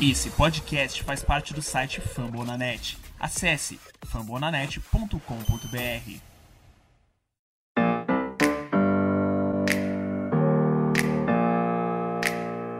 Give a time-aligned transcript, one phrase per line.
[0.00, 2.96] Esse podcast faz parte do site Fambonanet.
[3.18, 5.18] Acesse fambonanet.com.br.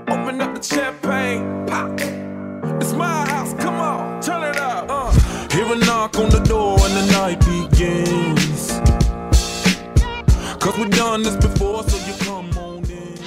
[0.09, 2.01] Open up the champagne, pop.
[2.81, 4.89] It's my house, come on, turn it up.
[4.89, 5.11] Uh.
[5.51, 6.39] Hear a knock on the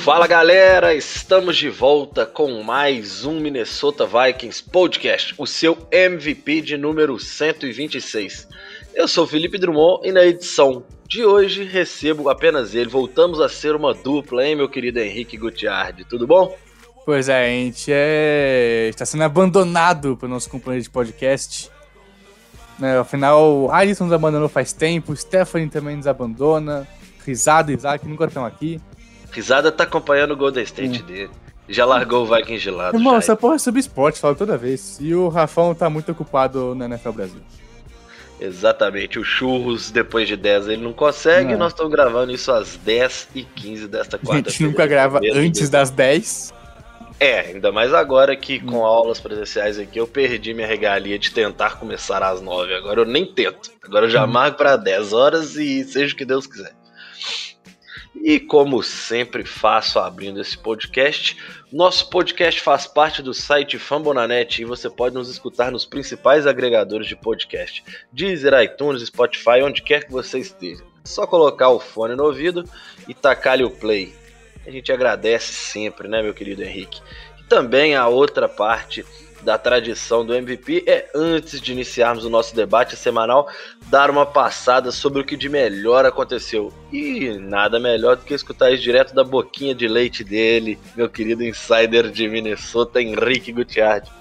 [0.04, 6.76] Fala galera, estamos de volta com mais um Minnesota Vikings Podcast, o seu MVP de
[6.76, 8.48] número 126.
[8.96, 12.90] Eu sou Felipe Drummond e na edição de hoje recebo apenas ele.
[12.90, 16.58] Voltamos a ser uma dupla, hein, meu querido Henrique Gutiardi, tudo bom?
[17.06, 18.88] Pois é, a gente é...
[18.90, 21.70] está sendo abandonado pelo nosso companheiro de podcast.
[22.80, 26.88] Né, afinal, Alisson nos abandonou faz tempo, Stephanie também nos abandona,
[27.24, 28.82] Risada e Isaac nunca estão aqui.
[29.32, 31.06] Risada tá acompanhando o Golden State Hum.
[31.06, 31.30] dele.
[31.70, 32.98] Já largou o Vikings de lado.
[32.98, 33.20] Irmão, já.
[33.20, 34.98] essa porra é sobre esporte, falo toda vez.
[35.00, 37.42] E o Rafão tá muito ocupado na NFL Brasil.
[38.40, 41.60] Exatamente, o Churros depois de 10 ele não consegue, Não.
[41.60, 45.70] nós estamos gravando isso às 10 e 15 desta A quarta gente nunca grava antes
[45.70, 46.52] das 10.
[47.20, 51.78] É, ainda mais agora que com aulas presenciais aqui eu perdi minha regalia de tentar
[51.78, 52.74] começar às 9.
[52.74, 53.70] Agora eu nem tento.
[53.84, 56.74] Agora eu já marco para 10 horas e seja o que Deus quiser.
[58.16, 61.38] E como sempre faço abrindo esse podcast,
[61.72, 67.08] nosso podcast faz parte do site Fambonanet e você pode nos escutar nos principais agregadores
[67.08, 70.84] de podcast: Deezer, iTunes, Spotify, onde quer que você esteja.
[70.84, 72.64] É só colocar o fone no ouvido
[73.08, 74.14] e tacar-lhe o play.
[74.68, 77.02] A gente agradece sempre, né, meu querido Henrique?
[77.40, 79.04] E também a outra parte
[79.44, 83.48] da tradição do MVP é, antes de iniciarmos o nosso debate semanal,
[83.88, 86.72] dar uma passada sobre o que de melhor aconteceu.
[86.92, 91.44] E nada melhor do que escutar isso direto da boquinha de leite dele, meu querido
[91.44, 94.12] insider de Minnesota, Henrique Gutiardi.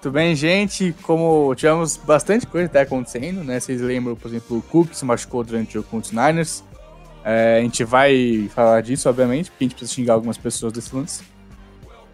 [0.00, 0.94] Tudo bem, gente?
[1.00, 3.58] Como tivemos bastante coisa até acontecendo, né?
[3.58, 6.62] Vocês lembram, por exemplo, o Cook se machucou durante o jogo contra os Niners.
[7.24, 10.94] É, a gente vai falar disso, obviamente, porque a gente precisa xingar algumas pessoas desse
[10.94, 11.24] lance.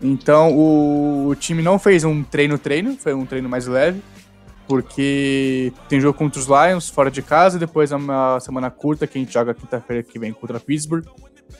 [0.02, 4.02] Então, o, o time não fez um treino-treino, foi um treino mais leve,
[4.66, 9.18] porque tem jogo contra os Lions fora de casa, depois é uma semana curta que
[9.18, 11.04] a gente joga quinta-feira que vem contra Pittsburgh.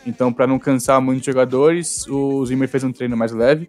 [0.06, 3.68] Então, para não cansar muitos jogadores, o Zimmer fez um treino mais leve.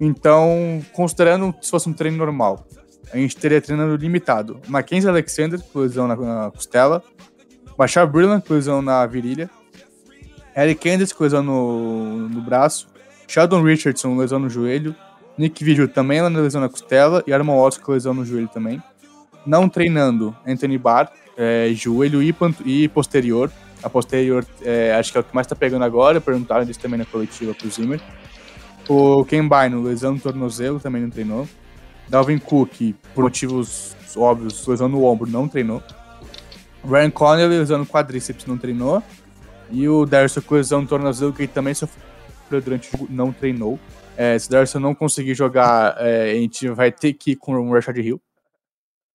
[0.00, 2.66] Então, considerando se fosse um treino normal,
[3.12, 4.60] a gente teria treinando limitado.
[4.68, 7.02] Mackenzie Alexander, com lesão na, na costela.
[7.78, 9.48] Machar Brillant, com lesão na virilha.
[10.56, 12.88] Eric Anders, com lesão no, no braço.
[13.28, 14.96] Sheldon Richardson, lesão no joelho.
[15.36, 17.22] Nick Vigil também lesão na costela.
[17.26, 18.82] E Armon Watson com lesão no joelho também.
[19.46, 22.34] Não treinando, Anthony Barr, é, joelho e,
[22.64, 23.52] e posterior.
[23.82, 26.20] A posterior é, acho que é o que mais tá pegando agora.
[26.20, 28.00] Perguntaram disso também na coletiva pro Zimmer.
[28.88, 31.46] O Ken Bynum, lesão no tornozelo, também não treinou.
[32.08, 35.82] Dalvin Cook, por motivos óbvios, lesão no ombro, não treinou.
[36.82, 39.02] Ryan Connelly, lesão no quadríceps, não treinou.
[39.70, 42.08] E o Darcy com lesão no tornozelo, que também sofreu
[42.48, 43.78] durante o jogo, não treinou.
[44.16, 47.72] É, se Darcy não conseguir jogar, é, a gente vai ter que ir com o
[47.72, 48.20] Rashad Hill.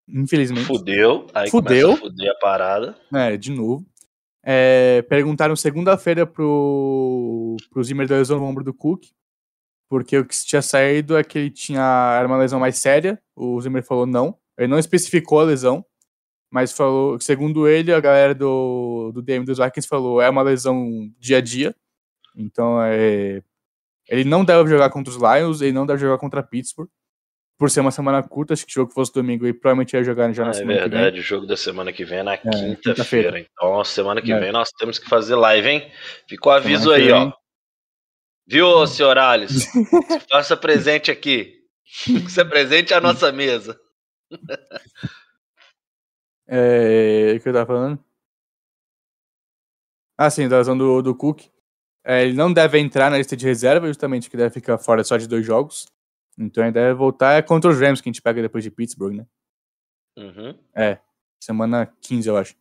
[0.07, 0.65] Infelizmente.
[0.65, 1.97] Fudeu, aí Fudeu.
[1.97, 2.97] fuder a parada.
[3.13, 3.85] É, de novo.
[4.45, 9.05] É, perguntaram segunda-feira pro, pro Zimmer da lesão no ombro do Cook,
[9.89, 13.21] porque o que tinha saído é que ele tinha era uma lesão mais séria.
[13.35, 14.37] O Zimmer falou não.
[14.57, 15.85] Ele não especificou a lesão,
[16.51, 21.09] mas falou, segundo ele, a galera do, do DM dos Vikings falou é uma lesão
[21.19, 21.75] dia a dia.
[22.35, 23.41] Então é,
[24.09, 26.89] ele não deve jogar contra os Lions, ele não deve jogar contra Pittsburgh.
[27.57, 30.33] Por ser uma semana curta, acho que o jogo fosse domingo, ele provavelmente ia jogar
[30.33, 30.89] já na É semana que vem.
[30.89, 32.77] verdade, o jogo da semana que vem é na quinta-feira.
[32.81, 33.39] quinta-feira.
[33.39, 34.39] então, semana que É.
[34.39, 35.91] vem nós temos que fazer live, hein?
[36.27, 37.31] Fica o aviso aí, ó.
[38.47, 39.59] Viu, senhor Alisson?
[39.59, 41.61] Se faça presente aqui.
[42.27, 43.79] Se presente à nossa mesa.
[46.47, 48.03] É, o que eu tava falando?
[50.17, 51.45] Ah, sim, da lesão do, do Cook.
[52.05, 55.17] É, ele não deve entrar na lista de reserva, justamente que deve ficar fora só
[55.17, 55.85] de dois jogos.
[56.37, 59.15] Então ele deve voltar é contra os Rams, que a gente pega depois de Pittsburgh,
[59.15, 59.25] né?
[60.17, 60.57] Uhum.
[61.41, 62.55] Semana 15, eu acho.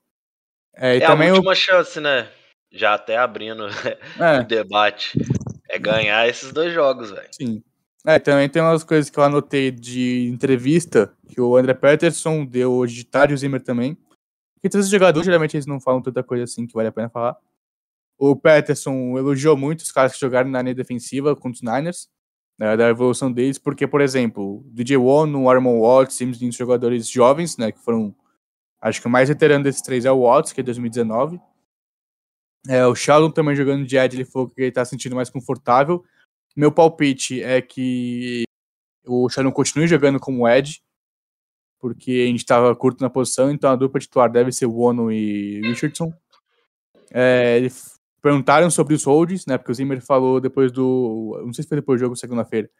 [0.74, 1.36] É, e É também a o.
[1.36, 2.28] última chance, né?
[2.70, 3.66] Já até abrindo
[4.18, 5.18] o É, debate.
[5.68, 7.28] É ganhar esses dois jogos, velho.
[7.32, 7.62] sim.
[8.04, 12.72] É, também tem umas coisas que eu anotei de entrevista que o André Peterson deu
[12.72, 13.94] hoje de tarde, o Zimmer também.
[14.54, 17.36] Porque esses jogadores, geralmente, eles não falam tanta coisa assim que vale a pena falar.
[18.24, 22.08] O Peterson elogiou muito os caras que jogaram na linha defensiva contra os Niners,
[22.56, 27.56] né, da evolução deles, porque, por exemplo, DJ One, o Armon Watts, simplesmente jogadores jovens,
[27.56, 28.14] né, que foram,
[28.80, 31.40] acho que o mais veterano desses três é o Watts, que é 2019.
[32.68, 36.04] É, o Sheldon também jogando de Ed, ele falou que ele tá sentindo mais confortável.
[36.56, 38.44] Meu palpite é que
[39.04, 40.80] o Shannon continue jogando como Ed,
[41.80, 45.10] porque a gente estava curto na posição, então a dupla titular deve ser o Ono
[45.10, 46.12] e Richardson.
[47.10, 47.91] É, eles
[48.22, 49.58] perguntaram sobre os holds, né?
[49.58, 51.42] Porque o Zimmer falou depois do.
[51.44, 52.70] Não sei se foi depois do jogo, segunda-feira.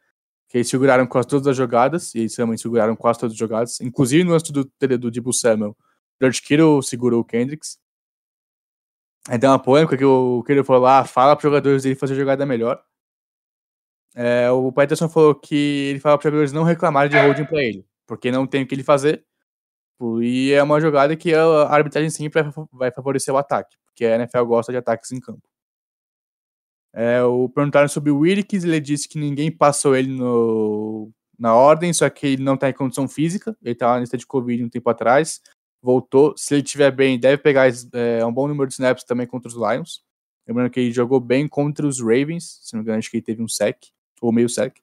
[0.49, 3.81] Que eles seguraram quase todas as jogadas, e eles também seguraram quase todas as jogadas,
[3.81, 5.77] inclusive no antes do, do Debo Samuel.
[6.21, 7.79] George Kittle segurou o Kendricks.
[9.29, 12.15] Aí deu uma polêmica que o Kittle falou lá, fala para os jogadores dele fazer
[12.15, 12.83] jogada melhor.
[14.15, 15.55] É, o Peterson falou que
[15.91, 18.67] ele fala para os jogadores não reclamarem de holding para ele porque não tem o
[18.67, 19.25] que ele fazer.
[20.23, 24.45] E é uma jogada que a arbitragem sempre vai favorecer o ataque, porque a NFL
[24.45, 25.43] gosta de ataques em campo.
[26.95, 31.93] É, o perguntaram sobre o Wilkes, ele disse que ninguém passou ele no, na ordem,
[31.93, 34.63] só que ele não está em condição física, ele estava tá na lista de Covid
[34.63, 35.41] um tempo atrás,
[35.81, 39.49] voltou, se ele estiver bem, deve pegar é, um bom número de snaps também contra
[39.49, 40.03] os Lions,
[40.47, 43.25] lembrando que ele jogou bem contra os Ravens, se não me engano acho que ele
[43.25, 43.79] teve um sec,
[44.21, 44.77] ou meio sec,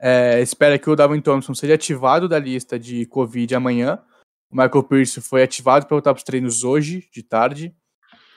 [0.00, 4.02] é, espera que o Davin Thompson seja ativado da lista de Covid amanhã.
[4.50, 7.74] O Michael Pierce foi ativado para voltar para os treinos hoje, de tarde.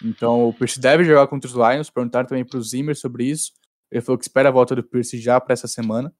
[0.03, 1.89] Então o Pierce deve jogar contra os Lions.
[1.89, 3.53] Perguntaram também para o Zimmer sobre isso.
[3.89, 6.13] Ele falou que espera a volta do Pierce já para essa semana.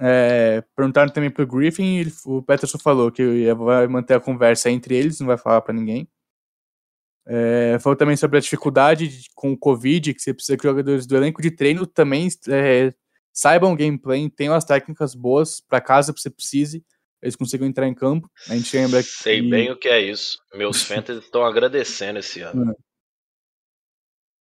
[0.00, 2.06] É, perguntaram também para o Griffin.
[2.24, 6.08] O Peterson falou que vai manter a conversa entre eles, não vai falar para ninguém.
[7.26, 11.06] É, falou também sobre a dificuldade com o Covid, que você precisa que os jogadores
[11.06, 12.92] do elenco de treino também é,
[13.32, 16.84] saibam gameplay, tenham as técnicas boas para caso você precise,
[17.22, 18.30] eles consigam entrar em campo.
[18.48, 19.48] A gente lembra Sei que...
[19.48, 20.38] bem o que é isso.
[20.54, 22.72] Meus fantasy estão agradecendo esse ano.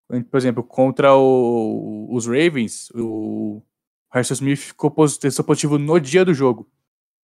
[0.10, 0.24] É.
[0.24, 3.64] Por exemplo, contra o, os Ravens, o
[4.12, 6.70] Harrison Smith ficou positivo no dia do jogo.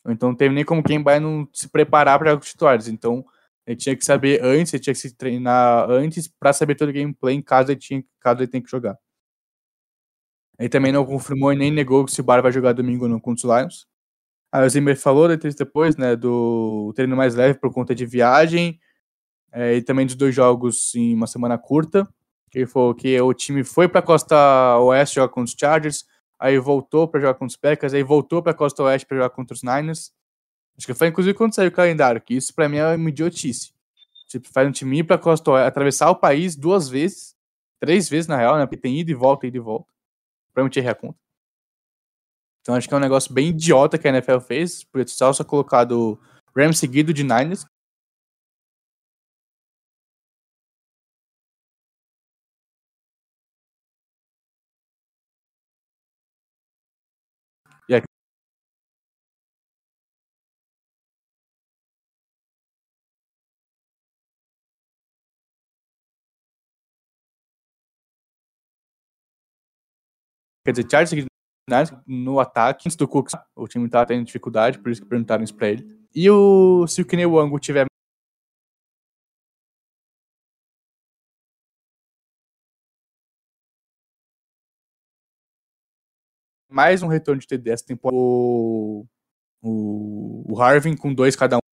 [0.08, 2.88] Então não teve nem como quem vai não se preparar para jogos titulares.
[2.88, 3.26] Então
[3.66, 6.94] ele tinha que saber antes, ele tinha que se treinar antes para saber todo o
[6.94, 8.98] gameplay em caso ele, tinha, caso ele tenha que jogar.
[10.60, 13.48] Ele também não confirmou e nem negou se o Bar vai jogar domingo não contra
[13.48, 13.88] os Lions.
[14.52, 18.80] Aí o Zimmer falou depois, né, do treino mais leve por conta de viagem
[19.52, 22.08] é, e também dos dois jogos em uma semana curta.
[22.54, 26.06] Ele falou que o time foi para a costa oeste jogar contra os Chargers,
[26.40, 29.30] aí voltou para jogar contra os Packers, aí voltou para a costa oeste para jogar
[29.30, 30.12] contra os Niners.
[30.78, 33.74] Acho que foi inclusive quando saiu o calendário, que isso para mim é uma idiotice.
[34.28, 37.36] Tipo, faz um time ir para a costa oeste, atravessar o país duas vezes,
[37.80, 39.97] três vezes na real, né, porque tem ida e volta, ida e volta
[40.58, 41.20] provavelmente errei a conta.
[42.62, 45.44] Então acho que é um negócio bem idiota que a NFL fez, por só só
[45.44, 46.20] colocado
[46.56, 47.66] Rams seguido de Niners.
[70.68, 71.14] Quer dizer, Charles
[72.06, 75.56] no ataque, antes do Cooks, o time tá tendo dificuldade, por isso que perguntaram isso
[75.56, 75.88] pra ele.
[76.14, 77.86] E o, se o Kine Wango tiver
[86.70, 89.06] mais um retorno de TD essa o,
[89.62, 91.67] o, o Harvin com dois cada um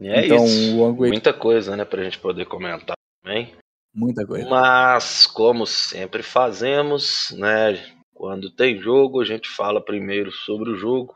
[0.00, 0.76] E é então, isso.
[0.94, 3.54] Muita coisa, né, pra gente poder comentar também.
[3.94, 4.48] Muita coisa.
[4.48, 7.82] Mas, como sempre fazemos, né,
[8.12, 11.14] quando tem jogo, a gente fala primeiro sobre o jogo.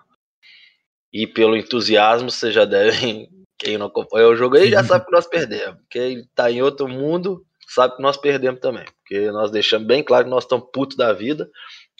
[1.13, 3.29] E pelo entusiasmo, vocês já devem.
[3.59, 5.79] Quem não acompanha o jogo aí já sabe que nós perdemos.
[5.91, 8.85] Quem tá em outro mundo sabe que nós perdemos também.
[9.03, 11.51] Porque nós deixamos bem claro que nós estamos putos da vida,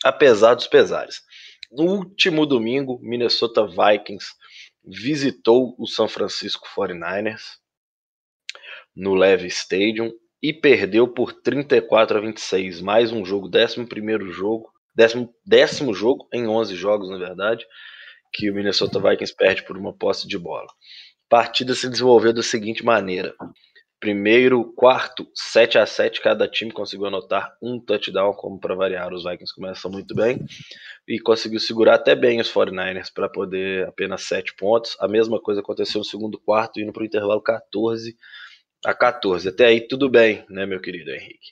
[0.03, 1.21] apesar dos pesares.
[1.71, 4.25] No último domingo, Minnesota Vikings
[4.85, 7.59] visitou o São Francisco 49ers
[8.95, 10.11] no Leve Stadium
[10.41, 12.81] e perdeu por 34 a 26.
[12.81, 17.65] Mais um jogo, décimo primeiro jogo, décimo, décimo jogo em 11 jogos, na verdade,
[18.33, 20.67] que o Minnesota Vikings perde por uma posse de bola.
[20.67, 23.35] A partida se desenvolveu da seguinte maneira:
[24.01, 29.23] primeiro, quarto, 7 a 7 cada time conseguiu anotar um touchdown, como para variar, os
[29.23, 30.43] Vikings começam muito bem
[31.07, 34.97] e conseguiu segurar até bem os 49ers para poder apenas 7 pontos.
[34.99, 38.17] A mesma coisa aconteceu no segundo quarto, indo para o intervalo 14
[38.83, 39.47] a 14.
[39.47, 41.51] Até aí tudo bem, né, meu querido Henrique?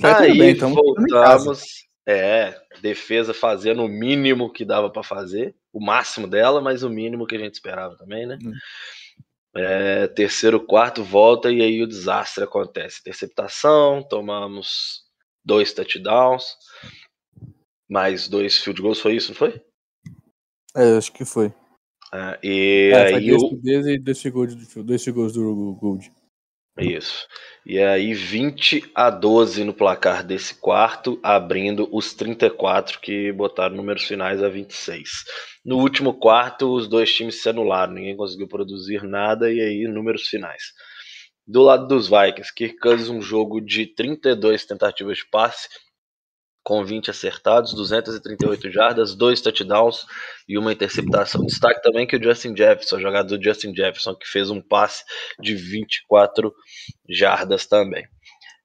[0.00, 1.64] Tá aí bem, voltamos,
[2.06, 7.26] é, defesa fazendo o mínimo que dava para fazer, o máximo dela, mas o mínimo
[7.26, 8.38] que a gente esperava também, né?
[8.40, 8.52] Hum.
[9.56, 13.00] É, terceiro, quarto, volta e aí o desastre acontece.
[13.00, 15.02] Interceptação, tomamos
[15.44, 16.44] dois touchdowns,
[17.88, 19.60] mais dois field goals, foi isso, não foi?
[20.76, 21.54] É, acho que foi.
[22.12, 23.36] É, e é, aí o...
[23.88, 26.12] e dois goals, dois field goals do Gold.
[26.78, 27.26] Isso.
[27.64, 34.04] E aí 20 a 12 no placar desse quarto, abrindo os 34 que botaram números
[34.04, 35.24] finais a 26.
[35.66, 40.28] No último quarto, os dois times se anularam, ninguém conseguiu produzir nada e aí números
[40.28, 40.62] finais.
[41.44, 45.68] Do lado dos Vikings, Kirk Cousins um jogo de 32 tentativas de passe,
[46.62, 50.06] com 20 acertados, 238 jardas, dois touchdowns
[50.48, 51.44] e uma interceptação.
[51.44, 55.02] Destaque também que o Justin Jefferson, jogador Justin Jefferson, que fez um passe
[55.40, 56.54] de 24
[57.08, 58.06] jardas também.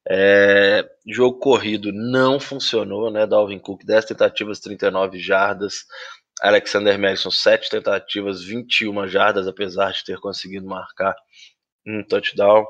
[0.08, 3.26] É, jogo corrido não funcionou, né?
[3.26, 5.84] Dalvin Cook, 10 tentativas, 39 jardas.
[6.42, 11.14] Alexander Madison, 7 tentativas, 21 jardas, apesar de ter conseguido marcar
[11.86, 12.66] um touchdown.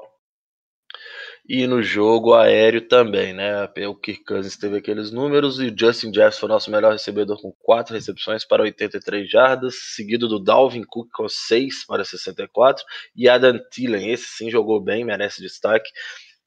[1.48, 3.64] E no jogo aéreo também, né?
[3.88, 7.52] O Kirk Cousins teve aqueles números e o Justin Jefferson foi nosso melhor recebedor com
[7.60, 12.84] 4 recepções para 83 jardas, seguido do Dalvin Cook com 6 para 64
[13.16, 15.90] e Adam Thielen, esse sim jogou bem, merece destaque,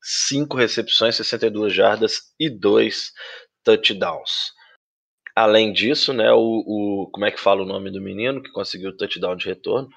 [0.02, 3.12] 5 recepções, 62 jardas e 2
[3.66, 4.55] touchdowns.
[5.36, 8.92] Além disso, né, o, o, como é que fala o nome do menino que conseguiu
[8.92, 9.90] o touchdown de retorno?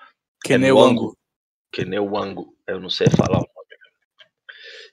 [0.42, 1.16] Keneuango.
[1.72, 3.48] Keneuango, eu não sei falar o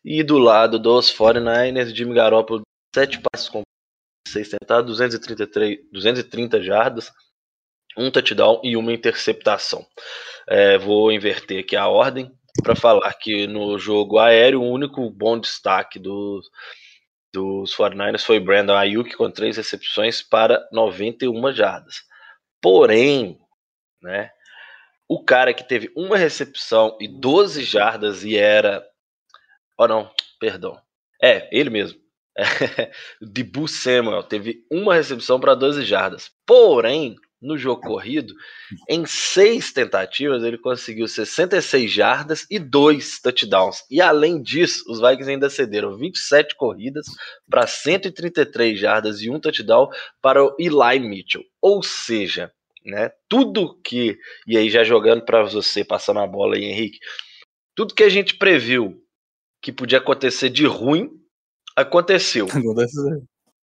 [0.05, 2.61] e do lado dos 49ers, Jimmy Garoppolo,
[2.93, 3.63] 7 passes com
[4.27, 7.11] 6 tentados, 233, 230 jardas,
[7.97, 9.83] um touchdown e uma interceptação.
[10.47, 15.39] É, vou inverter aqui a ordem para falar que no jogo aéreo o único bom
[15.39, 16.39] destaque do,
[17.35, 22.03] dos 49ers foi Brandon Ayuk com três recepções para 91 jardas.
[22.61, 23.39] Porém,
[24.01, 24.31] né,
[25.07, 28.83] o cara que teve uma recepção e 12 jardas e era
[29.77, 30.81] Oh, não, perdão.
[31.21, 31.99] É, ele mesmo.
[33.21, 36.31] Dibu Samuel teve uma recepção para 12 jardas.
[36.45, 37.15] Porém,
[37.45, 38.33] no jogo corrido,
[38.89, 43.83] em seis tentativas, ele conseguiu 66 jardas e dois touchdowns.
[43.89, 47.05] E além disso, os Vikings ainda cederam 27 corridas
[47.49, 49.89] para 133 jardas e um touchdown
[50.21, 51.43] para o Eli Mitchell.
[51.61, 52.51] Ou seja,
[52.85, 54.17] né, tudo que.
[54.47, 56.99] E aí, já jogando para você, passando a bola aí, Henrique.
[57.75, 59.01] Tudo que a gente previu
[59.61, 61.09] que podia acontecer de ruim,
[61.75, 62.47] aconteceu.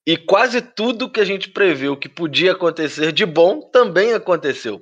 [0.06, 4.82] E quase tudo que a gente previu que podia acontecer de bom também aconteceu.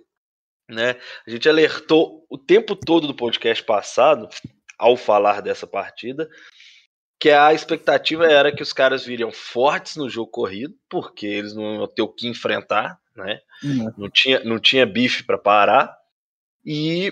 [0.70, 0.96] Né?
[1.28, 4.30] A gente alertou o tempo todo do podcast passado,
[4.78, 6.30] ao falar dessa partida,
[7.20, 11.76] que a expectativa era que os caras viriam fortes no jogo corrido, porque eles não
[11.76, 13.42] iam ter o que enfrentar, né?
[13.62, 13.94] Uhum.
[13.98, 15.94] Não, tinha, não tinha bife para parar.
[16.66, 17.12] E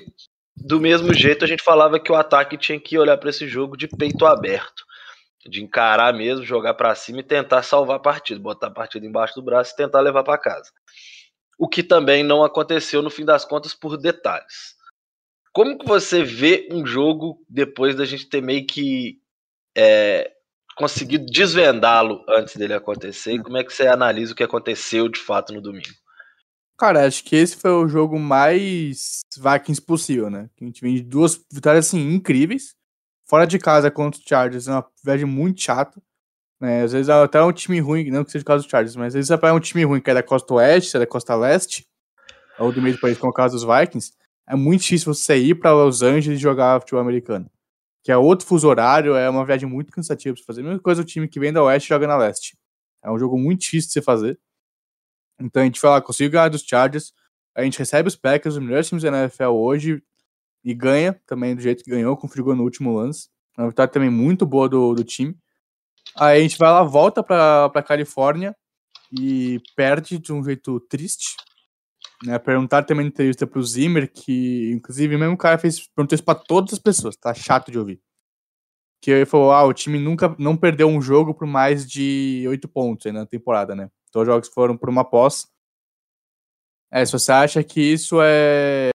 [0.56, 3.76] do mesmo jeito, a gente falava que o ataque tinha que olhar para esse jogo
[3.76, 4.86] de peito aberto,
[5.50, 9.36] de encarar mesmo, jogar para cima e tentar salvar a partida, botar a partida embaixo
[9.36, 10.72] do braço e tentar levar para casa.
[11.58, 14.76] O que também não aconteceu no fim das contas por detalhes.
[15.54, 19.20] Como que você vê um jogo depois da gente ter meio que
[19.76, 20.32] é,
[20.76, 23.34] conseguido desvendá-lo antes dele acontecer?
[23.34, 25.88] E como é que você analisa o que aconteceu de fato no domingo?
[26.78, 30.48] Cara, acho que esse foi o jogo mais Vikings possível, né?
[30.62, 32.76] A gente vem de duas vitórias assim incríveis.
[33.30, 36.02] Fora de casa contra os Chargers, é uma viagem muito chata.
[36.60, 36.84] Né?
[36.84, 39.08] Às vezes até é um time ruim, não que seja o caso dos Chargers, mas
[39.08, 41.88] às vezes é um time ruim que é da costa oeste, é da costa leste,
[42.58, 44.14] ou do meio do país, como é o caso dos Vikings.
[44.48, 47.50] É muito difícil você ir para Los Angeles jogar futebol americano.
[48.04, 50.62] Que é outro fuso horário, é uma viagem muito cansativa pra você fazer.
[50.62, 52.58] A mesma coisa o time que vem da oeste joga na leste.
[53.04, 54.40] É um jogo muito difícil de você fazer.
[55.40, 57.14] Então a gente fala, conseguiu ganhar dos Chargers,
[57.56, 60.02] a gente recebe os Packers, os melhores times da NFL hoje,
[60.68, 63.30] e ganha também do jeito que ganhou, com o no último lance.
[63.58, 65.34] Uma vitória também muito boa do, do time.
[66.14, 68.54] Aí a gente vai lá, volta pra, pra Califórnia
[69.18, 71.38] e perde de um jeito triste.
[72.26, 76.26] Né, perguntar também na entrevista pro Zimmer, que inclusive mesmo o cara fez, perguntou isso
[76.26, 78.02] pra todas as pessoas, tá chato de ouvir.
[79.02, 82.68] Que ele falou: ah, o time nunca não perdeu um jogo por mais de oito
[82.68, 83.90] pontos aí na temporada, né?
[84.10, 85.48] Então, os jogos foram por uma pós.
[86.92, 88.90] É, se você acha que isso é,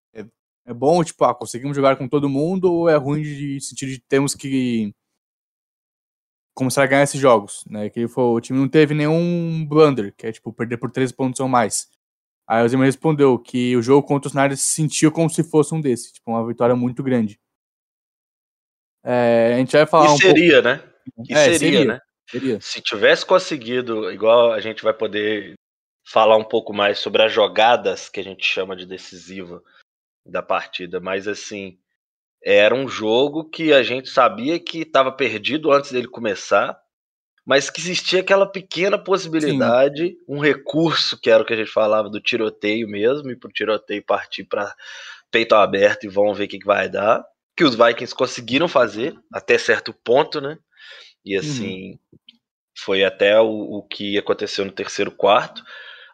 [0.65, 3.99] é bom, tipo, ah, conseguimos jogar com todo mundo, ou é ruim de sentido de
[3.99, 4.93] temos que
[6.53, 7.89] começar a ganhar esses jogos, né?
[7.89, 11.39] Que foi, o time não teve nenhum blunder, que é tipo perder por 13 pontos
[11.39, 11.89] ou mais.
[12.47, 15.73] Aí o Zimmer respondeu que o jogo contra os Niners se sentiu como se fosse
[15.73, 17.39] um desses, tipo, uma vitória muito grande.
[19.03, 20.67] É, a gente vai falar e um seria, pouco...
[20.67, 20.93] né?
[21.29, 21.99] E é, seria, seria, né?
[22.29, 22.61] Seria.
[22.61, 25.55] Se tivesse conseguido, igual a gente vai poder
[26.05, 29.61] falar um pouco mais sobre as jogadas que a gente chama de decisiva
[30.25, 31.77] da partida, mas assim,
[32.43, 36.77] era um jogo que a gente sabia que estava perdido antes dele começar,
[37.45, 40.17] mas que existia aquela pequena possibilidade, Sim.
[40.27, 44.03] um recurso que era o que a gente falava do tiroteio mesmo, e pro tiroteio
[44.03, 44.73] partir para
[45.29, 47.25] peito aberto e vamos ver o que, que vai dar.
[47.55, 50.57] que os Vikings conseguiram fazer até certo ponto, né?
[51.25, 51.99] E assim, uhum.
[52.77, 55.63] foi até o, o que aconteceu no terceiro quarto.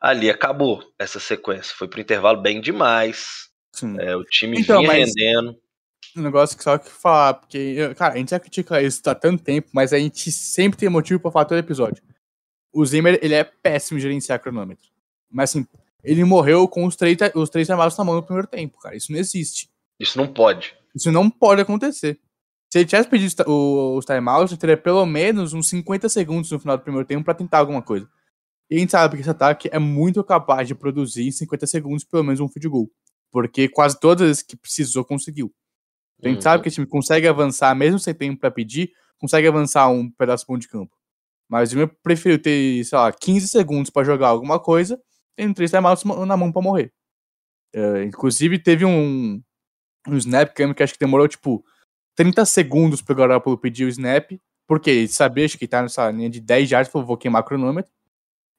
[0.02, 1.76] Ali acabou essa sequência.
[1.76, 3.49] Foi pro intervalo bem demais.
[4.00, 5.58] É, o time então, vinha rendendo.
[6.16, 9.44] Um negócio que só que falar, porque, cara, a gente já critica isso há tanto
[9.44, 12.04] tempo, mas a gente sempre tem motivo pra falar todo episódio.
[12.74, 14.88] O Zimmer, ele é péssimo em gerenciar cronômetro.
[15.30, 15.68] Mas assim,
[16.04, 18.96] ele morreu com os três, os três armados na mão no primeiro tempo, cara.
[18.96, 19.70] Isso não existe.
[20.00, 20.76] Isso não pode.
[20.96, 22.20] Isso não pode acontecer.
[22.72, 26.78] Se ele tivesse pedido os timeouts, ele teria pelo menos uns 50 segundos no final
[26.78, 28.08] do primeiro tempo para tentar alguma coisa.
[28.70, 32.04] E a gente sabe que esse ataque é muito capaz de produzir em 50 segundos
[32.04, 32.92] pelo menos um field goal.
[33.32, 35.54] Porque quase todas as que precisou conseguiu.
[36.22, 36.42] A gente uhum.
[36.42, 40.46] sabe que o time consegue avançar, mesmo sem tempo para pedir, consegue avançar um pedaço
[40.48, 40.96] bom de campo.
[41.48, 45.02] Mas eu prefiro ter, sei lá, 15 segundos para jogar alguma coisa,
[45.36, 46.94] tendo três timeouts na mão para morrer.
[47.76, 49.42] Uh, inclusive, teve um,
[50.08, 51.64] um snap cam que acho que demorou, tipo,
[52.16, 54.32] 30 segundos pro Garoppolo pedir o snap,
[54.68, 57.92] porque ele sabia que tá nessa linha de 10 yards, falou, vou queimar cronômetro.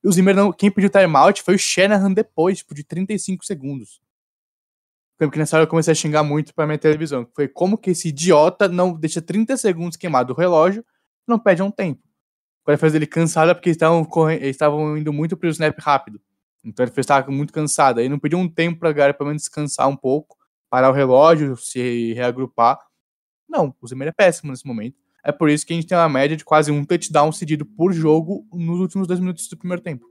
[0.03, 4.01] E o Zimmer, não, quem pediu timeout foi o Shanahan depois, tipo, de 35 segundos.
[5.27, 7.29] Porque nessa hora eu comecei a xingar muito pra minha televisão.
[7.35, 10.85] Foi como que esse idiota não deixa 30 segundos queimado o relógio
[11.29, 12.01] não pede um tempo.
[12.65, 16.21] Quando fez ele cansado é porque estavam, correndo, eles estavam indo muito pro snap rápido.
[16.65, 18.01] Então ele estava muito cansado.
[18.01, 20.37] Aí não pediu um tempo pra galera pelo menos descansar um pouco,
[20.71, 22.79] parar o relógio, se reagrupar.
[23.49, 24.97] Não, o Zimmer é péssimo nesse momento.
[25.23, 27.93] É por isso que a gente tem uma média de quase um touchdown cedido por
[27.93, 30.07] jogo nos últimos dois minutos do primeiro tempo.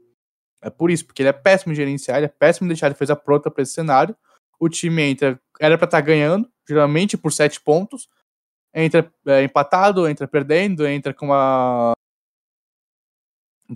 [0.62, 2.90] É por isso, porque ele é péssimo em gerenciar, ele é péssimo em deixar a
[2.90, 4.16] defesa pronta para esse cenário.
[4.60, 8.10] O time entra, era para estar tá ganhando, geralmente por sete pontos,
[8.74, 11.94] entra é, empatado, entra perdendo, entra com uma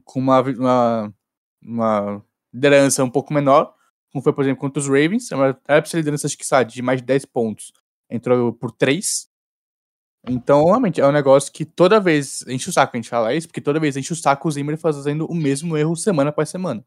[0.03, 1.13] com uma, uma,
[1.61, 3.75] uma liderança um pouco menor,
[4.11, 6.81] como foi, por exemplo, contra os Ravens, era para ser liderança acho que sabe, de
[6.81, 7.71] mais de 10 pontos,
[8.09, 9.29] entrou por 3,
[10.27, 13.47] então, realmente, é um negócio que toda vez enche o saco a gente falar isso,
[13.47, 16.83] porque toda vez enche o saco o Zimmer fazendo o mesmo erro semana após semana.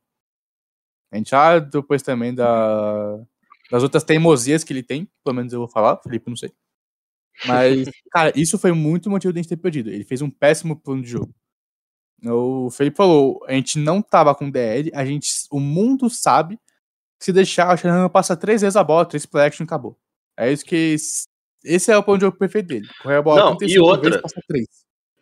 [1.12, 3.18] A gente já depois também da,
[3.70, 6.52] das outras teimosias que ele tem, pelo menos eu vou falar, Felipe, não sei.
[7.46, 9.90] Mas, cara, isso foi muito motivo de a gente ter perdido.
[9.90, 11.35] Ele fez um péssimo plano de jogo.
[12.24, 16.57] O Felipe falou, a gente não tava com DL, a gente, o mundo sabe
[17.18, 19.98] que se deixar, a Shannon passa três vezes a bola, três play action acabou.
[20.37, 20.96] É isso que
[21.64, 22.88] esse é o plano de jogo perfeito dele.
[23.02, 24.66] Correr a bola não, e outra, vezes, passa três.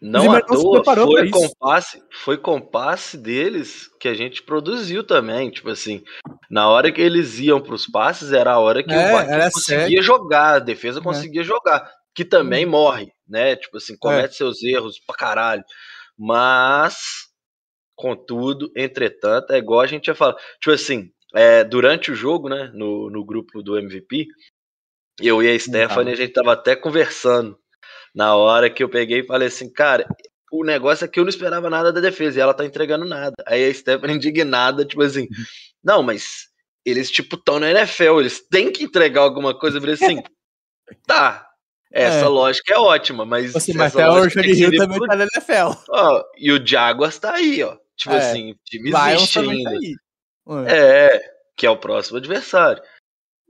[0.07, 5.51] Não à toa, foi com, passe, foi com passe deles que a gente produziu também.
[5.51, 6.05] Tipo assim,
[6.51, 9.55] na hora que eles iam para os passes, era a hora que é, o Vasco
[9.55, 10.03] conseguia sério.
[10.03, 11.03] jogar, a defesa é.
[11.03, 11.45] conseguia é.
[11.45, 11.91] jogar.
[12.15, 12.71] Que também hum.
[12.71, 13.57] morre, né?
[13.57, 14.37] Tipo assim, comete é.
[14.37, 15.65] seus erros pra caralho.
[16.19, 16.97] Mas,
[17.97, 20.37] contudo, entretanto, é igual a gente ia falar.
[20.61, 22.71] Tipo assim, é, durante o jogo, né?
[22.75, 24.27] No, no grupo do MVP,
[25.23, 27.59] eu e a Stephanie, a gente tava até conversando
[28.15, 30.07] na hora que eu peguei e falei assim, cara,
[30.53, 33.35] o negócio é que eu não esperava nada da defesa e ela tá entregando nada.
[33.47, 35.27] Aí a Stephanie indignada, tipo assim,
[35.83, 36.47] não, mas
[36.85, 39.79] eles, tipo, estão na NFL, eles têm que entregar alguma coisa.
[39.79, 40.23] Eu falei assim,
[41.07, 41.47] tá,
[41.95, 42.29] essa é.
[42.29, 43.55] lógica é ótima, mas.
[43.55, 45.09] Assim, mas até o Johnny Hill também por...
[45.09, 45.81] tá na NFL.
[45.89, 47.77] Ó, e o Jaguars tá aí, ó.
[47.97, 48.19] Tipo é.
[48.19, 49.71] assim, time existe ainda.
[49.71, 51.21] Tá é,
[51.57, 52.83] que é o próximo adversário.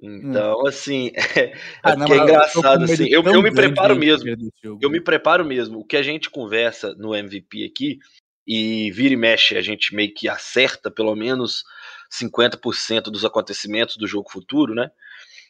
[0.05, 0.21] Hum.
[0.23, 4.29] Então, assim, é, ah, não, é engraçado, assim, eu, eu me preparo mesmo,
[4.63, 7.99] eu me preparo mesmo, o que a gente conversa no MVP aqui,
[8.47, 11.65] e vira e mexe, a gente meio que acerta pelo menos
[12.13, 14.91] 50% dos acontecimentos do jogo futuro, né?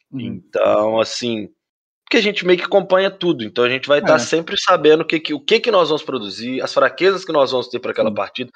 [0.09, 0.21] Uhum.
[0.21, 1.49] Então, assim,
[2.05, 4.17] porque a gente meio que acompanha tudo, então a gente vai estar é.
[4.17, 7.33] tá sempre sabendo o que, que, o que, que nós vamos produzir, as fraquezas que
[7.33, 8.15] nós vamos ter para aquela uhum.
[8.15, 8.49] partida.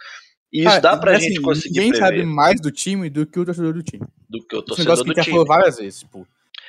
[0.52, 2.06] E isso dá pra assim, gente conseguir Ninguém prever.
[2.06, 4.06] sabe mais do time do que o torcedor do time.
[4.28, 5.14] Do que o torcedor do time.
[5.14, 6.26] que a gente já falou várias vezes, pô.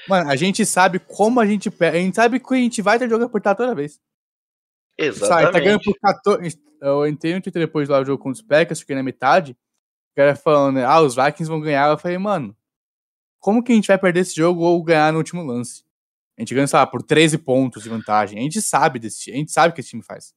[0.08, 1.96] Mano, a gente sabe como a gente pega.
[1.96, 4.00] A gente sabe que a gente vai ter jogo apertado toda vez.
[4.98, 5.28] Exatamente.
[5.28, 6.60] Sabe, tá ganhando por 14.
[6.82, 9.52] Eu entrei no Twitter depois lá o jogo com os Packers, fiquei na metade.
[9.52, 11.88] O cara falando, ah, os Vikings vão ganhar.
[11.90, 12.56] Eu falei, mano,
[13.38, 15.84] como que a gente vai perder esse jogo ou ganhar no último lance?
[16.36, 18.38] A gente ganha, sei lá, por 13 pontos de vantagem.
[18.38, 20.34] A gente sabe desse a gente sabe o que esse time faz.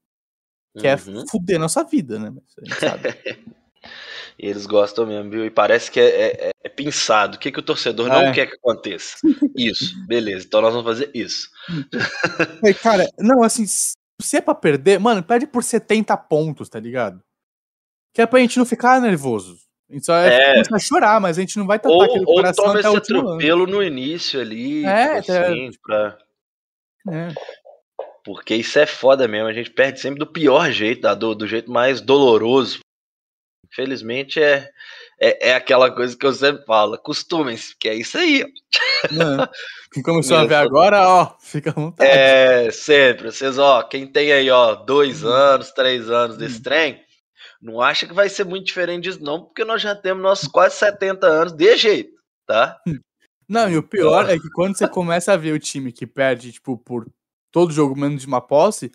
[0.77, 1.21] Que é uhum.
[1.21, 2.33] é fuder nossa vida, né?
[2.79, 3.13] Sabe.
[4.37, 5.45] Eles gostam mesmo, viu?
[5.45, 7.35] E parece que é, é, é pensado.
[7.35, 8.31] O que, que o torcedor não é.
[8.31, 9.17] quer que aconteça?
[9.55, 10.45] Isso, beleza.
[10.45, 11.49] Então nós vamos fazer isso.
[12.81, 17.21] cara, não, assim, se é pra perder, mano, perde por 70 pontos, tá ligado?
[18.13, 19.57] Que é pra gente não ficar nervoso.
[19.89, 20.79] A gente só é, é.
[20.79, 23.83] chorar, mas a gente não vai tapar ou, aquele coração ou toma esse atropelo no
[23.83, 26.17] início ali, é, tipo assim, pra...
[27.11, 27.33] É.
[28.23, 31.69] Porque isso é foda mesmo, a gente perde sempre do pior jeito, do, do jeito
[31.71, 32.79] mais doloroso.
[33.71, 34.69] Infelizmente é,
[35.19, 38.43] É, é aquela coisa que eu sempre falo, acostumem-se, que é isso aí.
[38.43, 39.07] ó.
[39.11, 39.47] Não.
[39.91, 42.09] Quem começou a ver agora, ó, fica à vontade.
[42.09, 43.31] É, sempre.
[43.31, 47.01] Vocês, ó, quem tem aí, ó, dois anos, três anos desse trem,
[47.61, 50.75] não acha que vai ser muito diferente disso, não, porque nós já temos nossos quase
[50.75, 52.13] 70 anos de jeito,
[52.45, 52.77] tá?
[53.47, 56.51] Não, e o pior é que quando você começa a ver o time que perde,
[56.51, 57.05] tipo, por
[57.53, 58.91] todo jogo menos de uma posse,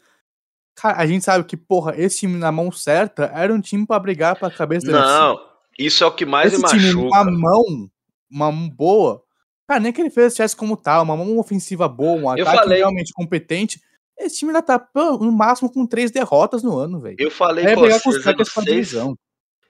[0.74, 3.98] cara, a gente sabe que, porra, esse time na mão certa era um time pra
[3.98, 5.12] brigar pra cabeça da NFC.
[5.18, 5.40] Não,
[5.78, 7.06] isso é o que mais Esse me time machuca.
[7.06, 7.90] uma mão,
[8.30, 9.22] uma mão boa,
[9.66, 12.58] cara, nem que ele fez tivesse como tal, uma mão ofensiva boa, um Eu ataque
[12.64, 12.78] falei.
[12.78, 13.80] realmente competente,
[14.18, 17.16] esse time ainda tá no máximo com três derrotas no ano, velho.
[17.18, 19.14] Eu falei É com vocês, eu não, sei.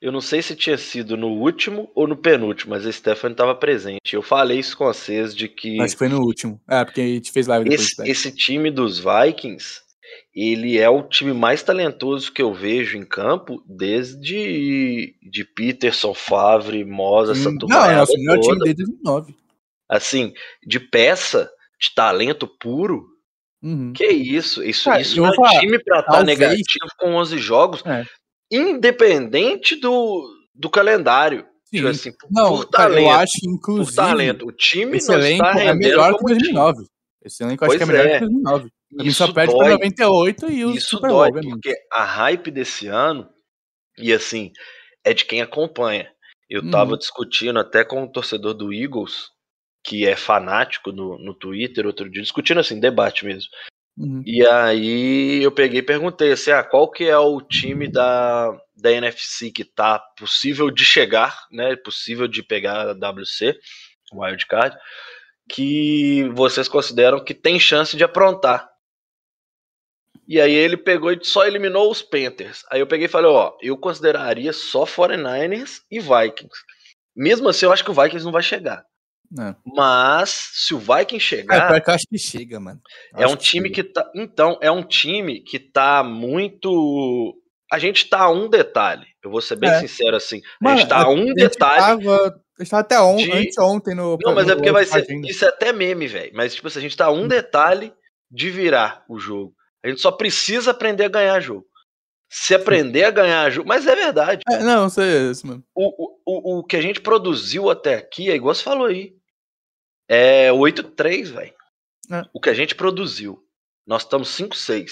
[0.00, 3.54] Eu não sei se tinha sido no último ou no penúltimo, mas a Stephanie estava
[3.54, 4.14] presente.
[4.14, 6.60] Eu falei isso com vocês de que Acho que foi no último.
[6.68, 9.80] É, porque a gente fez live depois esse, esse time dos Vikings,
[10.34, 16.84] ele é o time mais talentoso que eu vejo em campo desde de Peterson, Favre,
[16.84, 19.34] Mosa, Hum, Não, turma é o melhor time desde 2009.
[19.88, 20.32] Assim,
[20.66, 23.06] de peça, de talento puro,
[23.62, 23.92] Uhum.
[23.92, 24.62] que isso?
[24.62, 28.04] Isso, Cara, isso não é falar, time pra estar talvez- negativo com 11 jogos, É.
[28.50, 31.46] independente do, do calendário.
[31.64, 31.76] Sim.
[31.76, 33.00] Tipo assim, por, Não, por talento.
[33.00, 34.46] eu acho que, por inclusive, talento.
[34.46, 36.52] O time esse não elenco está é melhor que como time.
[36.54, 36.86] 2009.
[37.24, 38.12] Esse elenco acho que é melhor é.
[38.14, 38.70] que 2009.
[38.90, 39.70] Pra mim Isso só perde dói.
[39.72, 43.28] 98 e o Isso Super dói, Bowl, porque a hype desse ano,
[43.98, 44.50] e assim,
[45.04, 46.10] é de quem acompanha.
[46.48, 49.28] Eu tava discutindo até com o torcedor do Eagles,
[49.84, 53.50] que é fanático no, no Twitter outro dia, discutindo assim, debate mesmo.
[53.98, 54.22] Uhum.
[54.24, 58.92] E aí eu peguei e perguntei assim, ah, qual que é o time da, da
[58.92, 63.58] NFC que tá possível de chegar, né, possível de pegar a WC,
[64.14, 64.76] wildcard,
[65.50, 68.68] que vocês consideram que tem chance de aprontar.
[70.28, 72.64] E aí ele pegou e só eliminou os Panthers.
[72.70, 76.62] Aí eu peguei e falei, ó, eu consideraria só 49ers e Vikings.
[77.16, 78.84] Mesmo assim, eu acho que o Vikings não vai chegar.
[79.38, 79.54] É.
[79.66, 82.80] Mas se o Vikings É, chegar, que eu acho que chega, mano.
[83.14, 83.74] Eu é um time chega.
[83.74, 84.10] que tá.
[84.14, 87.36] Então, é um time que tá muito.
[87.70, 89.06] A gente tá a um detalhe.
[89.22, 89.80] Eu vou ser bem É.
[89.80, 90.40] sincero assim.
[90.60, 92.04] a Mano, gente tá a um gente detalhe.
[92.04, 92.16] Tava,
[92.58, 94.16] a gente tava até on, de- antes ontem no.
[94.22, 95.02] Não, mas no é porque vai ser.
[95.02, 95.28] Agenda.
[95.28, 96.32] Isso é até meme, velho.
[96.34, 97.92] Mas, tipo assim, a gente tá a um detalhe
[98.30, 99.52] de virar o jogo.
[99.84, 101.66] A gente só precisa aprender a ganhar jogo.
[102.30, 103.68] Se aprender a ganhar jogo.
[103.68, 104.42] Mas é verdade.
[104.50, 105.62] É, não, não sei isso, mano.
[105.74, 109.12] O, o, o, o que a gente produziu até aqui é igual você falou aí.
[110.08, 111.54] É 8-3, velho.
[112.10, 112.22] É.
[112.32, 113.38] O que a gente produziu.
[113.86, 114.90] Nós estamos 5-6.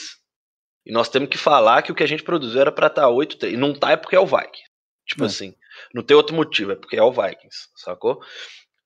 [0.84, 3.52] E nós temos que falar que o que a gente produziu era pra estar 8-3.
[3.52, 4.70] E não tá é porque é o Vikings.
[5.06, 5.26] Tipo É.
[5.26, 5.54] assim.
[5.94, 8.20] Não tem outro motivo, é porque é o Vikings, sacou?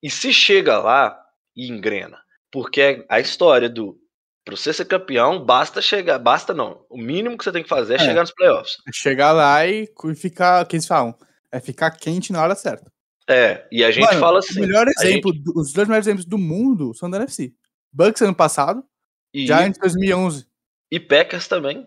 [0.02, 1.16] E se chega lá
[1.56, 2.18] e engrena.
[2.50, 3.96] Porque a história do.
[4.44, 6.18] Pra você ser campeão, basta chegar.
[6.18, 6.84] Basta não.
[6.90, 7.98] O mínimo que você tem que fazer é, É.
[8.00, 8.76] chegar nos playoffs.
[8.88, 10.64] É chegar lá e ficar.
[10.64, 11.14] O que eles falam?
[11.52, 12.90] É ficar quente na hora certa.
[13.28, 13.66] É.
[13.70, 14.58] E a gente Mano, fala assim.
[14.58, 17.54] O melhor exemplo, do- os dois melhores exemplos do mundo são da NFC.
[17.92, 18.84] Bucks ano passado,
[19.32, 20.46] E, Giants 2011.
[20.90, 21.86] e Packers também.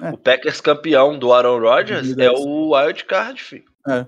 [0.00, 0.10] É.
[0.10, 2.40] O Packers campeão do Aaron Rodgers é 2010.
[2.40, 3.64] o wild card, filho.
[3.88, 4.06] É.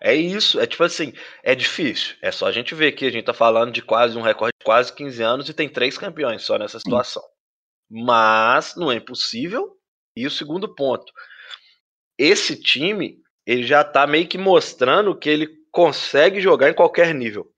[0.00, 2.14] É isso, é tipo assim, é difícil.
[2.22, 4.64] É só a gente ver que a gente tá falando de quase um recorde de
[4.64, 7.22] quase 15 anos e tem três campeões só nessa situação.
[7.90, 9.76] Mas não é impossível.
[10.16, 11.12] E o segundo ponto,
[12.16, 17.50] esse time, ele já tá meio que mostrando que ele consegue jogar em qualquer nível.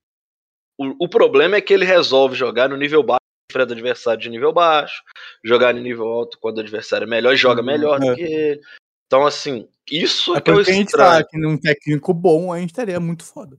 [0.79, 3.19] O, o problema é que ele resolve jogar no nível baixo,
[3.51, 5.03] enfrenta adversário de nível baixo,
[5.43, 8.15] jogar no nível alto quando o adversário é melhor e joga Hum, melhor do é.
[8.15, 8.61] que ele.
[9.05, 11.09] Então, assim, isso É que eu porque a gente estranho.
[11.11, 13.57] fala que num técnico bom a gente estaria muito foda.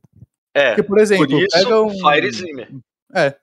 [0.55, 1.90] É, Porque, por exemplo, por isso, pega um.
[1.90, 2.71] Fire Zimmer.
[3.14, 3.37] É.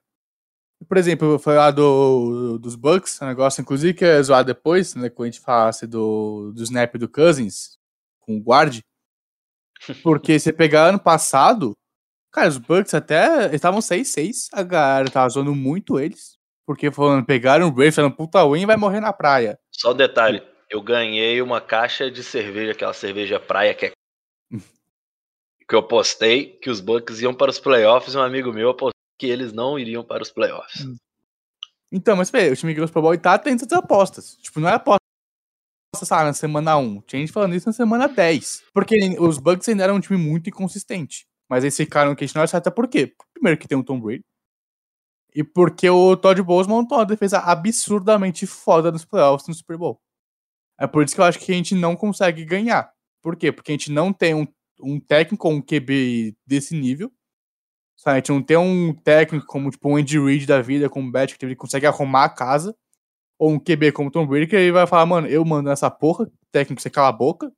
[0.87, 5.09] Por exemplo, eu falar do, dos Bucks, um negócio, inclusive, que é zoar depois, né?
[5.11, 7.78] Quando a gente falasse do, do snap do Cousins
[8.29, 8.79] com o guard.
[10.03, 11.73] Porque você pegar ano passado,
[12.31, 16.37] cara, os Bucks até estavam 6-6, a galera tava zoando muito eles.
[16.67, 19.57] Porque falando, pegaram o Brave, falando, puta win vai morrer na praia.
[19.71, 23.91] Só um detalhe, eu ganhei uma caixa de cerveja, aquela cerveja praia que é
[25.67, 28.93] que eu postei que os Bucks iam para os playoffs e um amigo meu apostou
[29.17, 30.85] que eles não iriam para os playoffs.
[31.91, 34.37] Então, mas peraí, o time que ganhou o Super Bowl e tá dentro das apostas.
[34.41, 34.98] Tipo, não é aposta,
[35.95, 37.01] sabe, na semana 1.
[37.01, 38.63] Tinha gente falando isso na semana 10.
[38.73, 41.27] Porque os Bucks ainda eram um time muito inconsistente.
[41.49, 43.13] Mas eles ficaram questionando certo por quê?
[43.33, 44.23] Primeiro que tem o Tom Brady.
[45.33, 49.99] E porque o Todd Bowles montou uma defesa absurdamente foda nos playoffs no Super Bowl.
[50.79, 52.91] É por isso que eu acho que a gente não consegue ganhar.
[53.21, 53.51] Por quê?
[53.51, 54.47] Porque a gente não tem um,
[54.81, 57.11] um técnico um QB desse nível.
[57.97, 58.13] Sabe?
[58.13, 61.11] A gente não tem um técnico como tipo um Andy Reid da vida, como o
[61.11, 62.75] Bet, que ele consegue arrumar a casa.
[63.39, 65.89] Ou um QB como o Tom Brady, que ele vai falar, mano, eu mando nessa
[65.89, 67.51] porra, técnico, você cala a boca.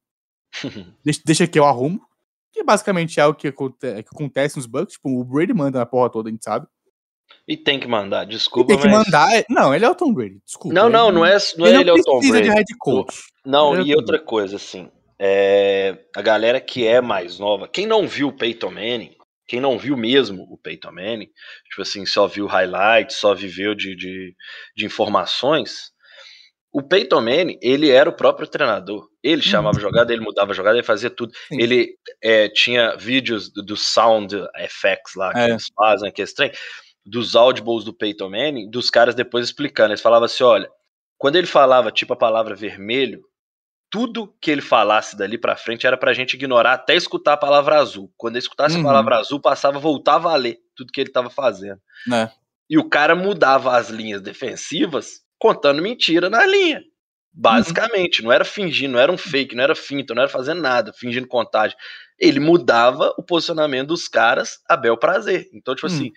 [1.04, 2.00] deixa, deixa que eu arrumo.
[2.54, 4.94] Que basicamente é o que, aconte- que acontece nos Bucks.
[4.96, 6.67] Tipo, o Brady manda na porra toda, a gente sabe.
[7.48, 9.06] E tem que mandar, E desculpa, tem que mas...
[9.06, 9.34] mandar.
[9.36, 10.39] é- Não, ele é o Tom Brady.
[10.46, 10.74] Desculpa.
[10.76, 12.41] Não, não, ele- não é, não é ele, é o Tom Brady.
[12.44, 13.22] de head coach.
[13.46, 17.88] Não, Ele é e outra coisa, assim, é, a galera que é mais nova, quem
[17.88, 19.15] não viu o Peyton Manning,
[19.52, 21.30] quem não viu mesmo o Peyton Manning,
[21.70, 24.34] tipo assim, só viu highlights, só viveu de, de,
[24.78, 25.92] de informações,
[26.72, 29.10] o Peyton Manning, ele era o próprio treinador.
[29.22, 31.34] Ele chamava jogada, ele mudava jogada, ele fazia tudo.
[31.52, 31.58] Uhum.
[31.58, 31.64] Sim.
[31.64, 35.50] Ele é, tinha vídeos do, do Sound Effects lá que É.
[35.50, 36.54] eles fazem, que é estranho,
[37.06, 39.90] dos audibles do Peyton Manning, dos caras depois explicando.
[39.90, 40.70] Eles falavam assim, olha,
[41.18, 43.22] quando ele falava tipo a palavra vermelho,
[43.92, 47.78] tudo que ele falasse dali pra frente era pra gente ignorar até escutar a palavra
[47.78, 48.12] azul.
[48.18, 48.82] Quando ele escutasse Uhum.
[48.82, 51.80] a palavra azul, passava, voltava a ler tudo que ele tava fazendo.
[52.08, 52.32] Né?
[52.70, 56.82] E o cara mudava as linhas defensivas contando mentira na linha.
[57.34, 60.94] Basicamente, não era fingindo, não era um fake, não era finta, não era fazendo nada,
[60.94, 61.78] fingindo contagem.
[62.20, 65.50] Ele mudava o posicionamento dos caras a bel prazer.
[65.54, 65.92] Então, tipo Hum.
[65.94, 66.12] assim,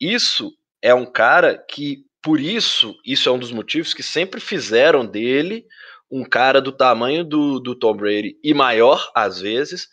[0.00, 5.06] isso é um cara que, por isso, isso é um dos motivos que sempre fizeram
[5.06, 5.64] dele
[6.10, 9.88] um cara do tamanho do, do Tom Brady e maior, às vezes,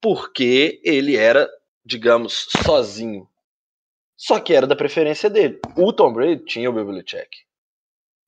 [0.00, 1.48] porque ele era,
[1.84, 3.28] digamos, sozinho.
[4.16, 5.60] Só que era da preferência dele.
[5.76, 7.28] O Tom Brady tinha o Belichick.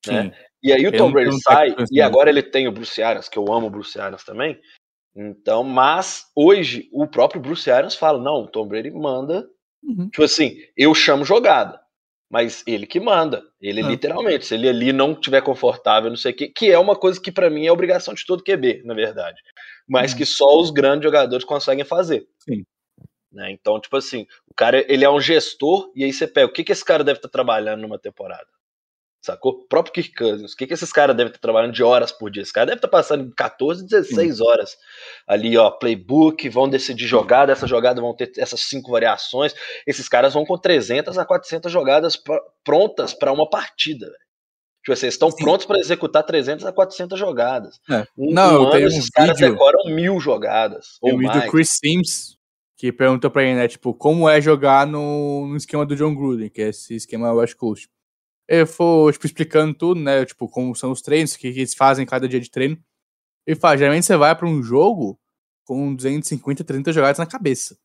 [0.07, 0.37] Né?
[0.63, 3.53] E aí o Tom Brady sai, e agora ele tem o Bruce Arians, que eu
[3.53, 4.61] amo o Bruce Arians também.
[5.15, 9.49] Então, mas hoje o próprio Bruce Arians fala: não, o Tom Brady manda.
[9.83, 10.09] Uhum.
[10.11, 11.81] Tipo assim, eu chamo jogada,
[12.31, 13.43] mas ele que manda.
[13.61, 13.85] Ele É.
[13.85, 17.21] literalmente, se ele ali não tiver confortável, não sei o quê, que é uma coisa
[17.21, 19.41] que pra mim é obrigação de todo QB, na verdade.
[19.89, 20.19] Mas Uhum.
[20.19, 22.27] que só os grandes jogadores conseguem fazer.
[22.41, 22.65] Sim.
[23.33, 23.51] Né?
[23.53, 26.65] Então, tipo assim, o cara ele é um gestor, e aí você pega o que,
[26.65, 28.47] que esse cara deve estar trabalhando numa temporada.
[29.27, 29.53] Sacou?
[29.53, 30.53] O próprio Kirk Cousins.
[30.53, 32.43] O que, que esses caras devem estar trabalhando de horas por dia?
[32.43, 34.77] Esse cara deve estar passando 14, 16 horas
[35.27, 39.55] ali, ó, playbook, vão decidir jogada, essa jogada vão ter essas cinco variações.
[39.87, 44.07] Esses caras vão com 300 a 400 jogadas pr- prontas para uma partida.
[44.07, 44.19] velho.
[44.85, 45.43] Tipo assim, estão Sim.
[45.43, 47.81] prontos para executar 300 a 400 jogadas.
[47.91, 48.07] É.
[48.17, 50.99] Um, Não, um eu ano tenho um esses caras vídeo- decoram mil jogadas.
[51.03, 52.37] Tem ou um vídeo do Chris Sims
[52.79, 56.49] que perguntou pra ele, né, tipo, como é jogar no, no esquema do John Gruden,
[56.51, 57.89] que é esse esquema West Coast.
[58.49, 61.75] Ele foi, tipo, explicando tudo, né, tipo, como são os treinos, o que, que eles
[61.75, 62.79] fazem cada dia de treino.
[63.47, 65.19] Ele fala, geralmente você vai pra um jogo
[65.65, 67.77] com 250, 300 jogadas na cabeça.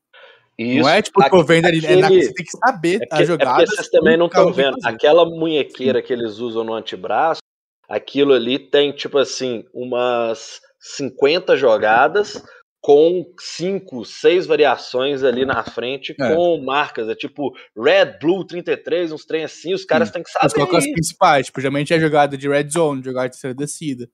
[0.58, 3.14] Isso, não é tipo, tô vendo ali, é na- você tem que saber É porque,
[3.16, 3.64] as é jogadas.
[3.70, 4.78] porque vocês também não que estão que vendo.
[4.84, 7.42] Aquela munhequeira que eles usam no antebraço,
[7.90, 12.44] aquilo ali tem, tipo assim, umas 50 jogadas
[12.84, 16.36] com 5, 6 variações ali na frente É.
[16.36, 17.08] com marcas.
[17.08, 19.74] É tipo Red, Blue, 33, uns trem assim.
[19.74, 20.62] Os caras têm que Mas saber.
[20.62, 20.94] qual que é as isso.
[20.94, 21.46] principais?
[21.46, 24.10] Tipo, geralmente é jogada de red zone, jogada de terceira descida.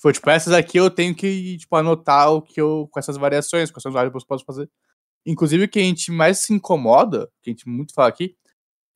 [0.00, 3.70] Foi, tipo, essas aqui eu tenho que, tipo, anotar o que eu, com essas variações,
[3.70, 4.68] quais são as variações que eu posso fazer.
[5.26, 8.34] Inclusive, o que a gente mais se incomoda, que a gente muito fala aqui,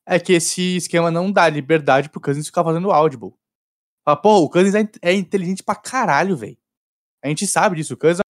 [0.07, 3.31] é que esse esquema não dá liberdade pro Cousins ficar fazendo audible.
[4.05, 6.57] Fala, pô, o Cousins é, é inteligente pra caralho, velho.
[7.23, 7.93] A gente sabe disso.
[7.93, 8.22] O Cousins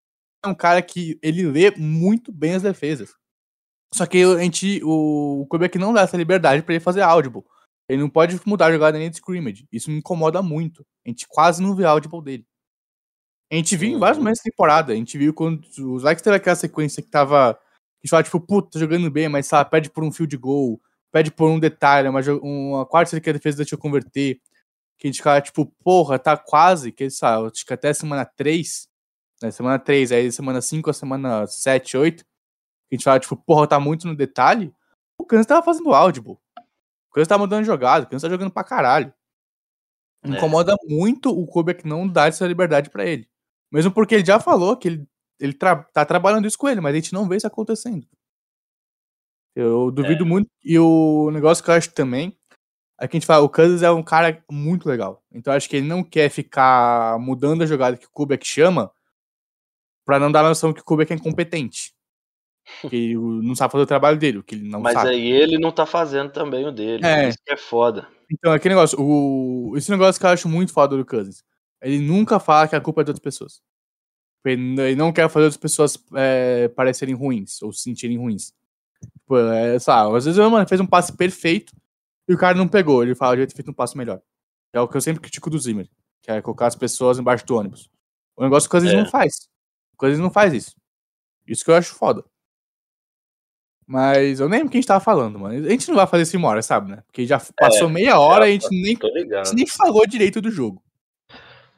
[0.44, 3.16] é um cara que ele lê muito bem as defesas.
[3.94, 7.44] Só que a gente, o, o quarterback não dá essa liberdade pra ele fazer audible.
[7.88, 9.68] Ele não pode mudar a jogada nem de scrimmage.
[9.72, 10.86] Isso me incomoda muito.
[11.06, 12.48] A gente quase não vê audible dele.
[13.52, 14.94] A gente viu em vários momentos da temporada.
[14.94, 17.52] A gente viu quando os likes teve aquela sequência que tava.
[17.52, 17.56] A
[18.04, 21.32] gente fala, tipo, puta, tá jogando bem, mas sabe, pede por um field goal, pede
[21.32, 24.42] por um detalhe, uma, uma quarta que a defesa deixa eu converter.
[24.98, 28.88] Que a gente fala, tipo, porra, tá quase, que sabe, acho que até semana 3,
[29.44, 32.30] né, semana 3, aí semana 5 a semana 7, 8, que
[32.94, 34.74] a gente fala, tipo, porra, tá muito no detalhe.
[35.18, 36.38] O Kansas tava fazendo audible.
[37.10, 39.14] O Kansas tava mudando jogada, o Kansas tá jogando pra caralho.
[40.24, 40.30] É.
[40.30, 43.30] Incomoda muito o Kubiak não dar essa liberdade pra ele.
[43.72, 45.08] Mesmo porque ele já falou que ele,
[45.40, 48.08] ele tra- tá trabalhando isso com ele, mas a gente não vê isso acontecendo.
[49.56, 50.50] Eu duvido muito.
[50.64, 52.38] E o negócio que eu acho também
[53.00, 55.24] é que a gente fala, o Cousins é um cara muito legal.
[55.32, 58.92] Então eu acho que ele não quer ficar mudando a jogada que o Kubiak chama
[60.06, 61.94] pra não dar a noção que o Kubiak é incompetente.
[62.90, 65.10] Que ele não sabe fazer o trabalho dele, que ele não Mas sabe.
[65.10, 67.06] aí ele não tá fazendo também o dele.
[67.06, 67.28] É.
[67.28, 68.08] Isso que é foda.
[68.32, 69.74] Então, aquele negócio, o...
[69.76, 71.44] esse negócio que eu acho muito foda do Cousins.
[71.82, 73.62] Ele nunca fala que a culpa é de outras pessoas.
[74.46, 78.54] Ele não quer fazer outras pessoas é, parecerem ruins ou se sentirem ruins.
[79.20, 81.74] Tipo, é, sabe, às vezes mano fez um passe perfeito
[82.28, 83.04] e o cara não pegou.
[83.04, 84.22] Ele fala, devia ter feito um passe melhor.
[84.74, 85.88] É o que eu sempre critico do Zimmer,
[86.22, 87.90] que é colocar as pessoas embaixo do ônibus.
[88.36, 88.98] O negócio que o Cousins É.
[89.04, 89.48] não faz.
[90.04, 90.76] O Cousins não faz isso.
[91.48, 92.24] Isso que eu acho foda.
[93.86, 95.66] Mas eu nem lembro o que a gente tava falando, mano.
[95.66, 97.04] A gente não vai fazer isso em uma hora, sabe, né?
[97.06, 98.98] Porque já passou meia hora e a gente nem,
[99.40, 100.82] a gente nem falou direito do jogo.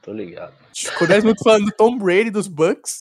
[0.01, 0.53] tô ligado.
[0.73, 2.99] Ficou 10 minutos falando do Tom Brady, dos Bucks,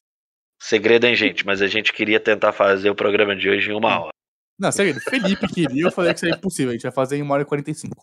[0.64, 1.44] Segredo, hein, gente?
[1.44, 4.14] Mas a gente queria tentar fazer o programa de hoje em uma hora.
[4.58, 6.70] Não, sério, Felipe queria, eu falei que seria impossível.
[6.70, 7.94] A gente vai fazer em uma hora e 45.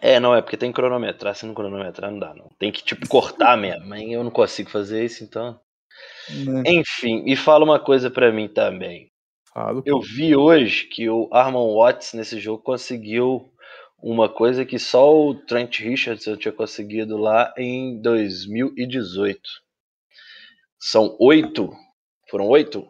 [0.00, 1.36] É, não, é porque tem que cronometrar.
[1.36, 2.48] Se não cronometrar, não dá, não.
[2.58, 3.86] Tem que, tipo, cortar mesmo.
[3.86, 5.60] Mas eu não consigo fazer isso, então.
[6.44, 6.62] Né?
[6.66, 9.10] Enfim, e fala uma coisa pra mim também.
[9.52, 9.82] Falo.
[9.84, 13.52] Eu vi hoje que o Armon Watts nesse jogo conseguiu
[14.02, 19.40] uma coisa que só o Trent Richardson tinha conseguido lá em 2018.
[20.80, 21.70] São oito.
[22.28, 22.88] Foram oito?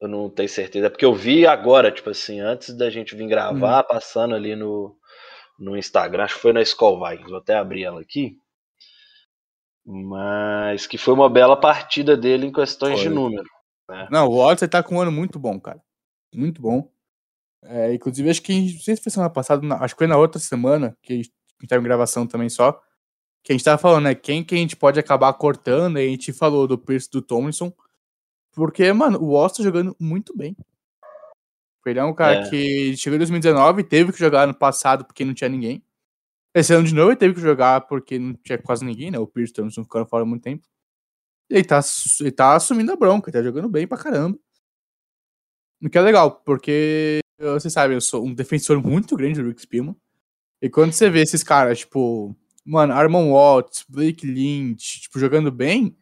[0.00, 0.86] Eu não tenho certeza.
[0.86, 4.94] É porque eu vi agora, tipo assim, antes da gente vir gravar, passando ali no,
[5.58, 8.36] no Instagram, acho que foi na Skull Vikings, vou até abrir ela aqui.
[9.90, 13.14] Mas que foi uma bela partida dele em questões de Foi.
[13.14, 13.48] número.
[14.10, 15.80] Não, o Odyssey tá com um ano muito bom, cara.
[16.34, 16.90] Muito bom.
[17.62, 20.38] É, inclusive, acho que, não sei se foi semana passada, acho que foi na outra
[20.38, 21.32] semana, que a gente
[21.66, 22.78] tava em gravação também só,
[23.42, 26.08] que a gente tava falando, né, quem que a gente pode acabar cortando, e a
[26.10, 27.72] gente falou do Pierce do Tomlinson,
[28.52, 30.54] porque, mano, o Oz tá jogando muito bem.
[31.86, 32.50] Ele é um cara É.
[32.50, 35.82] que chegou em 2019, teve que jogar no passado porque não tinha ninguém.
[36.58, 39.26] Esse ano de novo ele teve que jogar porque não tinha quase ninguém, né, o
[39.26, 40.66] Pierce e o Tomlinson ficaram fora há muito tempo.
[41.50, 41.80] E ele tá,
[42.20, 44.38] ele tá assumindo a bronca, ele tá jogando bem pra caramba.
[45.82, 49.62] O que é legal, porque você sabe, eu sou um defensor muito grande do Rick
[49.62, 49.96] Spielman.
[50.60, 55.96] E quando você vê esses caras, tipo, mano, Armon Watts, Blake Lynch, tipo, jogando bem,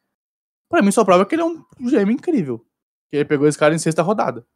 [0.70, 2.66] pra mim só prova que ele é um GM incrível.
[3.10, 4.46] Que ele pegou esse cara em sexta rodada.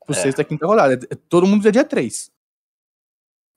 [0.00, 0.22] Tipo, É.
[0.22, 0.94] sexta, quinta rodada.
[0.94, 2.32] É- Todo mundo é dia 3.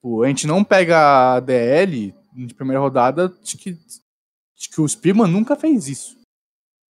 [0.03, 5.31] Tipo, a gente não pega a DL de primeira rodada, acho que, que o Spielman
[5.31, 6.19] nunca fez isso.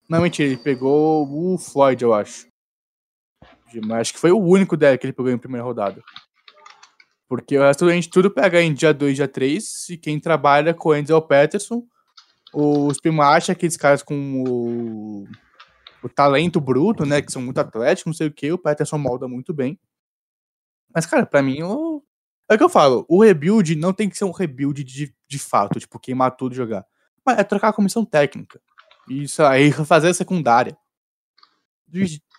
[0.10, 2.48] Não, mentira, ele pegou o Floyd, eu acho.
[3.86, 6.02] Mas acho que foi o único dela que ele pegou em primeira rodada.
[7.30, 10.74] Porque o resto a gente tudo pega em dia 2, dia 3, e quem trabalha
[10.74, 11.86] com o Enzel Peterson,
[12.52, 15.28] os Pimacha, aqueles caras com o,
[16.02, 19.28] o talento bruto, né, que são muito atléticos, não sei o que, o Peterson molda
[19.28, 19.80] muito bem.
[20.96, 22.04] Mas, cara, pra mim, o...
[22.50, 25.40] é o que eu falo, o rebuild não tem que ser um rebuild de, de
[25.40, 26.86] fato, tipo, queimar tudo e jogar.
[27.26, 28.62] Mas é trocar a comissão técnica.
[29.10, 30.78] Isso aí, fazer a secundária.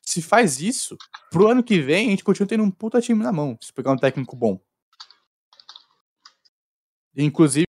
[0.02, 0.96] Se faz isso,
[1.30, 3.92] pro ano que vem a gente continua tendo um puta time na mão, se pegar
[3.92, 4.60] um técnico bom.
[7.16, 7.66] Inclusive,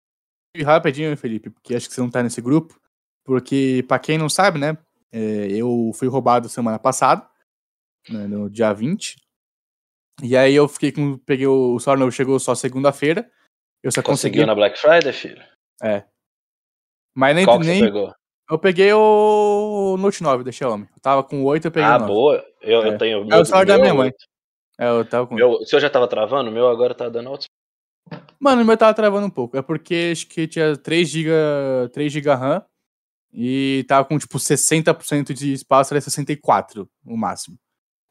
[0.64, 2.80] rapidinho, Felipe, porque acho que você não tá nesse grupo,
[3.22, 4.76] porque pra quem não sabe, né,
[5.12, 7.28] é, eu fui roubado semana passada,
[8.08, 9.16] né, no dia 20,
[10.22, 13.30] e aí eu fiquei com, peguei o, o Sorno chegou só segunda-feira,
[13.82, 15.42] eu só consegui, Conseguiu na Black Friday, filho?
[17.14, 18.14] mas nem, Qual que nem você pegou?
[18.50, 22.00] eu peguei o Note 9 da Xiaomi, eu tava com 8, eu peguei Ah, o
[22.00, 22.12] 9.
[22.12, 22.44] boa.
[22.60, 22.88] Eu, É.
[22.88, 23.32] eu tenho.
[23.32, 24.12] É o celular da minha mãe.
[24.78, 26.50] É, eu tava com Meu, o seu já tava travando?
[26.50, 27.46] O meu agora tá dando alto.
[28.40, 29.56] Mano, o meu tava travando um pouco.
[29.56, 31.30] É porque acho que tinha 3 GB
[31.92, 32.64] 3 GB RAM
[33.32, 37.56] e tava com tipo 60% de espaço, era 64 no máximo.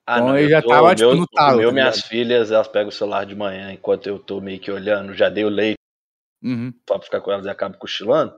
[0.05, 2.01] Ah, Então não, eu já tô- tava, tipo, meu, no talo, O meu, tá minhas
[2.01, 5.45] filhas, elas pegam o celular de manhã enquanto eu tô meio que olhando, já dei
[5.45, 5.77] o leite
[6.43, 6.73] Uhum.
[6.85, 8.35] pra ficar com elas e acabo cochilando.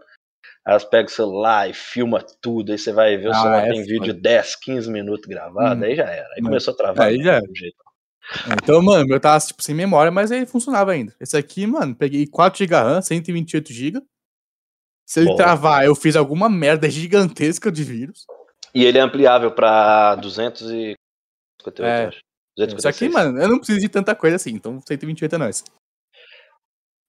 [0.67, 3.71] Elas pegam o celular e filma tudo, aí você vai ver, o Ah, celular é
[3.71, 5.87] tem vídeo de 10, 15 minutos gravado, Uhum.
[5.87, 6.27] aí já era.
[6.27, 7.07] Aí Mas- começou a travar.
[7.07, 7.75] aí já do jeito.
[8.63, 11.15] Então, mano, o meu tava tipo sem memória, mas aí funcionava ainda.
[11.19, 14.01] Esse aqui, mano, peguei 4 GB RAM, 128 GB.
[15.07, 18.25] Se ele travar, eu fiz alguma merda gigantesca de vírus.
[18.73, 20.15] E ele é ampliável pra
[21.71, 22.07] 258, É.
[22.07, 22.17] acho.
[22.81, 23.13] Só que, 256.
[23.13, 25.63] mano, eu não preciso de tanta coisa assim, então 128 é nóis.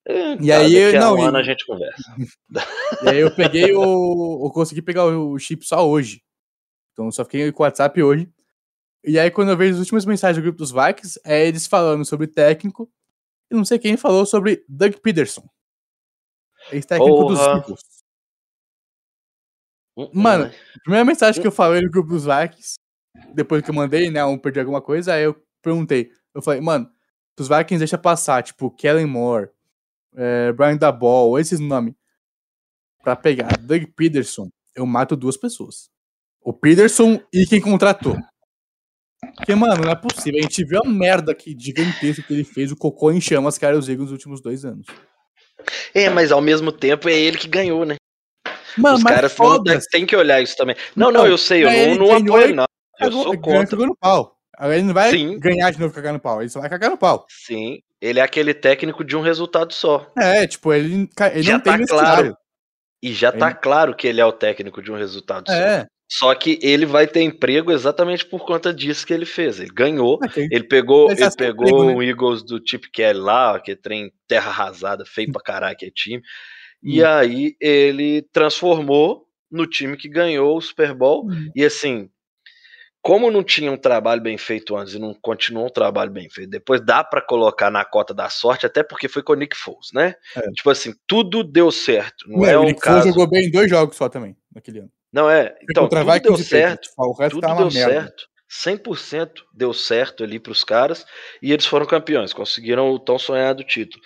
[0.05, 2.01] É, E tá, aí, a não, um e- ano a gente conversa.
[3.03, 4.45] E aí eu peguei o.
[4.47, 6.21] Eu consegui pegar o chip só hoje.
[6.93, 8.29] Então eu só fiquei com o WhatsApp hoje.
[9.03, 12.03] E aí, quando eu vejo as últimas mensagens do grupo dos Vikings, é eles falando
[12.05, 12.89] sobre técnico.
[13.51, 15.47] E não sei quem falou sobre Doug Peterson.
[16.71, 17.39] Ex-técnico dos.
[17.39, 17.81] Eagles.
[19.97, 22.75] Hum, Mano, hum, A primeira mensagem que eu falei no grupo dos Vikings,
[23.33, 26.11] depois que eu mandei, né, um perdi alguma coisa, aí eu perguntei.
[26.33, 26.89] Eu falei, mano,
[27.39, 29.49] os Vikings deixa passar, tipo, Kellen Moore,
[30.15, 31.93] é, Brian Dabol, esses nomes.
[33.03, 35.89] Pra pegar Doug Peterson, eu mato duas pessoas.
[36.41, 38.17] O Peterson e quem contratou.
[39.35, 40.39] Porque, mano, não é possível.
[40.39, 43.77] A gente viu a merda que gigantesca que ele fez, o cocô em chamas era
[43.77, 44.85] os Eagles nos últimos dois anos.
[45.93, 47.95] É, mas ao mesmo tempo é ele que ganhou, né?
[48.77, 49.89] Mano, Os mas caras não foda-se.
[49.89, 50.75] tem que olhar isso também.
[50.95, 52.66] Não, não, eu sei, eu não, não apoio, e
[52.99, 53.07] não.
[53.07, 53.67] Eu Cagou- sou contra.
[53.67, 54.37] cagou no pau.
[54.59, 55.39] Ele não vai Sim.
[55.39, 57.25] ganhar de novo cagar no pau, ele só vai cagar no pau.
[57.29, 60.11] Sim, ele é aquele técnico de um resultado só.
[60.17, 62.37] É, tipo, ele, ele Já não tem tá vestiário.
[63.03, 65.53] E já tá Ele- claro que ele é o técnico de um resultado só.
[65.53, 69.59] É, Só que ele vai ter emprego exatamente por conta disso que ele fez.
[69.59, 71.93] Ele ganhou, é que- ele pegou, Ele tá pegou emprego, né?
[71.95, 75.91] o Eagles do Chip Kelly lá, que trem terra arrasada, feio pra caralho que é
[75.91, 76.23] time.
[76.81, 77.05] E Hum.
[77.07, 81.27] aí ele transformou no time que ganhou o Super Bowl.
[81.29, 81.51] Hum.
[81.55, 82.09] E assim,
[83.01, 86.49] como não tinha um trabalho bem feito antes e não continuou um trabalho bem feito,
[86.49, 89.89] depois dá para colocar na cota da sorte, até porque foi com o Nick Foles,
[89.93, 90.15] né?
[90.35, 90.41] É.
[90.51, 92.27] Tipo assim, tudo deu certo.
[92.29, 93.09] Não Não, é o um Nick Foles caso.
[93.09, 94.91] jogou bem em dois jogos só também, naquele ano.
[95.13, 95.55] Não é.
[95.69, 96.89] Então, tudo deu Vikings e certo.
[96.89, 97.93] Patriots, O resto Tudo tá deu merda.
[98.01, 98.27] certo.
[98.49, 101.05] 100% deu certo ali pros caras
[101.41, 104.01] e eles foram campeões, conseguiram o tão sonhado título.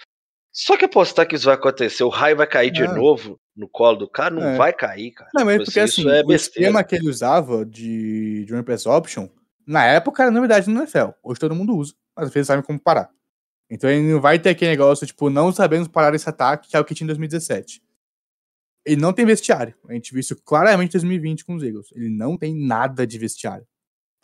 [0.53, 2.87] Só que apostar que isso vai acontecer, o raio vai cair de É.
[2.87, 4.57] novo no colo do cara, não É.
[4.57, 5.29] vai cair, cara.
[5.33, 8.63] Não, mas Tipo porque assim, assim, é o esquema que ele usava de, de Running
[8.65, 9.29] Press Option,
[9.65, 11.11] na época era novidade no NFL.
[11.23, 13.09] Hoje todo mundo usa, mas às vezes sabe como parar.
[13.69, 16.79] Então ele não vai ter aquele negócio, tipo, não sabemos parar esse ataque, que é
[16.79, 17.81] o que tinha em 2017.
[18.85, 19.73] Ele não tem vestiário.
[19.87, 21.87] A gente viu isso claramente em 2020 com os Eagles.
[21.95, 23.65] Ele não tem nada de vestiário.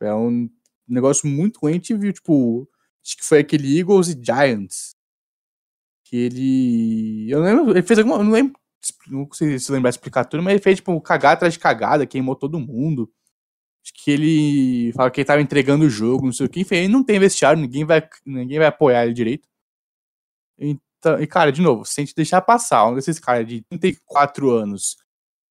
[0.01, 0.49] É um
[0.88, 1.71] negócio muito ruim.
[1.71, 2.67] A gente viu, tipo,
[3.05, 4.96] acho que foi aquele Eagles e Giants.
[6.09, 7.29] Que ele.
[7.29, 7.71] Eu não lembro.
[7.71, 8.17] Ele fez alguma.
[8.17, 8.59] Eu não lembro.
[9.07, 12.35] Não sei se lembrar explicar tudo, mas ele fez, tipo, cagada atrás de cagada, queimou
[12.35, 13.11] todo mundo.
[13.83, 16.61] Acho que ele fala que ele tava entregando o jogo, não sei o que.
[16.61, 19.47] Enfim, ele não tem vestiário, ninguém vai, ninguém vai apoiar ele direito.
[20.57, 24.51] Então, e, cara, de novo, se a gente deixar passar um desses caras de 34
[24.51, 24.97] anos,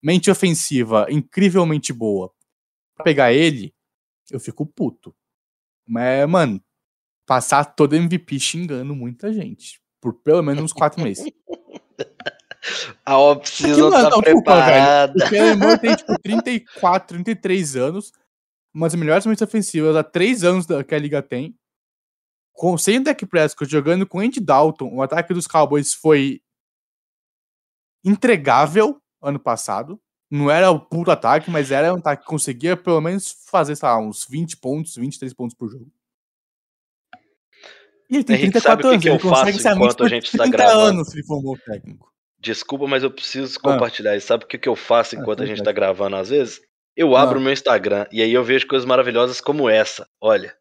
[0.02, 2.32] mente ofensiva incrivelmente boa,
[2.94, 3.74] pra pegar ele,
[4.30, 5.14] eu fico puto.
[5.88, 6.62] Mas, mano,
[7.26, 9.80] passar todo MVP xingando muita gente.
[10.00, 11.24] Por pelo menos uns quatro meses.
[13.04, 15.24] A off-season tá não, desculpa, preparada.
[15.24, 18.12] O Kellen tem, tipo, 34, 33 anos,
[18.74, 21.56] uma das melhores mentes ofensivas há três anos que a liga tem.
[22.52, 26.40] Com, sem o Dak Prescott jogando com Andy Dalton, o ataque dos Cowboys foi
[28.04, 30.00] entregável ano passado.
[30.30, 33.88] Não era o puto ataque, mas era um ataque que conseguia pelo menos fazer, sei
[33.88, 35.90] lá, uns 20 pontos, 23 pontos por jogo.
[38.08, 40.04] E ele tem Henrique, 34 sabe o que anos, que ele consegue ser amigo enquanto
[40.04, 40.88] a gente está 30 gravando?
[40.88, 42.12] anos se ele for bom técnico.
[42.38, 43.62] Desculpa, mas eu preciso Ah.
[43.62, 44.26] compartilhar isso.
[44.28, 45.64] Sabe o que, que eu faço Ah, enquanto a gente vai.
[45.64, 46.60] tá gravando às vezes?
[46.94, 47.40] Eu abro Ah.
[47.40, 50.08] o meu Instagram e aí eu vejo coisas maravilhosas como essa.
[50.20, 50.56] Olha.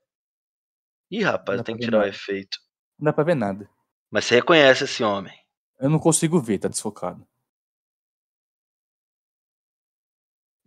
[1.11, 2.09] Ih, rapaz, tem que tirar o nada.
[2.09, 2.57] efeito.
[2.97, 3.69] Não dá pra ver nada.
[4.09, 5.33] Mas você reconhece esse homem.
[5.79, 7.25] Eu não consigo ver, tá desfocado.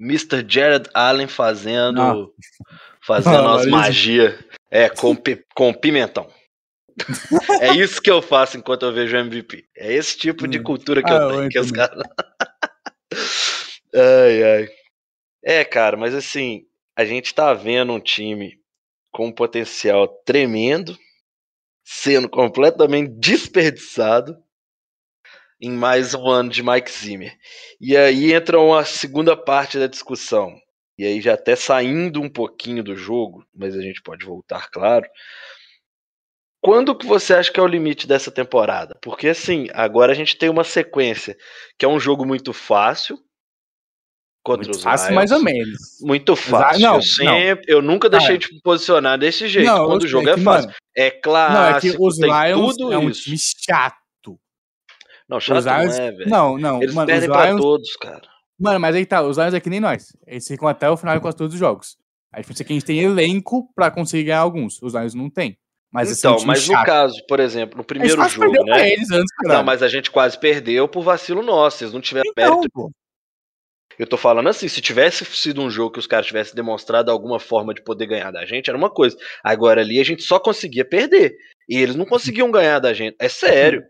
[0.00, 0.44] Mr.
[0.48, 2.14] Jared Allen fazendo Ah.
[3.02, 3.70] fazendo Ah, umas isso.
[3.70, 4.38] magia.
[4.70, 5.16] É, com,
[5.54, 6.30] com pimentão.
[7.60, 9.68] é isso que eu faço enquanto eu vejo o MVP.
[9.76, 10.62] É esse tipo de Hum.
[10.62, 11.48] cultura que Ah, eu eu tenho.
[11.48, 12.02] Que os caras...
[13.94, 14.68] ai, ai.
[15.44, 16.64] É, cara, mas assim,
[16.96, 18.58] a gente tá vendo um time
[19.12, 20.96] com um potencial tremendo,
[21.84, 24.36] sendo completamente desperdiçado
[25.60, 27.36] em mais um ano de Mike Zimmer.
[27.80, 30.54] E aí entra uma segunda parte da discussão.
[30.96, 35.08] E aí já até saindo um pouquinho do jogo, mas a gente pode voltar, claro.
[36.68, 38.94] Quando que você acha que é o limite dessa temporada?
[39.00, 41.34] Porque assim, agora a gente tem uma sequência
[41.78, 43.18] que é um jogo muito fácil
[44.44, 45.14] contra Muito os fácil, Lions.
[45.16, 45.78] mais ou menos.
[46.02, 46.82] Muito fácil.
[46.82, 49.64] não, eu sempre, eu nunca deixei de me posicionar desse jeito.
[49.66, 50.68] Não, Quando o jogo é que, fácil.
[50.68, 53.22] mano, é não, é que os Lions tudo é um isso.
[53.22, 54.38] time chato.
[55.26, 56.28] Não, chato os Lions, não é, velho.
[56.28, 58.28] não, não, Eles mano, perdem pra Lions, todos, cara.
[58.60, 60.14] mano, mas aí tá, os Lions é que nem nós.
[60.26, 61.96] Eles ficam até o final quase todos os jogos.
[62.30, 64.82] A diferença é que a gente tem elenco pra conseguir ganhar alguns.
[64.82, 65.56] Os Lions não tem.
[65.90, 66.86] Mas assim, então, um mas no chato.
[66.86, 68.92] caso, por exemplo, no A gente primeiro jogo, né?
[68.92, 71.78] eles antes, Não, mas a gente quase perdeu por vacilo nosso.
[71.78, 72.68] Vocês não tiveram Então, mérito.
[72.72, 72.90] pô.
[73.98, 77.40] Eu tô falando assim, se tivesse sido um jogo que os caras tivessem demonstrado alguma
[77.40, 79.16] forma de poder ganhar da gente, era uma coisa.
[79.42, 81.34] Agora ali a gente só conseguia perder.
[81.68, 83.16] E eles não conseguiam ganhar da gente.
[83.18, 83.82] É sério.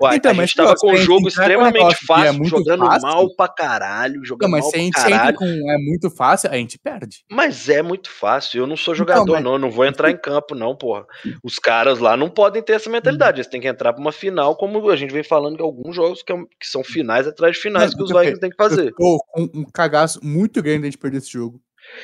[0.00, 2.48] Uai, Então, a mas gente tava com um jogo um extremamente negócio é fácil, muito
[2.50, 5.36] jogando fácil- mal pra caralho, Não, jogando mas mal se a gente entra caralho.
[5.38, 7.24] com é muito fácil, a gente perde.
[7.30, 8.58] Mas é muito fácil.
[8.58, 9.52] Eu não sou Então, jogador, mas- não.
[9.54, 11.06] Eu não vou entrar em campo, não, porra.
[11.42, 13.38] Os caras lá não podem ter essa mentalidade.
[13.38, 16.22] Eles têm que entrar pra uma final, como a gente vem falando que alguns jogos
[16.22, 18.56] que, é um- que são finais atrás de finais Não, que os Vikings têm que
[18.56, 18.88] fazer.
[18.88, 21.58] Eu com um cagaço muito grande de a gente perder esse jogo.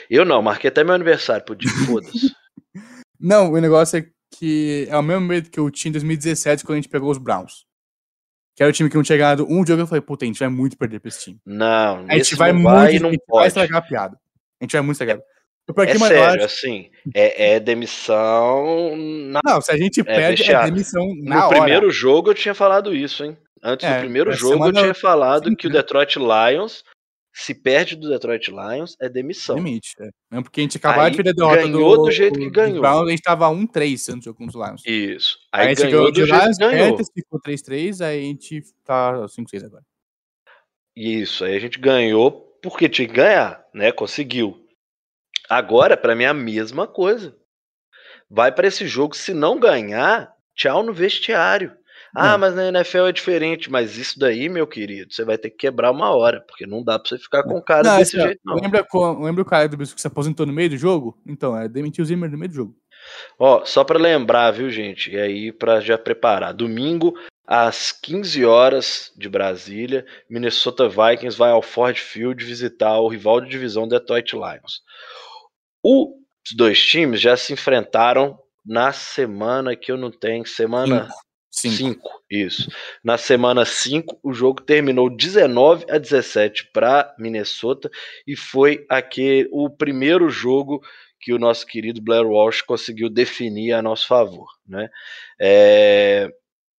[0.08, 1.68] Eu não, marquei até meu aniversário pro dia.
[2.00, 2.32] Foda-se.
[3.20, 4.06] Não, o negócio é
[4.38, 7.18] que é o mesmo medo que eu tinha em 2017 quando a gente pegou os
[7.18, 7.64] Browns.
[8.56, 9.82] Que era o time que não tinha ganhado um jogo.
[9.82, 11.38] Eu falei, puta, a gente vai muito perder pra esse time.
[11.46, 12.74] Não, A gente vai não muito.
[12.74, 13.48] vai a gente não vai pode.
[13.48, 14.16] estragar a piada.
[14.60, 15.16] A gente vai muito estragar.
[15.18, 18.96] É eu sério, assim, é, é demissão.
[18.96, 20.72] na- Não, se a gente perde, é vestiário.
[20.72, 21.56] demissão na no hora.
[21.60, 23.36] primeiro jogo eu tinha falado isso, hein?
[23.62, 25.76] Antes É, do primeiro essa jogo eu tinha falado sim, que o né?
[25.76, 26.82] Detroit Lions,
[27.32, 29.56] se perde do Detroit Lions, é demissão.
[29.56, 30.10] Limite, é.
[30.30, 32.80] Mesmo porque a gente acabou de perder a derrota ganhou do do, jeito que ganhou.
[32.80, 34.82] Browns, a gente tava 1-3 antes do jogo contra os Lions.
[34.86, 35.38] Isso.
[35.50, 36.90] Aí, Aí, gente ganhou do jeito Lions, que ganhou.
[36.90, 39.82] Panthers, ficou 3-3, aí a gente tá 5-6 agora.
[40.94, 43.90] Isso, aí a gente ganhou porque tinha que ganhar, né?
[43.90, 44.66] Conseguiu.
[45.48, 47.34] Agora, pra mim, é a mesma coisa.
[48.28, 51.76] Vai pra esse jogo, se não ganhar, tchau no vestiário.
[52.14, 52.36] Ah, É.
[52.36, 53.70] mas na NFL é diferente.
[53.70, 56.98] Mas isso daí, meu querido, você vai ter que quebrar uma hora, porque não dá
[56.98, 58.54] pra você ficar com o cara Não, desse assim, ó, jeito, não.
[58.56, 58.86] Lembra,
[59.20, 61.18] lembra o cara do Bisco que se aposentou no meio do jogo?
[61.26, 62.76] Então, é demitiu o Zimmer no meio do jogo.
[63.38, 65.10] Ó, só pra lembrar, viu, gente?
[65.10, 66.52] E aí, pra já preparar.
[66.54, 67.14] Domingo,
[67.46, 73.48] às 15 horas de Brasília, Minnesota Vikings vai ao Ford Field visitar o rival de
[73.48, 74.82] divisão Detroit Lions.
[75.82, 81.14] Os dois times já se enfrentaram na semana que eu não tenho, semana Cinco.
[81.70, 82.70] 5, isso.
[83.02, 87.90] Na semana 5, o jogo terminou 19 a 17 para Minnesota
[88.26, 90.82] e foi aquele, o primeiro jogo
[91.20, 94.48] que o nosso querido Blair Walsh conseguiu definir a nosso favor.
[94.66, 94.88] Né?
[95.40, 96.28] É,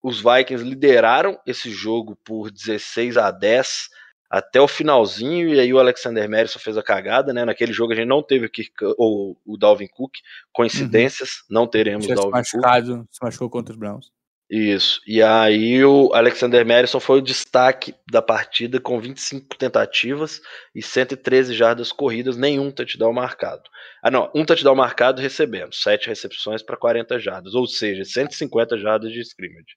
[0.03, 3.89] os Vikings lideraram esse jogo por 16 a 10
[4.29, 7.45] até o finalzinho, e aí o Alexander Madison fez a cagada, né?
[7.45, 10.15] Naquele jogo a gente não teve o, Kirk, o, o Dalvin Cook,
[10.51, 12.33] coincidências, não teremos Dalvin Cook.
[12.33, 14.11] machucado, se machucou contra os Browns.
[14.49, 15.01] Isso.
[15.07, 20.41] E aí o Alexander Madison foi o destaque da partida com 25 tentativas
[20.75, 23.63] e 113 jardas corridas, nenhum touchdown marcado.
[24.03, 29.11] Ah, não, um touchdown marcado recebendo, 7 recepções para 40 jardas, ou seja, 150 jardas
[29.11, 29.75] de scrimmage.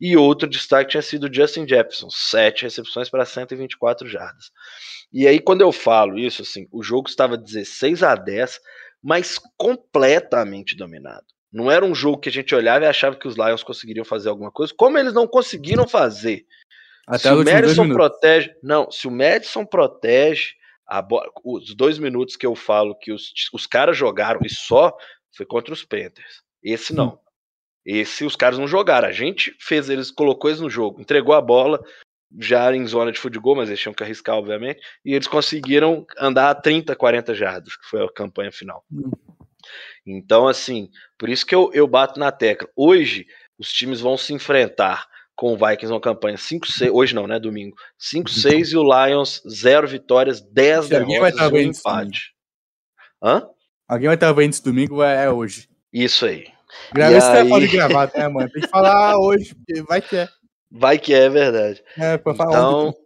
[0.00, 4.50] E outro destaque tinha sido Justin Jefferson, 7 recepções para 124 jardas.
[5.12, 8.60] E aí quando eu falo isso, assim, o jogo estava 16 a 10,
[9.02, 11.24] mas completamente dominado.
[11.52, 14.28] Não era um jogo que a gente olhava e achava que os Lions conseguiriam fazer
[14.28, 16.46] alguma coisa, como eles não conseguiram fazer.
[17.06, 18.54] Até se o Madison protege.
[18.62, 20.54] Não, se o Madison protege
[20.86, 21.28] a bola.
[21.44, 24.96] Os dois minutos que eu falo que os, os caras jogaram e só
[25.36, 26.42] foi contra os Panthers.
[26.62, 27.18] Esse não.
[27.84, 29.08] Esse os caras não jogaram.
[29.08, 31.80] A gente fez eles, colocou eles no jogo, entregou a bola,
[32.38, 36.50] já em zona de futebol, mas eles tinham que arriscar, obviamente, e eles conseguiram andar
[36.50, 38.84] a 30, 40 jardas, que foi a campanha final.
[38.92, 39.10] Hum.
[40.06, 42.68] Então, assim, por isso que eu, eu bato na tecla.
[42.76, 43.26] Hoje,
[43.58, 46.90] os times vão se enfrentar com o Vikings numa campanha 5-6.
[46.92, 47.38] Hoje não, né?
[47.38, 47.74] Domingo.
[47.98, 52.34] 5-6 e o Lions, 0 vitórias, 10 Se alguém vai derrotas estar e um empate.
[53.22, 53.46] Hã?
[53.88, 55.68] Alguém vai estar vendo esse domingo, é é hoje.
[55.92, 56.46] Isso aí.
[56.92, 57.36] Grava esse aí?
[57.38, 58.50] telefone gravado, né, mano?
[58.50, 60.28] Tem que falar hoje, porque vai que é.
[60.70, 61.82] Vai que é verdade.
[61.98, 63.00] É, pra falar Então, ontem.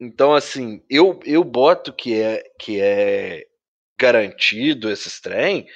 [0.00, 3.44] então assim, eu, eu boto que é, que é
[3.98, 5.66] garantido esses trem,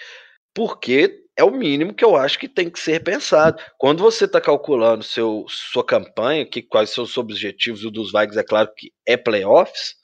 [0.55, 3.61] porque é o mínimo que eu acho que tem que ser pensado.
[3.78, 8.12] Quando você está calculando seu, sua campanha, que, quais são os seus objetivos, o dos
[8.12, 9.94] Vikings é claro que é playoffs,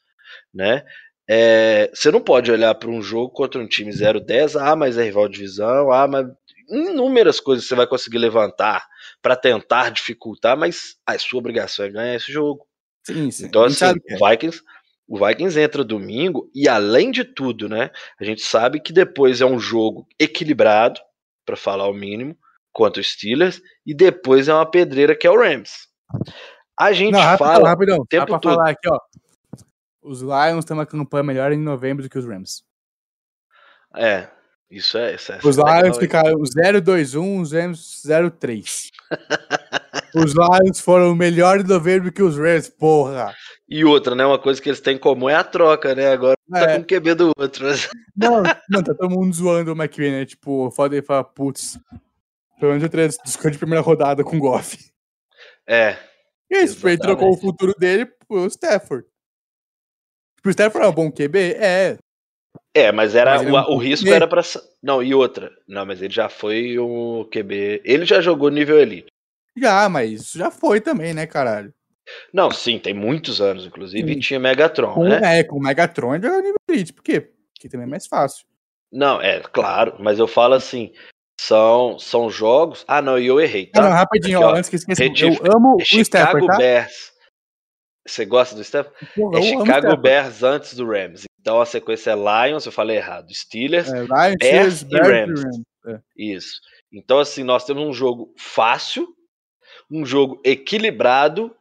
[0.52, 0.84] né?
[1.28, 5.04] É, você não pode olhar para um jogo contra um time 0-10, ah, mas é
[5.04, 6.26] rival de divisão, ah, mas
[6.70, 8.86] inúmeras coisas você vai conseguir levantar
[9.20, 12.66] para tentar dificultar, mas a sua obrigação é ganhar esse jogo.
[13.04, 13.46] Sim, sim.
[13.46, 14.16] Então, assim, que é.
[14.16, 14.62] o Vikings,
[15.08, 17.90] o Vikings entra domingo e, além de tudo, né?
[18.20, 21.00] A gente sabe que depois é um jogo equilibrado,
[21.44, 22.36] para falar o mínimo,
[22.72, 25.88] contra os Steelers, e depois é uma pedreira que é o Rams.
[26.78, 27.68] A gente Não, rapidão, fala.
[27.68, 27.98] rapidão.
[27.98, 28.54] Dá tempo pra todo.
[28.54, 28.98] falar aqui, ó.
[30.02, 32.62] Os Lions têm uma campanha melhor em novembro do que os Rams.
[33.96, 34.28] É,
[34.70, 35.14] isso é.
[35.14, 38.90] Isso é Os Lions ficaram 0-2-1, os Rams 0-3.
[40.24, 43.34] os Lions foram melhor em novembro que os Rams, porra.
[43.68, 44.24] E outra, né?
[44.24, 46.08] Uma coisa que eles têm em comum é a troca, né?
[46.12, 46.76] Agora tá É.
[46.76, 47.64] com o QB do outro.
[47.66, 50.24] mas- Não, não, tá todo mundo zoando o McVay, né?
[50.24, 51.78] Tipo, foda ele falar, putz.
[52.58, 54.78] Pelo menos eu teria escolha de primeira rodada com o Goff.
[55.66, 55.96] É,
[56.50, 59.04] E isso, tipo, ele trocou o futuro dele pro Stafford.
[60.36, 61.38] Tipo, o Stafford é um bom QB?
[61.58, 61.98] É.
[62.74, 64.42] É, mas era Mas é o, um o risco era pra.
[64.82, 65.50] Não, e outra.
[65.66, 67.82] Não, mas ele já foi o QB.
[67.84, 69.08] Ele já jogou nível elite.
[69.56, 71.72] Já, mas isso já foi também, né, caralho?
[72.32, 74.18] Não, sim, tem muitos anos, inclusive, Sim.
[74.18, 75.40] e tinha Megatron, Com, né?
[75.40, 76.92] é, com Megatron ele joga nível elite.
[76.92, 77.20] Por quê?
[77.20, 78.46] Porque também é mais fácil.
[78.92, 80.92] Não, é, claro, mas eu falo assim,
[81.40, 82.84] são, são jogos.
[82.86, 83.94] Ah, não, e eu errei, Ah, não, tá?
[83.96, 85.02] rapidinho, Aqui, ó, antes que esqueça.
[85.04, 86.56] Eu amo É o Chicago tá?
[86.58, 87.12] Bears.
[88.06, 88.62] Você gosta do?
[89.16, 89.96] Porra, É Chicago.
[89.96, 91.24] Bears antes do Rams.
[91.40, 93.34] Então a sequência é Lions, eu falei errado.
[93.34, 95.40] Steelers, É, Lions, Bears Steelers, e Bears Rams.
[95.84, 96.02] Rams.
[96.16, 96.60] isso.
[96.92, 99.08] Então, assim, nós temos um jogo fácil,
[99.90, 101.54] um jogo equilibrado,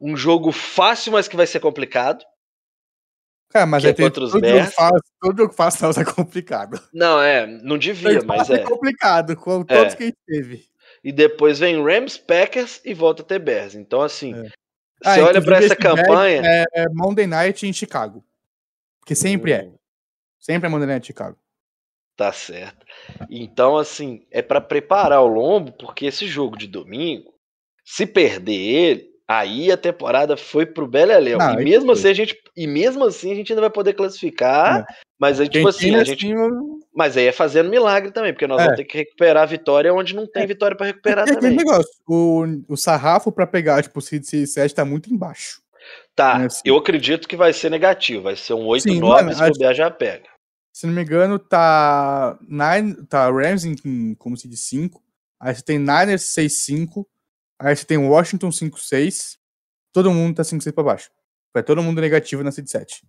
[0.00, 2.24] um jogo fácil, mas que vai ser complicado.
[3.50, 6.88] Cara, mas Que é tem todo jogo fácil, todo jogo fácil não, é complicado.
[6.92, 8.58] Não, é, não devia, mas é.
[8.58, 9.64] complicado, com É.
[9.64, 10.66] todos que a gente teve.
[11.02, 13.74] E depois vem Rams, Packers e volta a ter Bears.
[13.74, 14.42] Então, assim, É.
[14.42, 14.50] você
[15.20, 16.42] Ah, olha pra inclusive, essa campanha.
[16.44, 18.22] É, é Monday Night em Chicago.
[19.00, 19.62] Porque sempre é.
[19.64, 19.74] Hum,
[20.38, 21.38] Sempre é Monday Night em Chicago.
[22.16, 22.84] Tá certo.
[23.30, 27.32] Então, assim, é pra preparar o lombo, porque esse jogo de domingo,
[27.90, 31.38] se perder ele, aí a temporada foi pro Beleléu.
[31.38, 31.94] Não, E mesmo foi.
[31.94, 34.86] assim a gente, e mesmo assim a gente ainda vai poder classificar,
[35.18, 36.26] mas aí tipo assim, a gente
[36.94, 38.64] Mas aí é fazendo milagre também, porque nós É.
[38.64, 41.56] vamos ter que recuperar a vitória onde não tem vitória pra recuperar É também.
[41.56, 45.60] negócio, o, o sarrafo pra pegar, tipo, o Seed 6 7 tá muito embaixo.
[46.14, 46.60] Tá, É assim.
[46.64, 49.74] eu acredito que vai ser negativo, vai ser um 8-9 Sim, mano, se acho- bobear
[49.74, 50.28] já pega.
[50.72, 55.00] Se não me engano, tá, Nine, tá Rams em, como Seed 5,
[55.40, 57.04] aí você tem Niners 6-5,
[57.58, 59.38] aí você tem Washington 5-6,
[59.92, 61.10] todo mundo tá 5-6 pra baixo.
[61.52, 63.04] Vai todo mundo negativo na Seed 7.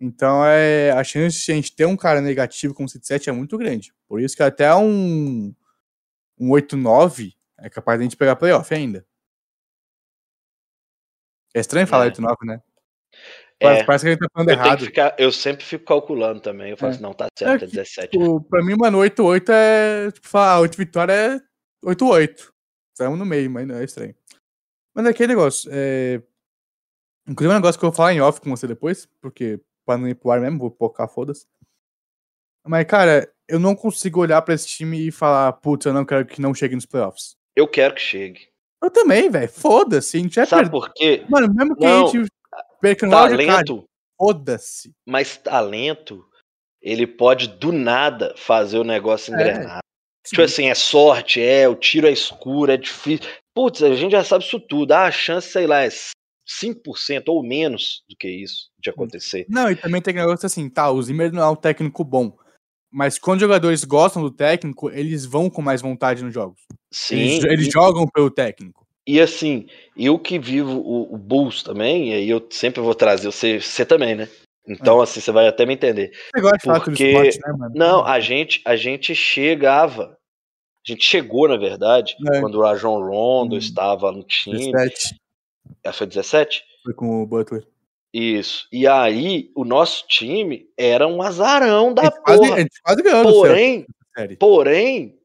[0.00, 3.32] Então, é, a chance de a gente ter um cara negativo como Seed 7 é
[3.32, 3.92] muito grande.
[4.08, 5.54] Por isso que até um,
[6.38, 9.06] um 8-9 é capaz de a gente pegar playoff ainda.
[11.54, 12.10] É estranho falar É.
[12.10, 12.60] 8-9, né?
[13.60, 14.84] É, Parece, que a gente tá falando eu, errado.
[14.84, 16.70] ficar, eu sempre fico calculando também.
[16.72, 16.94] Eu falo É.
[16.94, 18.10] assim, não, tá certo, é que, 17.
[18.10, 20.10] Tipo, pra mim, mano, 8-8 é.
[20.10, 21.40] Tipo, falar, 8 vitória é
[21.84, 22.52] 8-8.
[22.94, 24.14] Estamos no meio, mas não é estranho.
[24.94, 25.68] Mas é aquele negócio.
[25.72, 26.22] É...
[27.26, 29.98] Inclusive, é um negócio que eu vou falar em off com você depois, porque pra
[29.98, 31.46] não ir pro ar mesmo, vou focar, foda-se.
[32.64, 36.24] Mas, cara, eu não consigo olhar pra esse time e falar, putz, eu não quero
[36.24, 37.36] que não chegue nos playoffs.
[37.56, 38.48] Eu quero que chegue.
[38.82, 39.48] Eu também, velho.
[39.48, 40.16] Foda-se.
[40.16, 41.24] A gente Sabe por quê?
[41.28, 42.30] Mano, mesmo que Não, a gente
[42.80, 43.84] perca no Talento,
[44.16, 44.92] foda-se.
[45.06, 46.24] mas talento,
[46.80, 49.80] ele pode do nada fazer o negócio É,
[50.26, 50.30] engrenar.
[50.30, 53.28] Tipo assim, é sorte, é, o tiro é escuro, é difícil.
[53.54, 54.92] Putz, a gente já sabe isso tudo.
[54.92, 55.88] Ah, a chance, sei lá, é
[56.46, 59.46] 5% ou menos do que isso de acontecer.
[59.48, 62.36] Não, e também tem negócio assim, tá, o Zimmer não é um técnico bom.
[62.92, 66.60] Mas quando os jogadores gostam do técnico, eles vão com mais vontade nos jogos.
[66.92, 67.16] Sim.
[67.16, 68.84] Eles, eles e- jogam pelo técnico.
[69.06, 69.66] E assim,
[69.96, 73.84] eu que vivo o, o Bulls também, e aí eu sempre vou trazer você, você
[73.84, 74.28] também, né?
[74.66, 76.10] Então, assim, você vai até me entender.
[76.34, 77.74] Você gosta de falar Porque- esporte, né, mano?
[77.74, 80.16] Não, a gente, a gente chegava,
[80.86, 82.40] a gente chegou, na verdade, É.
[82.40, 83.58] quando o Rajon Rondo Hum.
[83.58, 84.56] estava no time.
[84.72, 85.14] 17
[85.84, 86.62] Ah, Foi 17?
[86.82, 87.66] foi com o Butler.
[88.12, 88.66] Isso.
[88.72, 92.60] E aí, o nosso time era um azarão A da gente, quase, a porra.
[92.60, 93.86] gente quase ganhou Porém,
[94.38, 95.18] porém,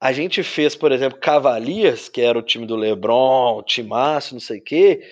[0.00, 4.58] a gente fez, por exemplo, Cavaliers, que era o time do LeBron, timaço, não sei
[4.58, 5.02] o quê,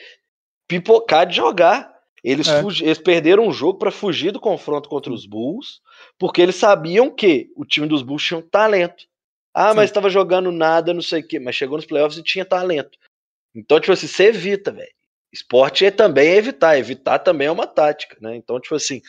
[0.69, 1.94] pipocar de jogar.
[2.25, 2.61] Eles, É.
[2.61, 5.83] eles perderam um jogo para fugir do confronto contra os Bulls,
[6.19, 9.05] porque eles sabiam que o time dos Bulls tinha um talento.
[9.53, 9.77] Ah, Sim.
[9.77, 12.99] mas estava jogando nada, não sei o quê, mas chegou nos playoffs e tinha talento.
[13.55, 14.89] Então, tipo assim, você evita, velho.
[15.33, 18.35] Esporte é também evitar, evitar também é uma tática, né?
[18.37, 19.03] Então, tipo assim,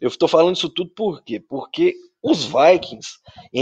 [0.00, 1.40] eu tô falando isso tudo por quê?
[1.40, 3.18] Porque os Vikings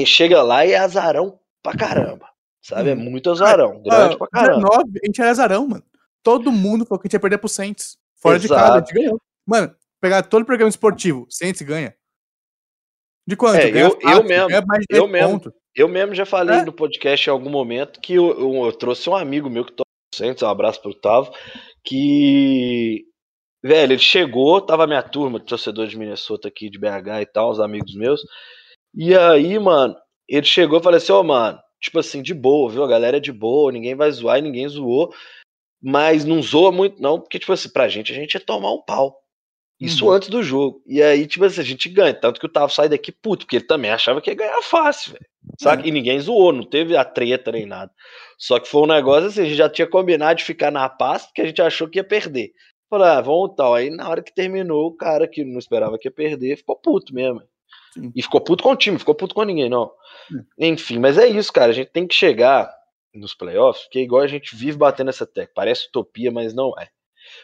[0.06, 2.28] chega lá e é azarão pra caramba.
[2.60, 2.90] Sabe?
[2.90, 2.98] É Hum.
[2.98, 3.82] muito azarão.
[3.82, 4.68] Grande Ah, pra caramba.
[4.68, 5.84] 19, a gente era azarão, mano.
[6.22, 7.96] Todo mundo falou que a gente ia perder pro Saints.
[8.22, 8.60] Fora de Exato.
[8.60, 9.20] casa, a gente ganhou.
[9.46, 11.94] Mano, pegar todo o programa esportivo, Saints ganha.
[13.26, 13.56] De quanto?
[13.58, 14.54] É, eu- eu mesmo, de
[14.90, 15.28] eu 10 mesmo.
[15.40, 15.52] pontos.
[15.74, 16.64] Eu mesmo já falei É.
[16.64, 19.86] no podcast em algum momento que eu, eu- eu trouxe um amigo meu que torce
[20.14, 21.32] Saints, um abraço pro Tavo,
[21.84, 23.04] que.
[23.62, 27.50] Velho, ele chegou, tava minha turma de torcedores de Minnesota aqui, de BH e tal,
[27.50, 28.20] os amigos meus.
[28.94, 29.94] E aí, mano,
[30.28, 32.82] ele chegou e falou assim: Ô, mano, tipo assim, de boa, viu?
[32.82, 35.12] A galera é de boa, ninguém vai zoar e ninguém zoou.
[35.82, 38.82] Mas não zoa muito, não, porque, tipo assim, pra gente, a gente ia tomar um
[38.82, 39.16] pau.
[39.80, 40.12] Isso Uhum.
[40.12, 40.82] antes do jogo.
[40.86, 42.12] E aí, tipo assim, a gente ganha.
[42.12, 45.12] Tanto que o Tavo sai daqui puto, porque ele também achava que ia ganhar fácil,
[45.12, 45.24] velho.
[45.58, 45.88] Saca?
[45.88, 47.90] E ninguém zoou, não teve a treta nem nada.
[48.38, 51.24] Só que foi um negócio assim, a gente já tinha combinado de ficar na paz,
[51.24, 52.52] porque a gente achou que ia perder.
[52.90, 53.74] Falei, ah, vamos tal.
[53.74, 57.14] Aí na hora que terminou, o cara que não esperava que ia perder ficou puto
[57.14, 57.40] mesmo.
[57.94, 58.12] Sim.
[58.14, 59.90] E ficou puto com o time, ficou puto com ninguém, não.
[60.58, 61.70] Enfim, mas é isso, cara.
[61.70, 62.70] A gente tem que chegar
[63.14, 65.52] nos playoffs, porque é igual a gente vive batendo essa tecla.
[65.54, 66.88] Parece utopia, mas não é.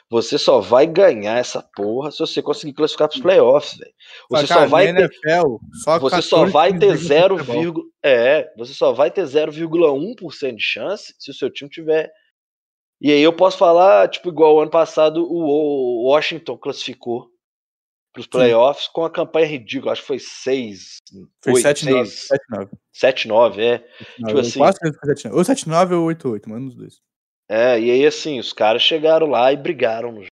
[0.09, 3.93] Você só vai ganhar essa porra se você conseguir classificar pros playoffs, velho.
[4.31, 7.85] Você só vai ter NFL, só você 14 só vai ter ganham 0, futebol.
[8.03, 12.11] é, você só vai ter 0,1% de chance se o seu time tiver.
[13.01, 17.29] E aí eu posso falar, tipo, igual o ano passado o Washington classificou
[18.17, 20.97] para os playoffs com a campanha ridícula, acho que foi 6,
[21.45, 22.07] Foi 8, 7-9.
[22.07, 22.69] 6, 7-9.
[22.93, 23.79] 7, 9, é.
[24.27, 25.35] Tipo assim- Quase que foi 7-9.
[25.37, 27.01] Ou 7-9 ou 8-8, mano, dos dois.
[27.49, 30.31] É, e aí assim, os caras chegaram lá e brigaram no jogo.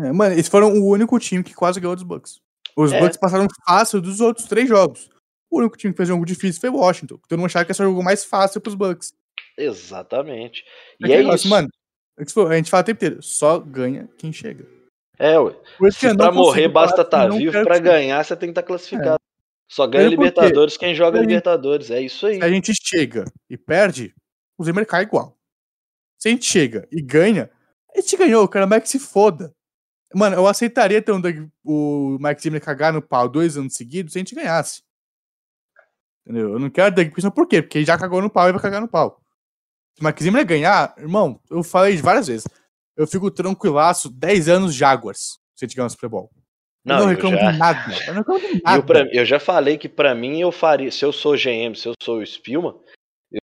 [0.00, 2.40] É, mano, eles foram o único time que quase ganhou dos Bucks.
[2.76, 3.00] Os É.
[3.00, 5.10] Bucks passaram fácil dos outros três jogos.
[5.50, 7.18] O único time que fez um jogo difícil foi o Washington.
[7.28, 9.12] Todo mundo achava que esse jogo mais fácil pros Bucks.
[9.56, 10.64] Exatamente.
[11.00, 11.48] E é negócio, isso.
[11.48, 11.68] Mano,
[12.18, 14.66] é a gente fala o tempo inteiro, só ganha quem chega.
[15.18, 15.54] É, ué.
[15.90, 19.18] Se pra morrer basta estar não vivo, quero pra ganhar você tem que estar classificado.
[19.68, 21.90] Só ganha porque Libertadores quem joga gente- Libertadores.
[21.90, 22.36] É isso aí.
[22.36, 24.14] Se a gente chega e perde,
[24.56, 25.36] o Zimmer cai igual.
[26.16, 27.50] Se a gente chega e ganha,
[27.94, 29.52] a gente ganhou, o cara mais que se foda.
[30.14, 34.12] Mano, eu aceitaria ter um Doug- o Mike Zimmer cagar no pau dois anos seguidos
[34.14, 34.82] se a gente ganhasse.
[36.24, 36.52] Entendeu?
[36.52, 37.60] Eu não quero Doug Peterson por quê?
[37.62, 39.20] Porque ele já cagou no pau e vai cagar no pau.
[39.94, 42.46] Se o Mike Zimmer ganhar, irmão, eu falei várias vezes.
[42.98, 46.28] Eu fico tranquilaço 10 anos Jaguars se a gente ganhar o Super Bowl.
[46.34, 46.40] eu
[46.84, 47.80] Não, não eu reclamo já- de nada.
[48.08, 48.76] Eu não reclamo de nada.
[48.76, 50.90] eu, pra- eu já falei que pra mim eu faria.
[50.90, 52.74] Se eu sou GM, se eu sou o Spielman,
[53.30, 53.40] eu-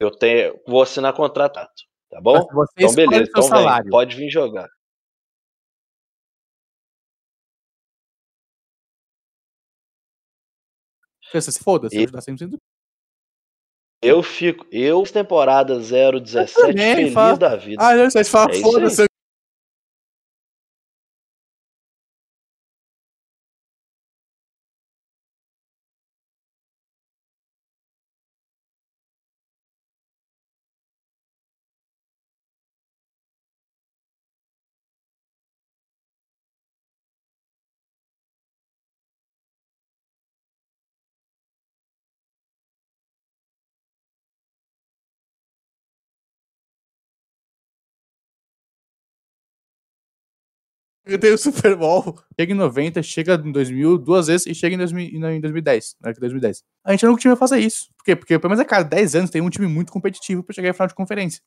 [0.00, 1.70] eu tenho, vou assinar contratado,
[2.10, 2.46] tá bom?
[2.52, 4.68] Você Então beleza, então vem, pode vir jogar.
[11.32, 12.58] Você se foda, você E- tá sempre sendo.
[14.04, 17.82] Eu fico, eu temporada 017 também, feliz fala- da vida.
[17.82, 19.02] Ah, não, você fala, É foda-se.
[19.02, 19.06] Eu
[51.18, 52.18] tenho o Super Bowl.
[52.38, 55.40] Chega em 90, chega em 2000 duas vezes e chega em, 2000, e não, em
[55.40, 55.96] 2010.
[56.00, 56.62] Né, que 2010.
[56.84, 57.88] A gente nunca tinha fazer isso.
[57.96, 58.16] Por quê?
[58.16, 60.72] Porque pelo menos a cada 10 anos tem um time muito competitivo pra chegar em
[60.72, 61.40] final de conferência.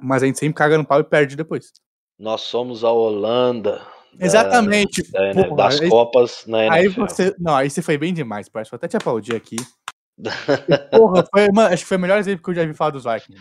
[0.00, 1.72] Mas a gente sempre caga no pau e perde depois.
[2.18, 3.80] Nós somos a Holanda
[4.14, 5.08] da- Exatamente.
[5.10, 7.00] da- né, porra, das aí- Copas na Aí NFL.
[7.02, 7.34] você.
[7.38, 8.70] Não, aí você foi bem demais, parece.
[8.70, 9.56] Vou até te aplaudir aqui.
[10.90, 13.04] Porra, foi, mano, acho que foi o melhor exemplo que eu já vi falar dos
[13.04, 13.40] Vikings.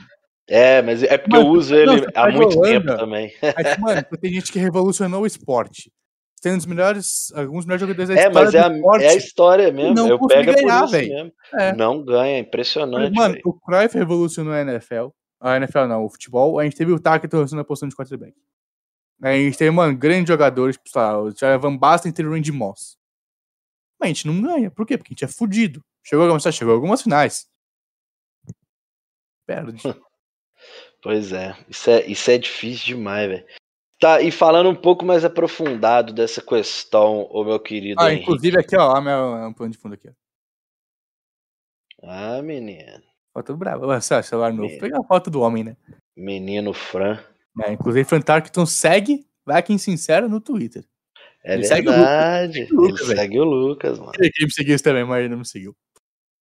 [0.49, 2.79] É, mas é porque Mano, eu uso ele há muito Holanda.
[2.79, 3.33] tempo também.
[3.57, 5.91] Mas, mano, tem gente que revolucionou o esporte.
[6.41, 9.03] Tem um dos melhores, alguns melhores jogadores da É, história mas é esporte.
[9.03, 9.93] é a história mesmo.
[9.95, 11.09] não eu pego é por ganhar, isso velho.
[11.13, 11.31] mesmo.
[11.59, 11.73] É.
[11.75, 13.13] Não ganha, é impressionante.
[13.13, 13.43] Mano, velho.
[13.45, 15.07] o Cruyff revolucionou a NFL.
[15.41, 16.59] A NFL não, o futebol.
[16.59, 18.33] A gente teve o Tackett revolucionando a posição de quarterback.
[19.21, 22.51] A gente teve, mano, grandes jogadores, tipo, sei lá, o Van Basten teve o Randy
[22.51, 22.97] Moss.
[23.99, 24.69] Mas a gente não ganha.
[24.71, 24.95] Por quê?
[24.97, 25.83] Porque a gente é fudido.
[26.03, 27.47] Chegou algumas, chegou algumas finais.
[29.45, 29.81] Perde.
[31.01, 33.45] Pois é, isso é, isso é difícil demais, velho.
[33.99, 38.23] Tá, e falando um pouco mais aprofundado dessa questão, ô meu querido ah, Henrique.
[38.23, 40.13] inclusive aqui, ó, a minha um plano de fundo aqui, ó.
[42.03, 43.01] Ah, menino.
[43.33, 43.87] Foto brava.
[43.87, 44.69] Ué, celular novo.
[44.69, 44.79] Meu.
[44.79, 45.77] Pega a foto do homem, né?
[46.15, 47.19] Menino Fran.
[47.63, 50.85] É, inclusive, Fran Tarkenton segue Viking Sincero no Twitter.
[51.43, 52.53] É Ele o verdade.
[52.65, 54.11] segue o Lucas, Ele segue o Lucas, mano.
[54.19, 55.75] Ele queria me seguir isso também, mas ele não me seguiu.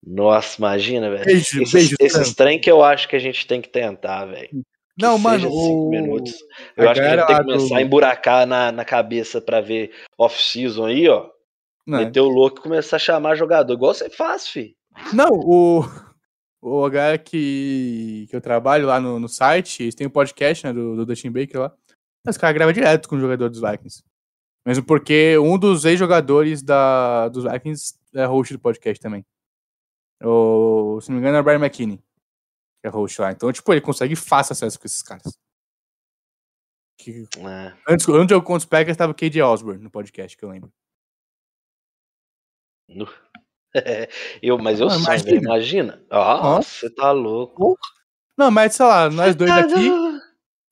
[0.06, 1.24] Nossa, imagina, velho.
[1.24, 4.48] Beijo, Esses, beijo, esses trem que eu acho que a gente tem que tentar, velho.
[4.48, 4.62] Que
[4.96, 5.90] Não, seja mano, cinco o...
[5.90, 6.34] minutos.
[6.76, 9.40] a Eu acho que a gente tem que começar do- a emburacar na, na cabeça
[9.40, 11.28] pra ver off-season aí, ó.
[11.84, 13.72] Não, Meter o louco e começar a chamar jogador.
[13.72, 14.76] Igual você faz, fi.
[15.12, 15.84] Não, o,
[16.60, 20.72] o galera que, que eu trabalho lá no, no site, eles têm um podcast né,
[20.72, 21.72] do, do Dustin Baker lá.
[22.28, 24.02] Os caras gravam direto com o jogador dos Vikings.
[24.66, 29.24] Mesmo porque um dos ex-jogadores da, dos Vikings é host do podcast também.
[30.22, 33.32] O, se não me engano, é o Brian McKinney, que é host lá.
[33.32, 35.38] Então, tipo, ele consegue fácil acesso com esses caras.
[36.98, 37.76] Que- É.
[37.92, 40.72] antes, antes eu conto os Packers, tava o KJ Osborne no podcast, que eu lembro.
[42.88, 43.08] No-
[44.42, 45.42] eu, mas eu Ah, sonho, velho.
[45.42, 46.02] Imagina.
[46.62, 47.76] Você tá louco.
[48.38, 49.90] Não, mas sei lá, nós dois Tá aqui.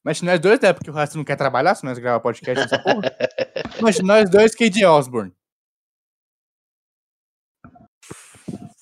[0.04, 0.72] Mas nós dois, né?
[0.72, 3.00] Porque o resto não quer trabalhar, se nós gravar podcast nessa porra.
[3.80, 5.32] Mas nós dois, KJ Osborne.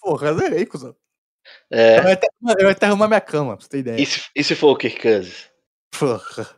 [0.02, 0.94] Porra, zerei, cuzão.
[1.70, 1.96] Eu É.
[2.08, 2.28] ia até,
[2.60, 4.00] eu até arrumar minha cama, pra você ter ideia.
[4.00, 5.50] E se, e se for o Kirk Cousins?
[5.98, 6.48] Porra.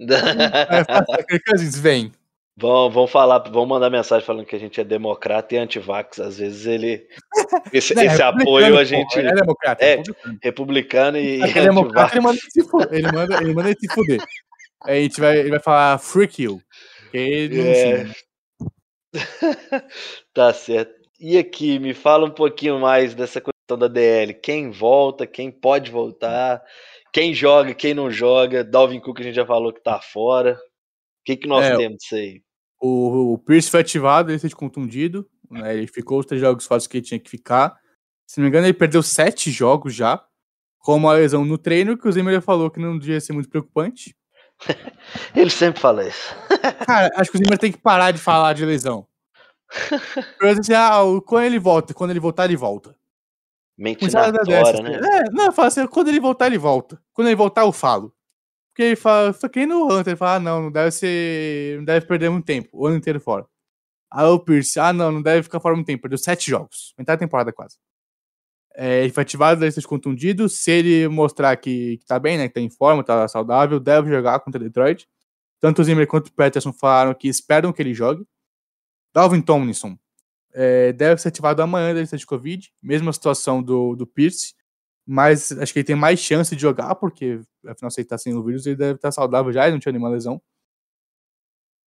[1.06, 2.12] Fala, "Kirk Cousins, vem.
[2.56, 6.20] vão, vão falar, vão mandar mensagem falando que a gente é democrata e antivax.
[6.20, 7.06] Às vezes ele.
[7.72, 9.16] Esse, é esse apoio a gente.
[9.18, 10.38] Ele é democrata, É, é republicano.
[10.42, 12.88] Republicano e, Ele é democrata, ele manda ele se fuder.
[12.94, 14.20] Ele manda, ele manda se fuder.
[14.84, 16.60] Aí a gente vai, ele vai falar freak you.
[17.12, 18.14] Ele não É.
[20.34, 21.01] Tá certo.
[21.24, 24.34] E aqui, me fala um pouquinho mais dessa questão da DL.
[24.34, 26.60] Quem volta, quem pode voltar,
[27.12, 28.64] quem joga, quem não joga.
[28.64, 30.54] Dalvin Cook a gente já falou que tá fora.
[30.54, 32.42] O que, que nós É, temos disso aí?
[32.80, 35.24] O, o Pierce foi ativado, ele fez contundido.
[35.48, 35.76] Né?
[35.76, 37.78] Ele ficou os três jogos fora que ele tinha que ficar.
[38.26, 40.20] Se não me engano, ele perdeu sete jogos já.
[40.80, 44.16] Com uma lesão no treino, que o Zimmer falou que não devia ser muito preocupante.
[45.36, 46.34] Ele sempre fala isso.
[46.84, 49.06] Cara, acho que o Zimmer tem que parar de falar de lesão.
[50.38, 52.96] Porque assim, ah, quando ele volta, quando ele voltar, ele volta.
[54.54, 54.96] Na tora, né?
[54.96, 57.02] É, não, eu falo assim, quando ele voltar, ele volta.
[57.12, 58.14] Quando ele voltar, eu falo.
[58.70, 61.78] Porque ele fala, foi que nem no Hunter, ele fala, ah, não, não deve ser.
[61.78, 63.46] Não deve perder muito tempo, o ano inteiro fora.
[64.10, 66.94] Aí o Pierce, ah, não, não deve ficar fora muito tempo, perdeu sete jogos.
[66.98, 67.76] Metade da temporada quase.
[68.74, 70.58] É, ele foi ativado da lista de contundidos.
[70.58, 72.48] Se ele mostrar que, que tá bem, né?
[72.48, 75.08] Que tá em forma, tá saudável, deve jogar contra Detroit.
[75.60, 78.26] Tanto o Zimmer quanto o Peterson falaram que esperam que ele jogue.
[79.14, 79.98] Dalvin Tomlinson.
[80.54, 82.72] é, deve ser ativado amanhã da lista de Covid.
[82.82, 84.54] Mesma situação do, do Pierce.
[85.06, 88.34] Mas acho que ele tem mais chance de jogar, porque afinal, se ele tá sem
[88.34, 90.40] o vírus, ele deve estar saudável já e não tinha nenhuma lesão.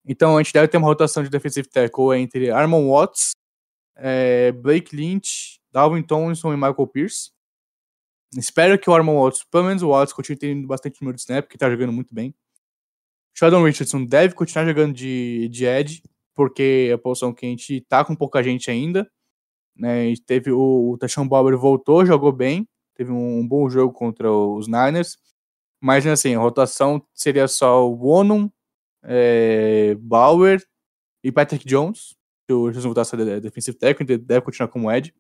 [0.05, 3.31] Então a gente deve ter uma rotação de defensive tackle entre Armon Watts,
[3.97, 7.31] é, Blake Lynch, Dalvin Tomlinson e Michael Pierce.
[8.37, 11.45] Espero que o Armon Watts, pelo menos o Watts, continue tendo bastante número de snap,
[11.45, 12.35] porque tá jogando muito bem.
[13.33, 16.03] Sheldon Richardson deve continuar jogando de, de edge,
[16.35, 19.11] porque é a posição que a gente tá com pouca gente ainda.
[19.76, 20.12] Né?
[20.12, 24.30] A teve o, o Tashawn Bauer voltou, jogou bem, teve um, um, bom jogo contra
[24.30, 25.16] os Niners.
[25.80, 28.51] Mas assim, a rotação seria só o Wonum,
[29.03, 30.62] é, Bauer
[31.22, 32.16] e Patrick Jones.
[32.51, 35.14] O Jesus voltar a ser defensive técnico, ele deve continuar como Ed.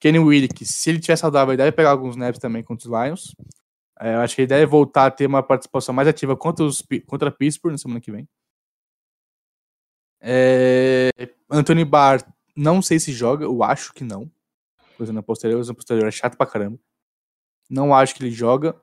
[0.00, 3.34] Kenny Willick, se ele tiver saudável, ele deve pegar alguns snaps também contra os Lions.
[4.00, 6.82] É, eu acho que ele deve voltar a ter uma participação mais ativa contra, os,
[7.06, 8.26] contra Pittsburgh na semana que vem.
[10.20, 11.10] É,
[11.50, 12.22] Anthony Barr,
[12.56, 14.30] não sei se joga, eu acho que não.
[14.96, 16.78] Coisa na posterior, na posterior é chato pra caramba.
[17.68, 18.74] Não acho que ele joga.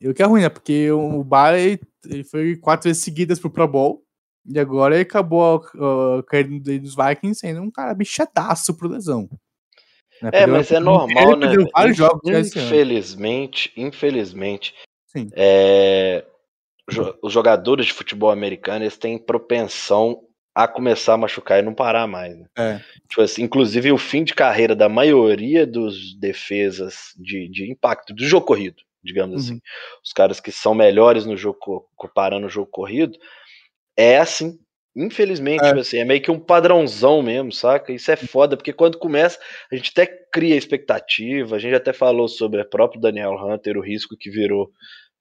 [0.00, 0.48] E o que é ruim, né?
[0.48, 4.02] Porque o Barr ele foi quatro vezes seguidas pro Pro Bowl.
[4.48, 9.28] E agora ele acabou uh, caindo dos Vikings sendo um cara bichadaço pro lesão.
[10.22, 10.30] Né?
[10.32, 11.48] É, mas é normal, né?
[11.92, 14.74] Jogos infelizmente, infelizmente.
[15.32, 16.24] É,
[17.22, 20.25] os jogadores de futebol americano eles têm propensão
[20.56, 22.34] a começar a machucar e não parar mais.
[22.34, 22.46] Né?
[22.56, 22.80] É.
[23.10, 28.24] Tipo assim, inclusive o fim de carreira da maioria dos defesas de, de impacto do
[28.24, 29.52] jogo corrido, digamos assim.
[29.52, 29.56] uhum.
[29.58, 33.18] assim, os caras que são melhores no jogo comparando o jogo corrido,
[33.94, 34.58] é assim,
[34.98, 35.68] Infelizmente, é.
[35.68, 37.92] Tipo assim, é meio que um padrãozão mesmo, saca?
[37.92, 39.38] Isso é foda, porque quando começa,
[39.70, 43.82] a gente até cria expectativa, a gente até falou sobre o próprio Daniel Hunter, o
[43.82, 44.70] risco que virou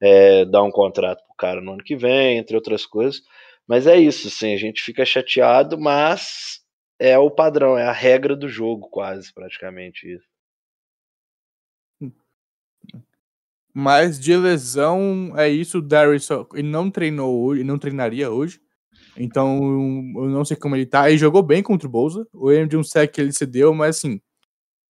[0.02, 3.22] é, dar um contrato pro cara no ano que vem, entre outras coisas.
[3.68, 6.61] Mas é isso, assim, a gente fica chateado, mas
[6.99, 10.26] é o padrão, é a regra do jogo, quase, praticamente isso.
[13.74, 18.61] Mas de lesão, é isso, o Darius, ele não treinou hoje, não treinaria hoje.
[19.18, 19.57] Então,
[20.16, 21.09] eu não sei como ele tá.
[21.09, 22.26] Ele jogou bem contra o Bolsa.
[22.34, 24.22] O erro de um sec que ele cedeu, mas assim.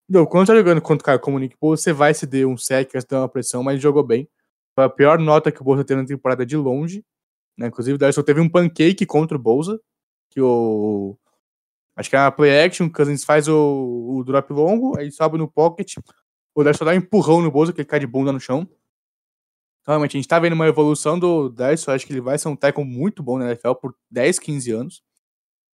[0.07, 2.57] Não, quando tá jogando contra o cara como o Nick Bolsa, você vai ceder um
[2.57, 4.27] sec, vai dar uma pressão, mas ele jogou bem.
[4.75, 7.03] Foi a pior nota que o Bolsa teve na temporada de longe.
[7.57, 7.67] Né?
[7.67, 9.79] Inclusive, o Darcy teve um pancake contra o Bolsa.
[10.29, 11.17] Que o.
[11.95, 15.37] Acho que é uma play action, o Cousins faz o, o drop longo, aí sobe
[15.37, 15.95] no pocket.
[16.53, 18.67] O Darcy dá um empurrão no Bolsa, que ele cai de bunda no chão.
[19.81, 21.91] Então, realmente, a gente tá vendo uma evolução do Dyson.
[21.91, 25.03] Acho que ele vai ser um tackle muito bom na NFL por 10, 15 anos.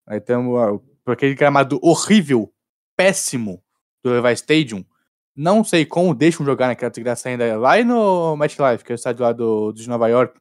[0.06, 2.54] Aí temos por aquele gramado horrível,
[2.96, 3.64] péssimo
[4.04, 4.86] do Levi Stadium.
[5.34, 9.24] Não sei como deixam jogar naquela desgraça ainda lá no MetLife, que é o estádio
[9.24, 10.38] lá do, de Nova York.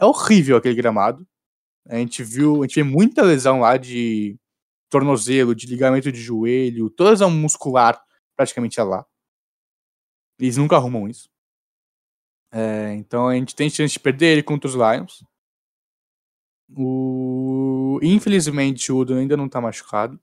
[0.00, 1.26] É horrível aquele gramado.
[1.88, 4.38] A gente viu, a gente vê muita lesão lá de
[4.90, 8.02] tornozelo, de ligamento de joelho, toda lesão muscular
[8.36, 9.04] praticamente é lá.
[10.38, 11.28] Eles nunca arrumam isso.
[12.52, 15.24] É, então a gente tem chance de perder ele contra os Lions.
[16.76, 17.98] O...
[18.02, 20.20] Infelizmente o Udo ainda não tá machucado.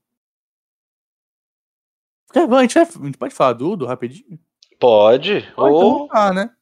[2.33, 2.83] A gente, vai...
[2.83, 4.39] a gente pode falar do Udo rapidinho?
[4.79, 5.41] Pode.
[5.55, 6.05] Pode oh.
[6.05, 6.55] então, né?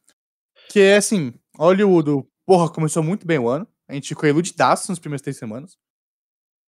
[0.70, 3.66] Que é assim, olha o Udo, porra, começou muito bem o ano.
[3.88, 5.76] A gente ficou iludidaço nas primeiras três semanas.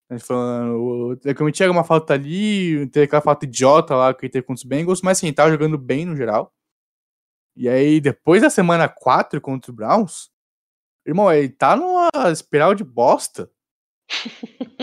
[0.09, 1.19] A gente falando,
[1.51, 5.17] tinha uma falta ali, teve aquela falta idiota lá que teve contra os Bengals, mas
[5.17, 6.53] assim, tava jogando bem no geral.
[7.55, 10.29] E aí, depois da semana 4 contra o Browns,
[11.05, 13.49] irmão, ele tá numa espiral de bosta.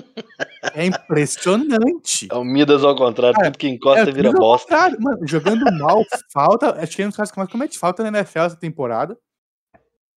[0.75, 2.29] É impressionante.
[2.31, 4.91] É o Midas ao contrário, Cara, tudo que encosta é, vira bosta.
[4.99, 6.81] Mano, jogando mal, falta.
[6.81, 9.19] Acho que é um dos caras que mais comete falta na NFL essa temporada.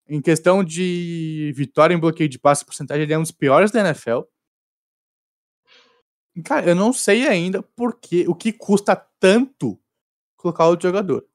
[0.08, 3.80] Em questão de vitória em bloqueio de passe porcentagem, ele é um dos piores da
[3.80, 4.22] NFL.
[6.44, 9.80] Cara, eu não sei ainda porque o que custa tanto
[10.36, 11.26] colocar outro jogador.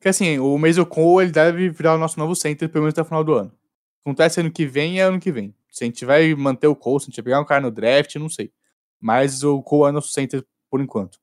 [0.00, 3.02] Que assim, o Mason Cole ele deve virar o nosso novo center pelo menos até
[3.02, 3.52] o final do ano.
[4.04, 5.54] Acontece ano que vem é ano que vem.
[5.70, 7.70] Se a gente vai manter o Cole, se a gente vai pegar um cara no
[7.70, 8.52] draft, não sei.
[9.00, 11.18] Mas o Cole é nosso center por enquanto.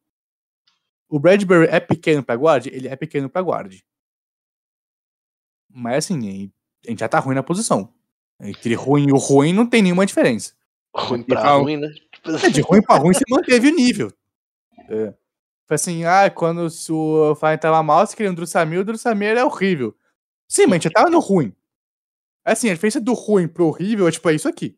[1.08, 2.68] O Bradbury é pequeno pra guard?
[2.68, 3.82] Ele é pequeno pra guard.
[5.74, 6.52] Mas assim,
[6.86, 7.94] a gente já tá ruim na posição.
[8.40, 10.54] Entre ruim e o ruim não tem nenhuma diferença.
[10.94, 11.90] Ruim pra ruim, né?
[12.44, 14.12] É, de ruim pra ruim você manteve o nível.
[14.90, 15.08] É.
[15.08, 19.46] Tipo assim, ah, quando o Flying tava mal, você queria um Drussamir, o Drussamir é
[19.46, 19.96] horrível.
[20.48, 21.56] Sim, mas a gente já tava no ruim.
[22.44, 24.78] Assim, a diferença do ruim pro horrível é tipo, é isso aqui.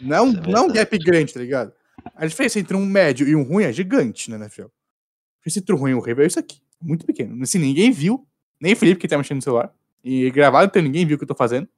[0.00, 1.72] Não, é não um gap grande, tá ligado?
[2.16, 4.62] A diferença entre um médio e um ruim é gigante na NFL.
[4.62, 4.68] A
[5.38, 6.62] diferença entre o ruim e o horrível é isso aqui.
[6.80, 7.42] Muito pequeno.
[7.42, 8.26] Assim, ninguém viu.
[8.60, 9.74] Nem o Felipe que tá mexendo no celular.
[10.04, 11.68] E gravado, então ninguém viu o que eu tô fazendo.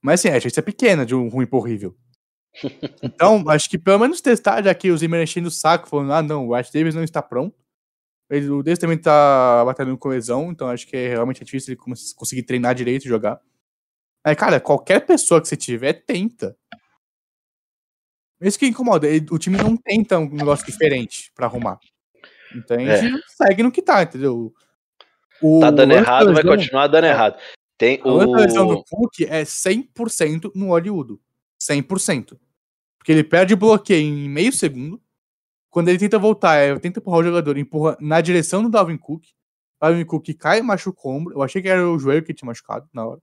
[0.00, 1.96] Mas assim, a diferença é pequena de um ruim pro horrível.
[3.02, 6.22] Então, acho que pelo menos testar, já que o Zimmer enchendo o saco, falando, ah,
[6.22, 7.56] não, o Ash Davis não está pronto.
[8.30, 11.72] Ele, o Davis também tá batalhando com lesão, então acho que é, realmente é difícil
[11.72, 11.80] ele
[12.14, 13.40] conseguir treinar direito e jogar.
[14.24, 16.56] Aí, cara, qualquer pessoa que você tiver, tenta.
[18.40, 19.08] Isso que incomoda.
[19.30, 21.78] O time não tenta um negócio diferente pra arrumar.
[22.54, 23.20] Então a gente é.
[23.28, 24.52] segue no que tá, entendeu?
[25.42, 27.10] O tá dando errado, vai continuar dando é.
[27.10, 27.38] errado.
[27.76, 28.20] Tem o...
[28.20, 31.18] A lesão do Cook é 100% no Hollywood.
[31.60, 32.38] 100%.
[32.96, 35.02] Porque ele perde bloqueio em meio segundo.
[35.68, 39.24] Quando ele tenta voltar, é, tenta empurrar o jogador, empurra na direção do Dalvin Cook.
[39.24, 41.34] O Dalvin Cook cai e machuca o ombro.
[41.34, 43.20] Eu achei que era o joelho que tinha machucado na hora.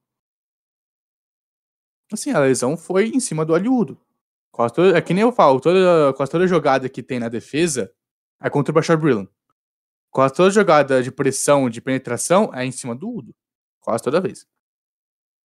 [2.11, 3.97] Assim, a lesão foi em cima do Hollywood.
[4.51, 7.93] Quase toda, é que nem eu falo, toda, quase toda jogada que tem na defesa
[8.41, 9.27] é contra o Bashar Brillan.
[10.11, 13.35] Quase toda jogada de pressão, de penetração, é em cima do Udo.
[13.79, 14.45] Quase toda vez.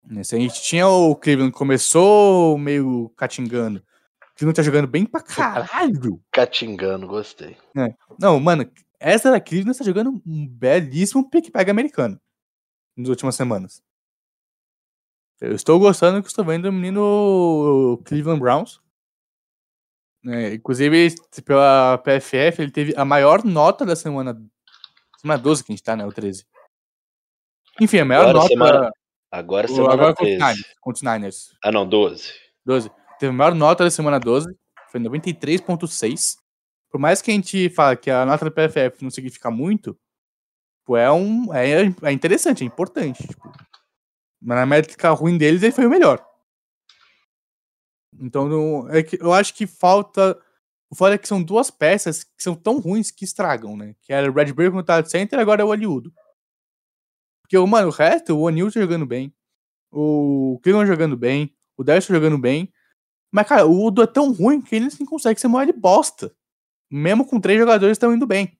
[0.02, 3.78] Nesse a gente tinha o Cleveland que começou meio catingando.
[3.78, 6.20] O Cleveland tá jogando bem pra caralho.
[6.30, 7.56] Catingando, gostei.
[7.76, 7.94] É.
[8.18, 12.20] Não, mano, essa da Cleveland tá jogando um belíssimo pick-peg americano
[12.96, 13.82] nas últimas semanas.
[15.40, 18.80] Eu estou gostando que estou vendo o menino Cleveland Browns.
[20.26, 24.40] É, inclusive, pela PFF, ele teve a maior nota da semana.
[25.24, 26.04] Semana 12 que a gente tá, né?
[26.04, 26.44] O 13.
[27.80, 28.48] Enfim, a maior agora nota.
[28.48, 28.90] Semana,
[29.30, 30.64] agora semana agora 13.
[30.82, 31.48] Contra os Niners.
[31.64, 32.30] Ah, não, 12.
[32.62, 32.90] 12.
[33.18, 34.54] Teve a maior nota da semana 12.
[34.92, 36.36] Foi 93,6.
[36.90, 39.98] Por mais que a gente fale que a nota da PFF não significa muito,
[40.90, 43.26] é, um, é, é interessante, é importante.
[43.26, 43.50] Tipo.
[44.42, 46.22] Mas na métrica ruim deles, ele foi o melhor.
[48.20, 50.38] Então, não, é que eu acho que falta.
[50.94, 53.96] O foda é que são duas peças que são tão ruins que estragam, né?
[54.00, 56.14] Que era o Red Bull com o Center agora é o Aliudo.
[57.42, 59.34] Porque, mano, o resto, o O'Neal tá jogando bem,
[59.90, 62.72] o Cleveland jogando bem, o Dexter jogando bem.
[63.28, 66.32] Mas, cara, o Udo é tão ruim que ele não consegue ser maior de bosta.
[66.88, 68.56] Mesmo com três jogadores estão indo bem.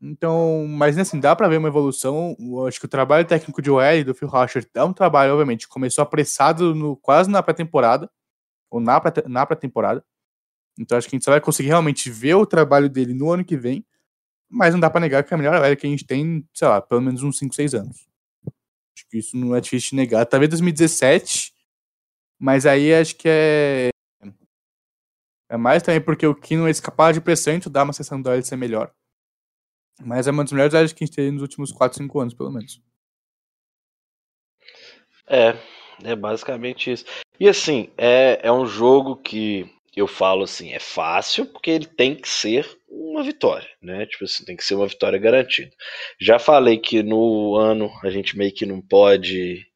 [0.00, 2.34] Então, mas assim, dá para ver uma evolução.
[2.40, 5.68] Eu acho que o trabalho técnico de OL do Phil Rocher é um trabalho, obviamente,
[5.68, 8.10] começou apressado no, quase na pré-temporada,
[8.70, 8.98] ou na
[9.46, 10.02] pré-temporada.
[10.78, 13.44] Então acho que a gente só vai conseguir realmente ver o trabalho dele no ano
[13.44, 13.84] que vem,
[14.48, 16.68] mas não dá para negar que é a melhor velha que a gente tem, sei
[16.68, 18.06] lá, pelo menos uns 5, 6 anos.
[18.94, 20.24] Acho que isso não é difícil de negar.
[20.26, 21.52] Talvez 2017,
[22.38, 23.88] mas aí acho que é.
[25.48, 28.42] É mais também porque o Kino é capaz de pressão, então dá uma sessão do
[28.42, 28.92] ser melhor.
[30.04, 32.34] Mas é uma das melhores áreas que a gente teve nos últimos 4, 5 anos,
[32.34, 32.82] pelo menos.
[35.28, 35.56] É,
[36.02, 37.04] é basicamente isso.
[37.38, 42.14] E assim, é, é um jogo que eu falo assim, é fácil porque ele tem
[42.14, 44.04] que ser uma vitória, né?
[44.04, 45.70] Tipo assim, tem que ser uma vitória garantida.
[46.20, 49.66] Já falei que no ano a gente meio que não pode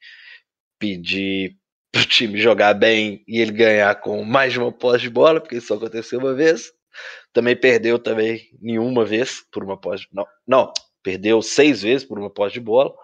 [0.78, 1.56] pedir
[1.90, 5.56] pro time jogar bem e ele ganhar com mais de uma posse de bola, porque
[5.56, 6.70] isso só aconteceu uma vez.
[7.32, 10.06] Também perdeu também nenhuma vez por uma posse.
[10.12, 12.94] Não, não, perdeu seis vezes por uma posse de bola.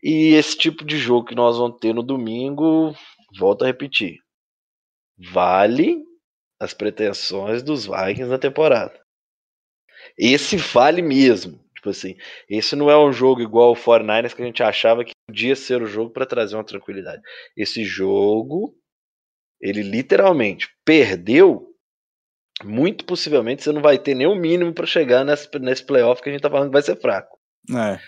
[0.00, 2.94] E esse tipo de jogo que nós vamos ter no domingo,
[3.36, 4.20] volto a repetir,
[5.18, 6.04] vale
[6.60, 8.98] as pretensões dos Vikings na temporada.
[10.16, 11.58] Esse vale mesmo.
[11.74, 12.16] Tipo assim,
[12.48, 15.80] esse não é um jogo igual o 49ers que a gente achava que podia ser
[15.80, 17.22] o jogo para trazer uma tranquilidade.
[17.56, 18.74] Esse jogo,
[19.60, 21.68] ele literalmente perdeu
[22.64, 26.28] muito possivelmente você não vai ter nem o mínimo para chegar nesse, nesse playoff que
[26.28, 27.38] a gente tá falando que vai ser fraco.
[27.70, 28.00] É.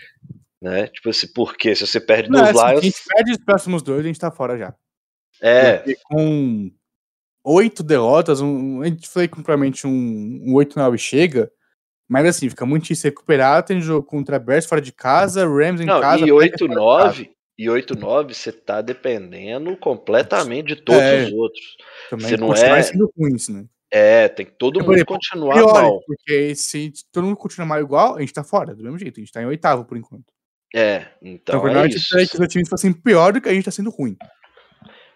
[0.61, 0.87] Né?
[0.87, 2.59] Tipo assim, porque se você perde não, dos é, Lions.
[2.59, 4.75] Se a gente perde os próximos dois, a gente tá fora já.
[5.41, 5.77] É.
[5.77, 6.71] Porque com
[7.43, 11.51] oito derrotas, um, a gente foi completamente um, um 8-9 chega.
[12.07, 13.63] Mas assim, fica muito difícil recuperar.
[13.63, 16.25] Tem jogo contra Bears fora de casa, Rams em não, casa.
[16.25, 21.77] E 8-9, e 8-9 você tá dependendo completamente de todos é, os outros.
[22.09, 23.65] Também você não é sendo ruim, né?
[23.93, 26.01] É, tem que todo mundo continuar pior, mal.
[26.05, 29.19] Porque se todo mundo continuar mal igual, a gente tá fora, do mesmo jeito.
[29.19, 30.33] A gente tá em oitavo por enquanto.
[30.73, 31.59] É, então.
[31.59, 32.17] então é isso.
[32.17, 34.17] É que os times fossem pior do que a gente tá sendo ruim.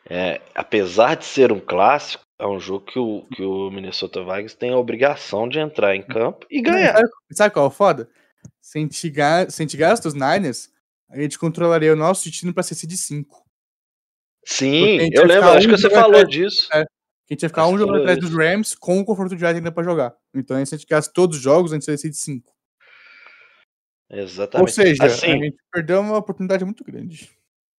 [0.09, 4.57] É, apesar de ser um clássico, é um jogo que o, que o Minnesota Vikings
[4.57, 6.93] tem a obrigação de entrar em campo e ganhar.
[6.93, 8.09] Sabe, sabe qual é o foda?
[8.61, 10.69] Se a gente, se a gente gasta os Niners,
[11.09, 13.43] a gente controlaria o nosso destino pra ser de 5.
[14.43, 16.69] Sim, eu lembro, acho que você falou disso.
[16.71, 16.85] É, a
[17.33, 20.15] gente ia ficar um jogo atrás dos Rams com o confronto direto ainda pra jogar.
[20.33, 22.53] Então, se a gente ganhasse todos os jogos, a gente decide cinco.
[24.07, 24.61] Exatamente.
[24.61, 27.34] Ou seja, assim, a gente perdeu uma oportunidade muito grande.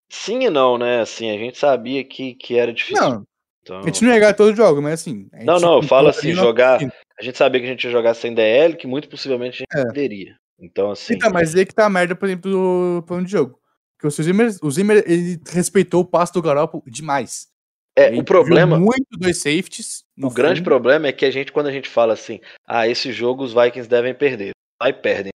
[0.09, 1.01] Sim e não, né?
[1.01, 3.03] Assim, a gente sabia que, que era difícil.
[3.03, 3.27] Não,
[3.63, 3.81] então...
[3.81, 5.29] A gente não ia ganhar todo o jogo, mas assim.
[5.43, 6.81] Não, não, eu falo assim, jogar.
[7.19, 9.89] A gente sabia que a gente ia jogar sem DL, que muito possivelmente a gente
[9.89, 9.93] é.
[9.93, 10.37] teria.
[10.59, 11.15] Então, assim.
[11.15, 13.59] Então, mas aí que tá a merda, por exemplo, do plano de jogo.
[13.97, 17.49] Porque o Zimmer, o Zimmer ele respeitou o passo do Garoppolo demais.
[17.97, 20.05] É, A o problema, muito dois safeties.
[20.21, 20.67] o grande fundo.
[20.67, 23.89] problema é que a gente, quando a gente fala assim, ah, esse jogo os Vikings
[23.89, 24.51] devem perder.
[24.79, 25.33] Aí perdem.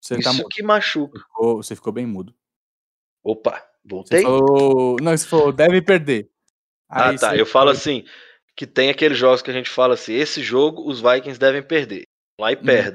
[0.00, 0.48] Você, tá Isso mudo.
[0.50, 1.18] que machuca.
[1.18, 2.34] Ficou- você ficou bem mudo.
[3.22, 3.52] Opa,
[3.84, 4.22] Você voltei?
[4.22, 4.96] falou.
[5.00, 6.30] Não, você falou, deve perder.
[6.88, 7.30] Ah, Aí tá.
[7.30, 8.04] você Eu falo foi- assim,
[8.56, 12.04] que tem aqueles jogos que a gente fala assim, esse jogo os Vikings devem perder.
[12.38, 12.64] Lá e Uhum.
[12.64, 12.94] perdem.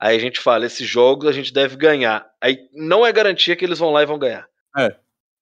[0.00, 2.26] Aí a gente fala, esses jogos a gente deve ganhar.
[2.42, 4.46] Aí não é garantia que eles vão lá e vão ganhar.
[4.76, 4.94] É.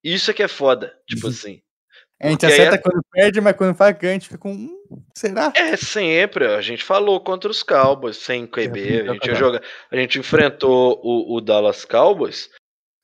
[0.03, 0.97] Isso é que é foda.
[1.07, 1.31] Tipo Uhum.
[1.33, 1.61] assim.
[2.21, 4.69] A gente acerta é- quando perde, mas quando faz ganha, a gente fica com.
[4.97, 5.51] "Hum, será?
[5.55, 9.95] É sempre, a gente falou contra os Cowboys, sem QB, É, a gente, joga, a
[9.95, 12.49] gente enfrentou o, o Dallas Cowboys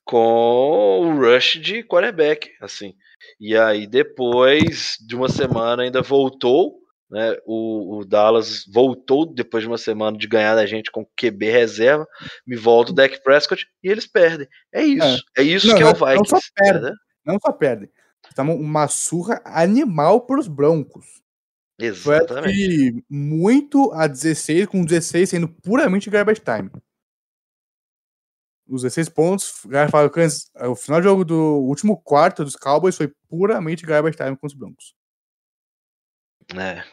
[0.04, 2.94] com o rush de quarterback, assim.
[3.40, 6.74] E aí depois de uma semana ainda voltou,
[7.10, 7.36] né?
[7.46, 12.06] O, o Dallas voltou depois de uma semana de ganhar da gente com QB reserva,
[12.46, 14.48] me volta o Dak Prescott e eles perdem.
[14.72, 16.30] É isso, é, isso Não, que é o não- não Vikings.
[16.30, 16.80] só perde.
[16.80, 16.92] né?
[17.24, 17.90] Não só perde.
[18.28, 21.21] Estamos uma surra animal pros Broncos.
[21.78, 22.54] Foi acho Exatamente.
[22.54, 26.70] que muito a 16, com 16 sendo puramente garbage time.
[28.68, 33.84] Os 16 pontos, o o final do jogo do último quarto dos Cowboys foi puramente
[33.84, 34.94] garbage time com os Broncos.
[36.56, 36.84] É.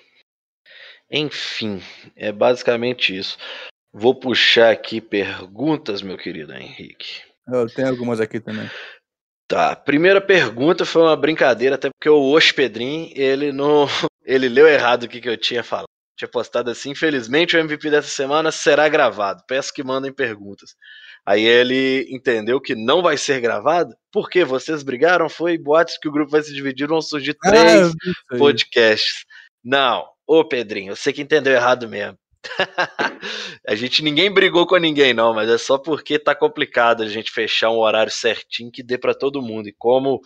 [1.11, 1.81] Enfim,
[2.15, 3.37] é basicamente isso.
[3.91, 7.21] Vou puxar aqui perguntas, meu querido Henrique.
[7.47, 8.69] Eu tenho algumas aqui também.
[9.49, 13.87] Tá, primeira pergunta foi uma brincadeira, até porque o Hospedrin, ele não.
[14.23, 15.87] Ele leu errado o que, que eu tinha falado.
[16.15, 19.41] Tinha postado assim, infelizmente o MVP dessa semana será gravado.
[19.47, 20.75] Peço que mandem perguntas.
[21.25, 26.11] Aí ele entendeu que não vai ser gravado, porque vocês brigaram, foi boatos que o
[26.11, 27.93] grupo vai se dividir, vão surgir Ah, três
[28.31, 28.37] aí.
[28.37, 29.25] podcasts.
[29.63, 32.15] Não, ô Pedrinho, eu sei que entendeu errado mesmo.
[33.67, 37.31] a gente ninguém brigou com ninguém não, mas é só porque tá complicado a gente
[37.31, 39.67] fechar um horário certinho que dê pra todo mundo.
[39.69, 40.19] E como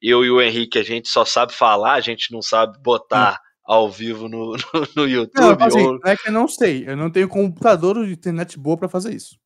[0.00, 3.88] eu e o Henrique a gente só sabe falar, a gente não sabe botar ao
[3.90, 5.62] vivo no, no, no Não, YouTube.
[5.62, 6.84] assim, ou- não é que eu não sei.
[6.86, 9.36] Eu não tenho computador ou internet boa pra fazer isso.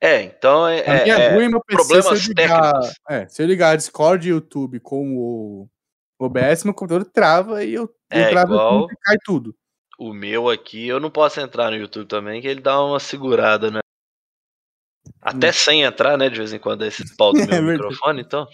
[0.00, 2.94] É, então é, A minha é- é- ruim, meu PC, problemas se eu ligar, técnicos.
[3.08, 5.68] é, se eu ligar Discord e YouTube com o
[6.18, 9.54] OBS, meu computador trava e eu, eu É, travo igual- e cai tudo.
[9.98, 13.70] O meu aqui, eu não posso entrar no YouTube também, que ele dá uma segurada,
[13.70, 13.80] né?
[15.20, 16.28] Até sem entrar, né?
[16.28, 17.82] De vez em quando, esse pau do É meu verdade.
[17.82, 18.46] microfone, então.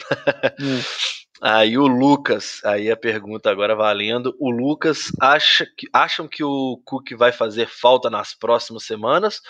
[0.61, 0.80] Hum.
[1.45, 4.32] Aí o Lucas, aí a pergunta agora valendo.
[4.38, 9.40] O Lucas acha que, acham que o Cook vai fazer falta nas próximas semanas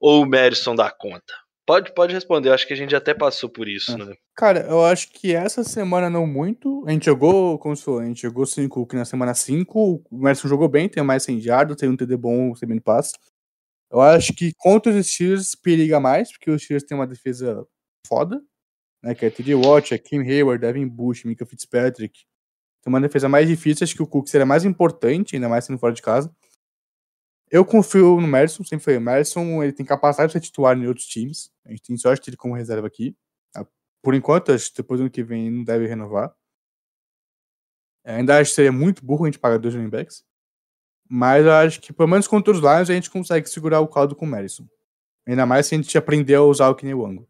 [0.00, 1.34] ou o Madison dá conta?
[1.66, 3.96] Pode, pode responder, eu acho que a gente até passou por isso, É.
[4.04, 4.14] né?
[4.36, 6.84] Cara, eu acho que essa semana não muito.
[6.86, 10.02] A gente jogou, como se for, a gente jogou 5 na semana 5.
[10.10, 13.12] O Merson jogou bem, tem mais 100 jardas, tem um TD bom recebendo passe.
[13.90, 17.64] Eu acho que contra os Steelers periga mais, porque os Steelers têm uma defesa
[18.06, 18.42] foda.
[19.04, 22.20] Né, que é TD Watt, é Kim Hayward, Devin Bush, Mika Fitzpatrick.
[22.82, 25.78] Tem uma defesa mais difícil, acho que o Cook seria mais importante, ainda mais sendo
[25.78, 26.32] fora de casa.
[27.52, 28.96] Eu confio no Merson, sempre foi.
[28.96, 31.52] O Merson ele tem capacidade de ser titular em outros times.
[31.66, 33.14] A gente tem sorte dele como reserva aqui.
[34.02, 36.34] Por enquanto, acho que depois do ano que vem não deve renovar.
[38.04, 40.24] É, Ainda acho que seria muito burro a gente pagar dois running backs.
[41.08, 44.16] Mas eu acho que, pelo menos contra os Lions, a gente consegue segurar o caldo
[44.16, 44.66] com o Madison.
[45.28, 47.28] Ainda mais se a gente aprender a usar o Kinewango.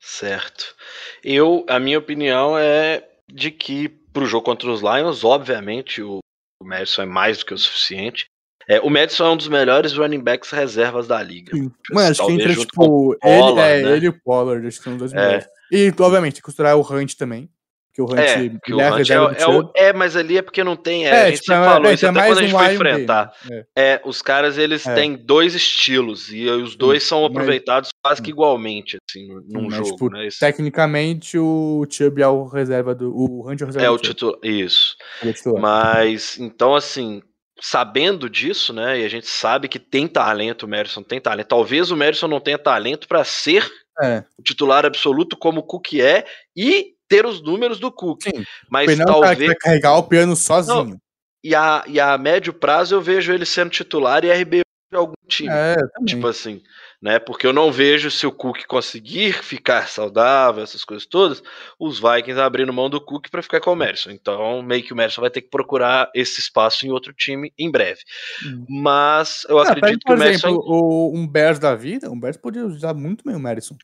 [0.00, 0.74] Certo.
[1.22, 6.18] Eu, a minha opinião é de que pro jogo contra os Lions, obviamente, o,
[6.60, 8.28] o Madison é mais do que o suficiente.
[8.68, 11.52] É, o Madison é um dos melhores running backs reservas da liga.
[11.90, 13.96] Mano, acho que entra, com tipo, o ele, Pollard, é, né?
[13.96, 15.16] ele e o Pollard, acho que são dois É.
[15.16, 15.46] melhores.
[15.72, 17.48] E, obviamente, costurar o Hunt também.
[17.92, 19.70] Porque o Hunt, É, que o é Hunt é, é, o- Chubb.
[19.74, 21.06] é, mas ali é porque não tem.
[21.06, 22.58] É, É, a gente tipo, é- falou é, isso é até quando a gente um
[22.58, 23.32] foi enfrentar.
[23.48, 23.64] né?
[23.76, 24.94] É, os caras eles É.
[24.94, 29.74] têm dois estilos e os dois são mas- aproveitados quase que igualmente assim num Mas,
[29.74, 30.28] jogo, tipo, né?
[30.38, 33.10] Tecnicamente, o Chubb é o reserva do.
[33.14, 34.94] O Hunt é o reserva é o título, isso.
[35.24, 35.60] é.
[35.60, 37.20] Mas então assim,
[37.60, 39.00] sabendo disso, né?
[39.00, 41.48] E a gente sabe que tem talento, o Merson tem talento.
[41.48, 43.68] Talvez o Merson não tenha talento para ser
[44.02, 46.24] É, o titular absoluto como o Cook é
[46.56, 48.22] e ter os números do Cook.
[48.22, 48.44] sim.
[48.70, 50.96] Mas não é cara que talvez vai carregar o piano sozinho.
[51.44, 54.60] e a, e a médio prazo eu vejo ele sendo titular e RB
[54.90, 55.48] de algum time.
[55.52, 55.76] É.
[56.06, 56.62] Tipo assim,
[57.00, 57.18] né?
[57.18, 61.42] Porque eu não vejo se o Cook conseguir ficar saudável, essas coisas todas,
[61.78, 64.10] os Vikings abrindo mão do Cook para ficar com o Merson.
[64.10, 67.70] Então, meio que o Merson vai ter que procurar esse espaço em outro time em
[67.70, 68.00] breve.
[68.44, 68.64] Hum.
[68.68, 70.48] Mas eu Ah, pega, acredito que o Merson.
[70.48, 73.76] exemplo, o, um Bears da vida, um Bears poderia usar muito bem o Madison.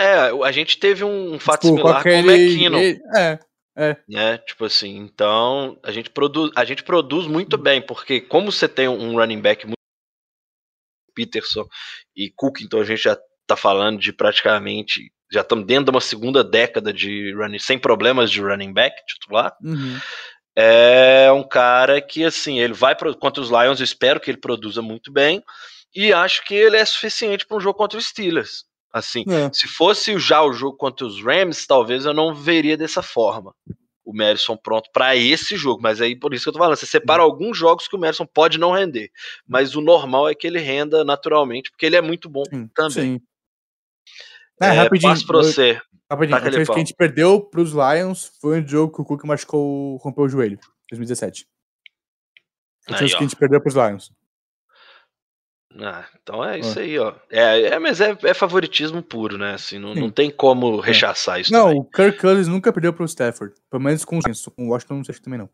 [0.00, 2.78] É, a gente teve um fato Tipo, similar com o McKinnon.
[2.78, 3.00] ele-
[3.76, 4.38] É, né?
[4.38, 8.88] Tipo assim, então a gente produz, a gente produz muito bem, porque como você tem
[8.88, 9.76] um running back muito
[11.14, 11.66] Peterson
[12.16, 13.16] e Cook, então a gente já
[13.46, 18.30] tá falando de praticamente já estamos dentro de uma segunda década de running, sem problemas
[18.30, 19.54] de running back titular.
[19.62, 19.98] Uhum.
[20.56, 24.40] É um cara que, assim, ele vai pro, contra os Lions, eu espero que ele
[24.40, 25.40] produza muito bem,
[25.94, 28.64] e acho que ele é suficiente para um jogo contra os Steelers.
[28.92, 29.50] Assim, É.
[29.52, 33.54] se fosse já o jogo contra os Rams, talvez eu não veria dessa forma.
[34.04, 36.86] O Madison pronto para esse jogo, mas aí por isso que eu tô falando, você
[36.86, 39.08] separa alguns jogos que o Madison pode não render,
[39.46, 43.18] mas o normal é que ele renda naturalmente, porque ele é muito bom Sim, também.
[43.18, 43.20] sim.
[44.60, 45.12] É, rapidinho.
[45.12, 45.80] passo pra você.
[46.10, 49.22] Rapidinho, a vez que a gente perdeu pros Lions foi um jogo que o Cook
[49.24, 50.58] machucou, rompeu o joelho,
[50.90, 51.46] 2017.
[52.88, 54.10] A vez que a gente perdeu pros Lions.
[55.78, 57.14] Ah, então é isso aí, ó.
[57.30, 59.54] É, é mas é, é favoritismo puro, né?
[59.54, 60.00] Assim, não, Sim.
[60.00, 61.80] não tem como rechaçar isso Não, também.
[61.80, 63.54] o Kirk Cousins nunca perdeu pro Stafford.
[63.70, 64.20] Pelo menos com o.
[64.56, 65.48] Com o Washington, não sei se também não.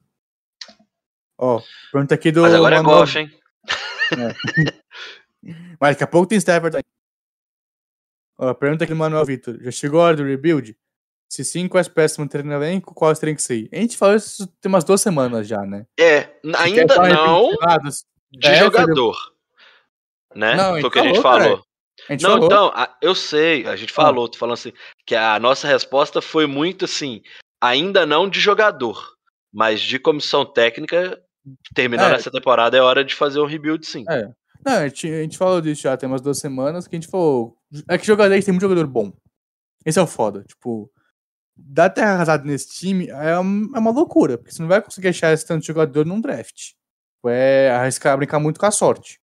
[1.38, 1.60] Ó,
[1.92, 2.42] pergunta aqui do.
[2.42, 3.30] Mas agora é Goff, hein?
[5.78, 6.82] Mas daqui a pouco tem Stafford aí.
[8.38, 9.58] Ó, pergunta aqui do Manuel Vitor.
[9.62, 10.74] Já chegou a hora do rebuild?
[11.28, 13.68] Se sim, quais peças manterem no elenco, quais teriam que sair?
[13.72, 15.84] A gente falou isso tem umas duas semanas já, né?
[15.98, 17.50] É, ainda não
[18.30, 19.35] de é, jogador.
[20.36, 20.54] Né?
[20.54, 21.64] Não, Foi o que a gente falou, falou.
[22.08, 22.46] A gente Não, falou.
[22.46, 23.94] então, eu sei, a gente Ah.
[23.94, 24.72] falou, tô falando assim,
[25.06, 27.22] que a nossa resposta foi muito assim,
[27.60, 29.02] ainda não de jogador,
[29.52, 31.18] mas de comissão técnica,
[31.74, 32.16] terminando É.
[32.16, 34.04] essa temporada é hora de fazer um rebuild sim.
[34.10, 34.28] É.
[34.64, 37.10] Não, a gente, a gente falou disso já tem umas duas semanas que a gente
[37.10, 37.56] falou.
[37.88, 39.12] É que jogador, tem muito jogador bom.
[39.84, 40.42] Esse é o foda.
[40.44, 40.90] Tipo,
[41.56, 45.08] dar terra arrasada nesse time é, um- é uma loucura, porque você não vai conseguir
[45.08, 46.54] achar esse tanto de jogador num draft.
[46.56, 49.18] Tipo, É arriscar brincar muito com a sorte.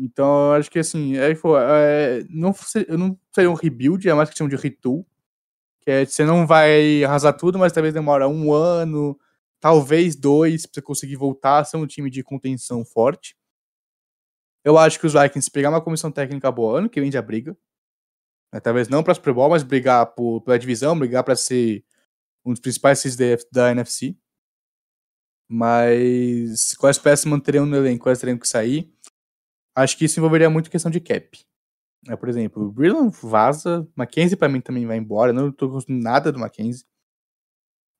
[0.00, 2.54] Então, eu acho que assim, é, pô, é, não,
[2.86, 5.06] eu não seria um rebuild, é mais questão de retool.
[5.82, 9.18] Que é, você não vai arrasar tudo, mas talvez demora um ano,
[9.60, 13.36] talvez dois, pra você conseguir voltar a ser um time de contenção forte.
[14.64, 17.56] Eu acho que os Vikings, pegar uma comissão técnica boa, ano que vem já briga.
[18.52, 21.84] Né, Talvez não para Super Bowl, mas brigar por, pela divisão, brigar para ser
[22.44, 24.16] um dos principais seeds da NFC.
[25.50, 28.92] Mas quais peças manteriam no elenco, quais teriam que sair?
[29.78, 31.38] Acho que isso envolveria muito questão de cap.
[32.08, 36.02] É, por exemplo, o Brillan vaza, Mackenzie para mim também vai embora, não tô gostando
[36.02, 36.84] nada do Mackenzie.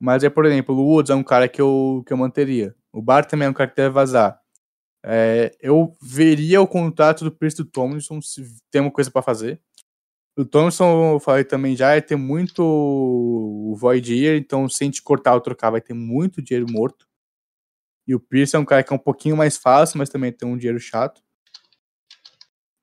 [0.01, 2.75] Mas é, por exemplo, o Woods é um cara que eu, que eu manteria.
[2.93, 4.41] O Bar também é um cara que deve vazar.
[5.05, 9.61] É, eu veria o contrato do Pierce do Tomlinson se tem uma coisa pra fazer.
[10.37, 15.03] O Tomlinson, eu falei também já, é ter muito void year, então se a gente
[15.03, 17.07] cortar ou trocar, vai ter muito dinheiro morto.
[18.07, 20.49] E o Pierce é um cara que é um pouquinho mais fácil, mas também tem
[20.49, 21.23] um dinheiro chato.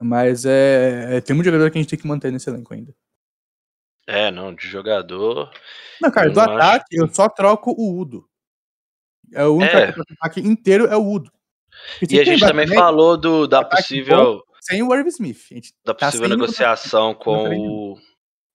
[0.02, 2.94] Mas é, é- tem muito jogador que a gente tem que manter nesse elenco ainda.
[4.08, 5.52] É, não, de jogador.
[6.02, 8.28] Não, cara, do não ataque que- eu só troco o Udo.
[9.34, 9.94] É o único É.
[10.20, 11.32] ataque inteiro é o Udo.
[12.00, 15.40] Se E a gente também falou do, da possível, Sem o Irv Smith.
[15.84, 17.98] Da tá possível o- negociação com tem o,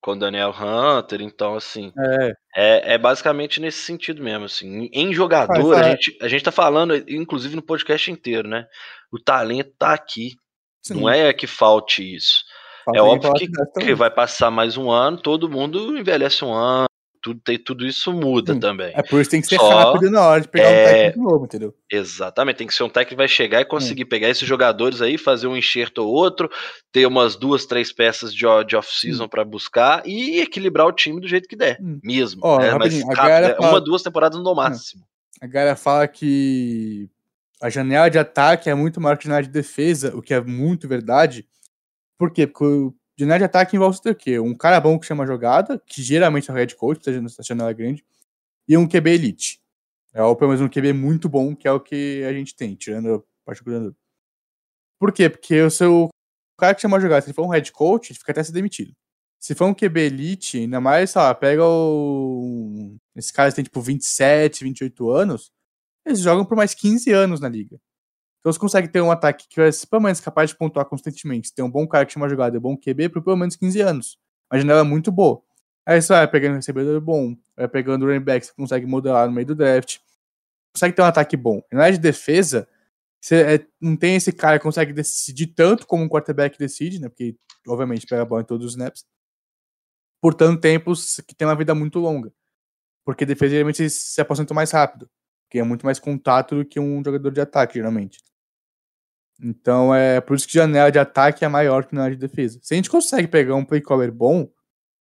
[0.01, 1.93] com o Daniel Hunter, então assim.
[1.99, 4.89] É, É, é basicamente nesse sentido mesmo, assim.
[4.93, 8.67] Em jogador, Vai, a gente, a gente tá falando, inclusive no podcast inteiro, né?
[9.13, 10.35] O talento tá aqui.
[10.83, 10.95] Sim.
[10.95, 12.45] Não é que falte isso.
[12.85, 13.49] Falta é óbvio que,
[13.81, 16.87] que vai passar mais um ano, todo mundo envelhece um ano,
[17.23, 18.61] tudo, tem, tudo isso muda Sim.
[18.61, 18.93] também.
[18.95, 20.85] É por isso que tem que ser Só rápido na hora de pegar é- um
[20.85, 21.75] técnico novo, entendeu?
[21.93, 25.19] Exatamente, tem que ser um técnico que vai chegar e conseguir pegar esses jogadores aí,
[25.19, 26.49] fazer um enxerto ou outro,
[26.91, 31.29] ter umas duas, três peças de, de off-season pra buscar e equilibrar o time do
[31.29, 32.01] jeito que der, Hum.
[32.03, 32.41] mesmo.
[32.43, 32.75] Ó, né?
[32.79, 35.03] Mas rápido, é fala- uma, duas temporadas no máximo.
[35.43, 37.11] A galera fala que
[37.61, 40.41] a janela de ataque é muito maior que a janela de defesa, o que é
[40.41, 41.47] muito verdade.
[42.19, 42.47] Por quê?
[42.47, 44.39] Porque o janela de ataque envolve o quê?
[44.39, 47.73] Um cara bom que chama jogada, que geralmente é o head coach, se a janela
[47.73, 48.05] grande,
[48.67, 49.61] e um QB elite.
[50.13, 52.75] É, ou pelo menos um QB muito bom, que é o que a gente tem,
[52.75, 53.97] tirando a parte do.
[54.99, 55.29] Por quê?
[55.31, 56.09] Porque o seu
[56.59, 58.93] cara que chama jogada, se ele for um head coach, ele fica até ser demitido.
[59.41, 62.97] Se for um QB elite, ainda mais, sei lá, pega o.
[63.17, 65.51] Esse cara tem tipo 27, 28 anos,
[66.11, 67.81] eles jogam por mais 15 anos na liga.
[68.41, 71.53] Então você consegue ter um ataque que vai ser pelo menos capaz de pontuar constantemente.
[71.55, 74.19] Tem um bom cara que chama jogada, é bom QB por pelo menos 15 anos.
[74.51, 75.43] A janela é muito boa.
[75.87, 79.35] Aí você vai pegando um recebedor bom, vai pegando running back, você consegue modelar no
[79.35, 79.99] meio do draft.
[80.75, 81.63] Consegue ter um ataque bom.
[81.73, 82.69] Na área de defesa,
[83.21, 87.09] você é, não tem esse cara que consegue decidir tanto como um quarterback decide, né?
[87.09, 89.05] Porque, obviamente, pega a bola em todos os snaps.
[90.23, 90.93] Por tanto tempo
[91.27, 92.33] que tem uma vida muito longa.
[93.05, 95.11] Porque defesa geralmente se aposenta mais rápido.
[95.51, 98.21] Porque é muito mais contato do que um jogador de ataque, geralmente.
[99.43, 102.61] Então é por isso que janela de ataque é maior que na área de defesa.
[102.63, 104.49] Se a gente consegue pegar um play caller bom,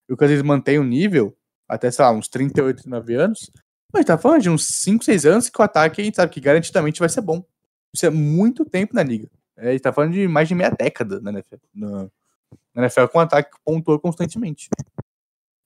[0.09, 3.51] e o que vezes mantém o nível, até, sei lá, uns 38, 39 anos,
[3.93, 6.34] a gente tá falando de uns 5, 6 anos que o ataque a gente sabe
[6.34, 7.45] que garantidamente vai ser bom.
[7.93, 9.30] Isso é muito tempo na liga.
[9.55, 12.09] É, a gente tá falando de mais de meia década na NFL, na,
[12.73, 14.67] Na NFL com um ataque que pontua constantemente.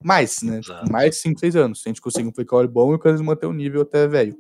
[0.04, 0.60] Mais, né?
[0.60, 0.92] Exato.
[0.92, 1.82] Mais 5, 6 anos.
[1.82, 4.08] Se a gente conseguir um play call bom e o Kansas manter o nível até
[4.08, 4.38] velho.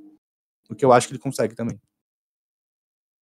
[0.69, 1.80] O que eu acho que ele consegue também.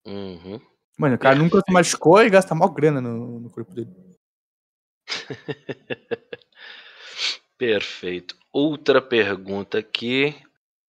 [0.06, 0.60] Uhum.
[0.98, 1.72] Mano, o cara nunca se Perfeito.
[1.72, 3.90] machucou e gasta mal grana no, no corpo dele.
[7.56, 8.36] Perfeito.
[8.52, 10.34] Outra pergunta aqui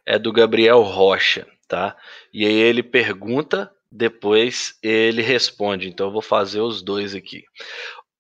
[0.05, 1.97] é do Gabriel Rocha, tá?
[2.33, 5.87] E aí ele pergunta, depois ele responde.
[5.87, 7.43] Então eu vou fazer os dois aqui.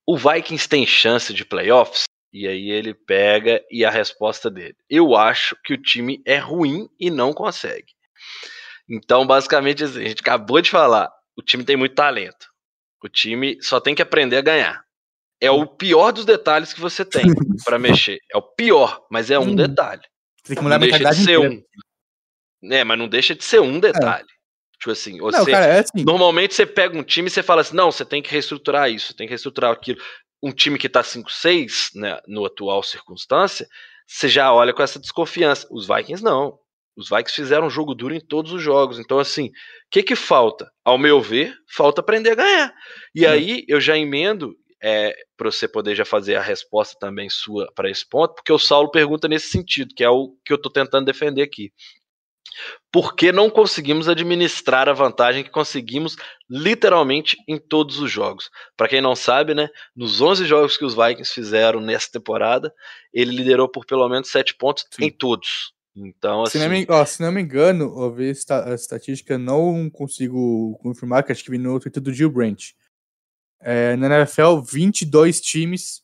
[0.05, 2.03] O Vikings tem chance de playoffs?
[2.33, 4.75] E aí ele pega e a resposta dele.
[4.89, 7.93] Eu acho que o time é ruim e não consegue.
[8.91, 11.09] Então, basicamente, assim, a gente acabou de falar.
[11.37, 12.47] O time tem muito talento.
[13.01, 14.83] O time só tem que aprender a ganhar.
[15.39, 17.25] É o pior dos detalhes que você tem
[17.65, 18.19] pra mexer.
[18.31, 19.55] É o pior, mas é um Hum.
[19.55, 20.01] detalhe.
[20.43, 21.49] Tem que mudar a Não deixa de ser inteira.
[21.49, 22.71] um.
[22.71, 24.27] É, mas não deixa de ser um detalhe.
[24.77, 25.51] Tipo assim, Não, você.
[25.51, 26.03] cara, é assim.
[26.03, 29.15] Normalmente você pega um time e você fala assim: não, você tem que reestruturar isso,
[29.15, 29.99] tem que reestruturar aquilo.
[30.43, 33.67] Um time que tá 5-6, né, no atual circunstância,
[34.07, 35.67] você já olha com essa desconfiança.
[35.71, 36.59] Os Vikings não.
[36.95, 38.99] Os Vikings fizeram um jogo duro em todos os jogos.
[38.99, 39.51] Então, assim, o
[39.89, 40.69] que que falta?
[40.83, 42.73] Ao meu ver, falta aprender a ganhar.
[43.15, 43.29] E Hum.
[43.29, 47.89] aí eu já emendo é, para você poder já fazer a resposta também sua para
[47.89, 51.05] esse ponto, porque o Saulo pergunta nesse sentido, que é o que eu tô tentando
[51.05, 51.71] defender aqui.
[52.91, 56.15] Por que não conseguimos administrar a vantagem que conseguimos
[56.49, 58.49] literalmente em todos os jogos?
[58.75, 62.73] Para quem não sabe, né, nos 11 jogos que os Vikings fizeram nessa temporada,
[63.13, 65.05] ele liderou por pelo menos 7 pontos Sim.
[65.05, 65.73] em todos.
[66.03, 69.37] Então, Se assim, não, me, ó, se não me engano, eu vi esta- a estatística,
[69.37, 72.75] não consigo confirmar, que acho que vi no Twitter do Gil Branch.
[73.59, 76.01] É, na NFL, 22 times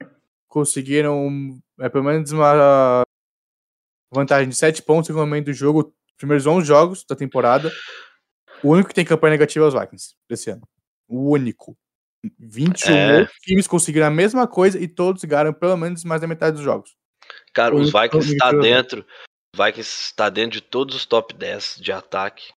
[0.47, 3.03] conseguiram é, pelo menos uma
[4.13, 5.79] vantagem de 7 pontos no momento do jogo,
[6.11, 7.71] os primeiros 11 jogos da temporada.
[8.63, 10.67] O único que tem campanha negativa é os Vikings desse ano.
[11.07, 11.77] O único.
[12.39, 13.27] 21 É.
[13.43, 16.95] times conseguiram a mesma coisa e todos ganharam pelo menos mais da metade dos jogos.
[17.53, 19.05] cara, os Vikings está dentro.
[19.55, 22.51] O Vikings está dentro de todos os top 10 de ataque.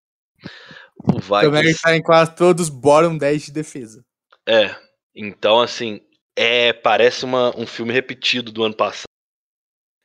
[0.95, 4.03] O Também Vikings está em quase todos os bottom 10 de defesa.
[4.47, 4.75] É.
[5.15, 6.01] Então, assim,
[6.35, 9.03] é parece uma, um filme repetido do ano passado.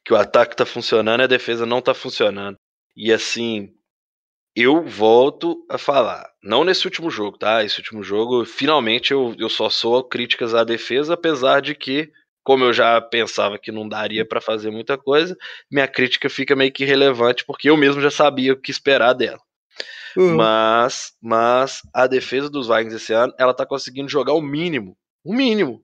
[0.05, 2.57] Que o ataque tá funcionando e a defesa não tá funcionando.
[2.97, 3.75] E assim,
[4.55, 6.31] eu volto a falar.
[6.43, 7.65] Não nesse último jogo, tá?
[7.65, 12.13] Esse último jogo, finalmente, eu, eu só sou críticas à defesa, apesar de que,
[12.45, 15.37] como eu já pensava que não daria pra fazer muita coisa,
[15.71, 19.41] minha crítica fica meio que irrelevante, porque eu mesmo já sabia o que esperar dela.
[20.37, 25.35] Mas, mas a defesa dos Vikings esse ano, ela tá conseguindo jogar o mínimo, o
[25.35, 25.83] mínimo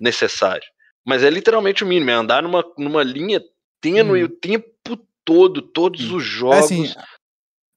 [0.00, 0.66] necessário.
[1.04, 3.42] Mas é literalmente o mínimo, é andar numa, numa linha
[3.80, 4.26] tênue Hum.
[4.26, 6.64] o tempo todo, todos os É jogos.
[6.64, 6.92] assim,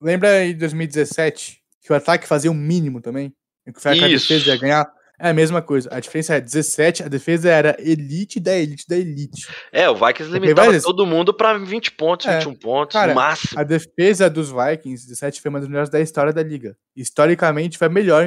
[0.02, 3.34] lembra em 2017 que o ataque fazia o mínimo também?
[3.66, 4.28] E que Isso.
[4.28, 4.97] defesa ia ganhar?
[5.20, 5.90] É a mesma coisa.
[5.92, 9.48] A diferença é 17, a defesa era elite da elite da elite.
[9.72, 13.16] é, o Vikings limitava vai- todo mundo pra 20 pontos, É, 21 pontos, cara, no
[13.16, 13.60] máximo.
[13.60, 16.78] A defesa dos Vikings 17 foi uma das melhores da história da liga.
[16.96, 18.26] Historicamente, foi a melhor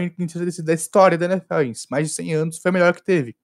[0.64, 1.60] da história da NFL.
[1.62, 3.36] Em mais de 100 anos, foi a melhor que teve.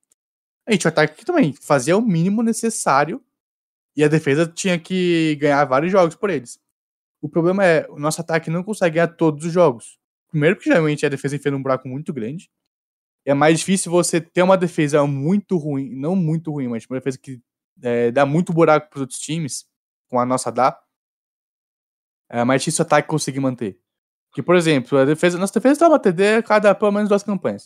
[0.66, 3.22] A gente, o ataque também fazia o mínimo necessário
[3.96, 6.58] e a defesa tinha que ganhar vários jogos por eles.
[7.22, 9.98] O problema é, o nosso ataque não consegue ganhar todos os jogos.
[10.28, 12.50] Primeiro, porque geralmente a defesa enfia num buraco muito grande.
[13.26, 17.18] É mais difícil você ter uma defesa muito ruim, não muito ruim, mas uma defesa
[17.18, 17.42] que
[17.82, 19.66] é, dá muito buraco para os outros times,
[20.08, 20.80] com a nossa dá.
[22.30, 23.80] É mais difícil o ataque conseguir manter.
[24.32, 27.24] Que, por exemplo, a defesa, nossa defesa dá uma TD a cada pelo menos duas
[27.24, 27.64] campanhas.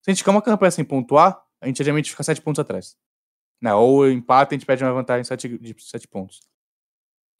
[0.00, 2.96] Se a gente ficar uma campanha sem pontuar, a gente geralmente fica sete pontos atrás.
[3.60, 3.74] Né?
[3.74, 6.40] Ou empata, a gente perde uma vantagem sete, de sete pontos.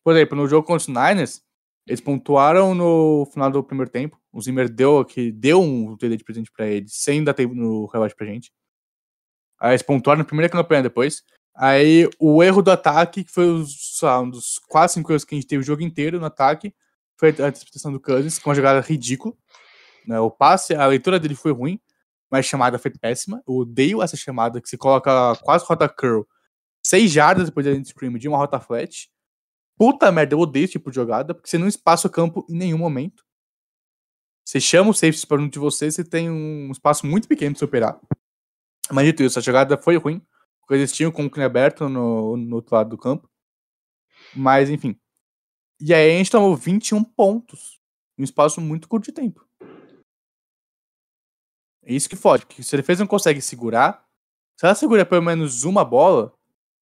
[0.05, 1.43] Por exemplo, no jogo contra os Niners,
[1.87, 4.21] eles pontuaram no final do primeiro tempo.
[4.35, 7.87] O Zimmer deu, aqui, deu um TD de presente pra eles, sem dar tempo no
[7.87, 8.53] relógio pra gente.
[9.61, 11.23] Aí eles pontuaram na primeira campanha depois.
[11.55, 15.37] Aí o erro do ataque, que foi os, lá, um dos quase cinco erros que
[15.37, 16.75] a gente teve o jogo inteiro no ataque,
[17.17, 19.33] foi a interpretação do Cousins, com uma jogada ridícula.
[20.05, 20.19] Né?
[20.19, 21.81] O passe, a leitura dele foi ruim,
[22.29, 23.41] mas a chamada foi péssima.
[23.47, 26.27] Eu odeio essa chamada que você coloca quase rota curl,
[26.85, 29.09] seis jardas depois da end scream de uma rota flat.
[29.79, 32.57] Puta merda, eu odeio esse tipo de jogada, porque você não espaça o campo em
[32.57, 33.25] nenhum momento.
[34.45, 37.59] Você chama o safety para um de você, você tem um espaço muito pequeno de
[37.59, 37.99] superar.
[38.93, 40.21] Mas dito isso, a jogada foi ruim,
[40.61, 43.29] porque eles tinham o clean aberto no, no outro lado do campo.
[44.35, 44.97] Mas, enfim.
[45.81, 47.81] E aí a gente tomou 21 pontos
[48.19, 49.47] em um espaço muito curto de tempo.
[51.83, 54.05] É isso que fode, porque se a defesa não consegue segurar,
[54.59, 56.33] se ela segura pelo menos uma bola,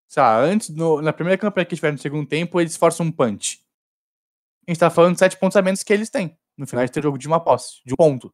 [0.09, 3.13] sei lá, antes, no- na primeira campanha que tiver no segundo tempo, eles forçam um
[3.13, 3.65] punch.
[4.67, 6.37] A gente tá falando de 7 pontos a menos que eles têm.
[6.57, 8.33] No final a gente tem jogo de uma posse, de um ponto,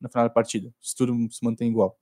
[0.00, 1.98] no final da partida, se tudo se mantém igual.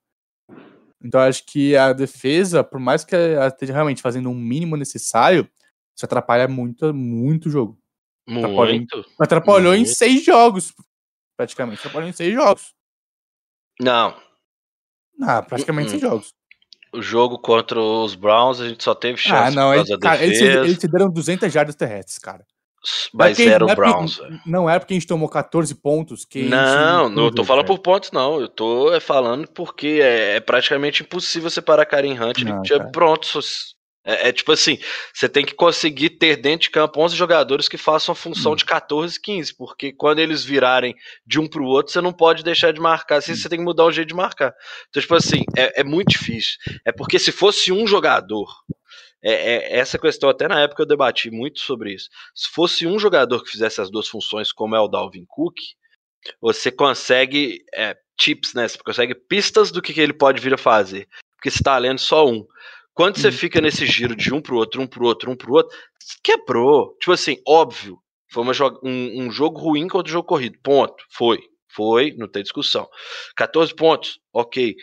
[1.05, 4.76] Então eu acho que a defesa, por mais que ela esteja realmente fazendo o mínimo
[4.76, 5.48] necessário,
[5.97, 7.78] isso atrapalha muito, muito o jogo.
[8.28, 9.05] Atrapalhou em- Muito.
[9.20, 9.94] Atrapalhou em Muito.
[9.97, 10.72] seis jogos,
[11.36, 11.80] praticamente.
[11.80, 12.72] Atrapalhou em seis jogos.
[13.80, 14.16] Não,
[15.20, 16.06] Ah, praticamente seis Hum.
[16.09, 16.34] jogos.
[16.94, 19.98] o jogo contra os Browns a gente só teve chance Ah, não, por causa da
[20.10, 22.47] cara, eles, defesa, eles te deram 200 jardas terrestres, cara.
[23.14, 24.16] Mas Não é porque- era não é porque- Browns.
[24.18, 24.40] velho.
[24.46, 26.42] Não é porque a gente tomou 14 pontos que.
[26.42, 27.76] Não, não tô falando cara.
[27.76, 28.40] por pontos, não.
[28.40, 32.38] Eu tô é, falando porque é, é praticamente impossível separar Karen Hunt.
[32.40, 33.38] Ele Não, tinha pronto.
[34.04, 34.78] É, é tipo assim,
[35.14, 38.56] você tem que conseguir ter dentro de campo 11 jogadores que façam a função Hum.
[38.56, 40.92] de 14, 15, porque quando eles virarem
[41.24, 43.36] de um pro outro, você não pode deixar de marcar, assim, Hum.
[43.36, 44.52] você tem que mudar o jeito de marcar.
[44.88, 46.56] Então, tipo assim, é, é muito difícil.
[46.84, 48.48] É porque se fosse um jogador,
[49.22, 52.08] é, é- essa questão até na época eu debati muito sobre isso.
[52.34, 55.56] Se fosse um jogador que fizesse as duas funções, como é o Dalvin Cook,
[56.40, 58.68] você consegue é, tips, né?
[58.68, 61.08] Você consegue pistas do que, que ele pode vir a fazer.
[61.36, 62.46] Porque você tá lendo só um.
[62.94, 63.32] Quando você Hum.
[63.32, 65.76] fica nesse giro de um pro outro, um pro outro, um pro outro,
[66.22, 66.96] quebrou.
[66.98, 67.98] Tipo assim, óbvio.
[68.30, 70.58] Foi uma um, um jogo ruim contra o jogo corrido.
[70.62, 71.04] Ponto.
[71.10, 71.40] Foi.
[71.74, 72.88] Foi, não tem discussão.
[73.34, 74.76] 14 pontos, ok.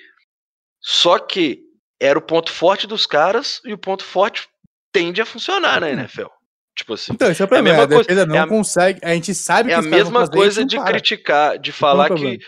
[0.81, 1.61] Só que
[1.99, 4.47] era o ponto forte dos caras e o ponto forte
[4.91, 6.27] tende a funcionar na NFL.
[6.75, 7.11] Tipo assim.
[7.13, 7.69] Então, esse é o É a problema.
[7.77, 8.99] mesma a coisa- defesa não é a- consegue.
[9.03, 10.85] A gente sabe É que a caras vão mesma fazer, coisa a de para.
[10.91, 12.37] criticar, de é falar problema.
[12.37, 12.45] que,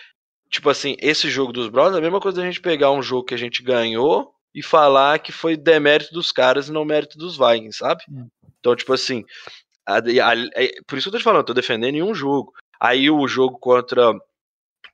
[0.50, 3.26] tipo assim, esse jogo dos Browns é a mesma coisa da gente pegar um jogo
[3.26, 7.38] que a gente ganhou e falar que foi demérito dos caras e não mérito dos
[7.38, 8.04] Vikings, sabe?
[8.10, 8.28] Hum.
[8.60, 9.26] Então, tipo assim,
[9.86, 12.14] a- a- é- por isso que eu tô te falando, eu tô defendendo em um
[12.16, 12.54] jogo.
[12.80, 14.14] Aí o jogo contra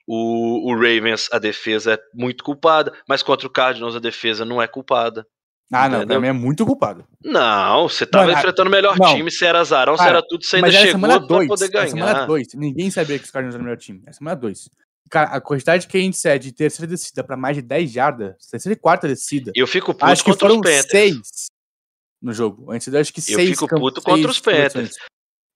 [0.07, 4.61] o, o Ravens, a defesa é muito culpada, mas contra o Cardinals a defesa não
[4.61, 5.27] é culpada.
[5.71, 7.05] Ah, não, pra mim é muito culpado.
[7.21, 9.13] Não, você tava Mano, enfrentando o melhor não.
[9.13, 11.47] time, se era azarão, se Cara, era tudo, você ainda chegou semana pra 2.
[11.49, 11.89] poder ganhar.
[11.89, 12.47] semana 2.
[12.53, 14.01] Ninguém sabia que os Cardinals eram o melhor time.
[14.07, 14.69] É semana 2.
[15.09, 18.35] Cara, a quantidade que a gente cede de terceira descida pra mais de 10 jardas,
[18.49, 20.89] terceira e quarta descida, Eu fico puto acho que contra foram os Panthers.
[20.89, 21.45] 6
[22.21, 22.71] no jogo.
[22.71, 24.95] Antes eu acho que 6 fico puto contra os Panthers.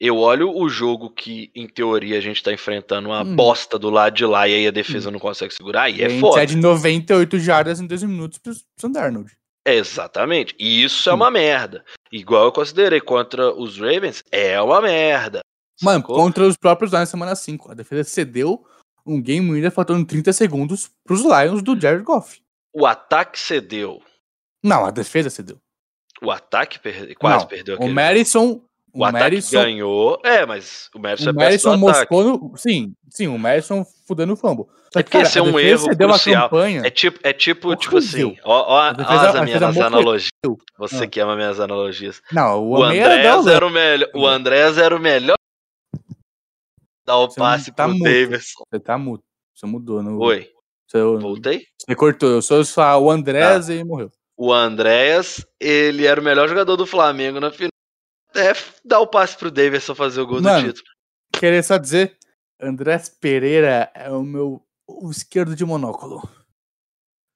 [0.03, 3.35] Eu olho o jogo que, em teoria, a gente tá enfrentando uma Hum.
[3.35, 6.19] bosta do lado de lá e aí a defesa não consegue segurar, aí é gente
[6.19, 6.39] foda.
[6.39, 9.31] cede 98 jardas em 2 minutos pro Sam Darnold.
[9.63, 10.55] É, exatamente.
[10.57, 11.17] E isso é Hum.
[11.17, 11.85] uma merda.
[12.11, 15.41] Igual eu considerei contra os Ravens, é uma merda.
[15.83, 16.15] Mano, Sacou?
[16.15, 17.71] contra os próprios Lions semana 5.
[17.71, 18.65] A defesa cedeu
[19.05, 22.41] um game winner faltando 30 segundos pros Lions do Jared Goff.
[22.73, 24.01] O ataque cedeu.
[24.63, 25.59] Não, a defesa cedeu.
[26.23, 27.13] O ataque perde...
[27.15, 27.93] quase Não, perdeu O aquele.
[27.93, 28.61] Madison.
[28.93, 30.19] O ataque Madison, ganhou.
[30.23, 32.57] É, mas o Madison o é Madison moscou no.
[32.57, 34.65] Sim, sim, o Madison fudendo o fumble.
[34.93, 36.09] Só É que, porque cara, esse é um erro crucial.
[36.09, 36.81] uma campanha.
[36.83, 38.27] É tipo, é tipo, tipo Horrível.
[38.29, 39.85] assim, ó, ó, A ó as a minhas morreu.
[39.85, 40.29] analogias.
[40.77, 41.07] Você Ah.
[41.07, 42.21] que ama minhas analogias.
[42.33, 44.09] Não, o, O Andrés era o melhor.
[44.13, 45.37] O Andrés era o melhor.
[47.05, 48.03] Dar o Você não passe tá pro mudo.
[48.03, 48.63] Davidson.
[48.69, 49.23] Você tá mudo.
[49.55, 50.03] Você mudou.
[50.03, 50.19] No...
[50.21, 50.49] Oi,
[50.87, 51.65] Você, voltei?
[51.79, 52.29] você cortou.
[52.29, 53.73] Eu sou só o Andrés Tá.
[53.73, 54.11] e morreu.
[54.37, 57.69] O Andréas, ele era o melhor jogador do Flamengo na final.
[58.35, 58.53] É
[58.85, 60.67] dar o passe pro Davidson fazer o gol Mano.
[60.67, 60.95] do título.
[61.33, 62.17] Queria só dizer:
[62.59, 66.21] Andrés Pereira é o meu o esquerdo de monóculo.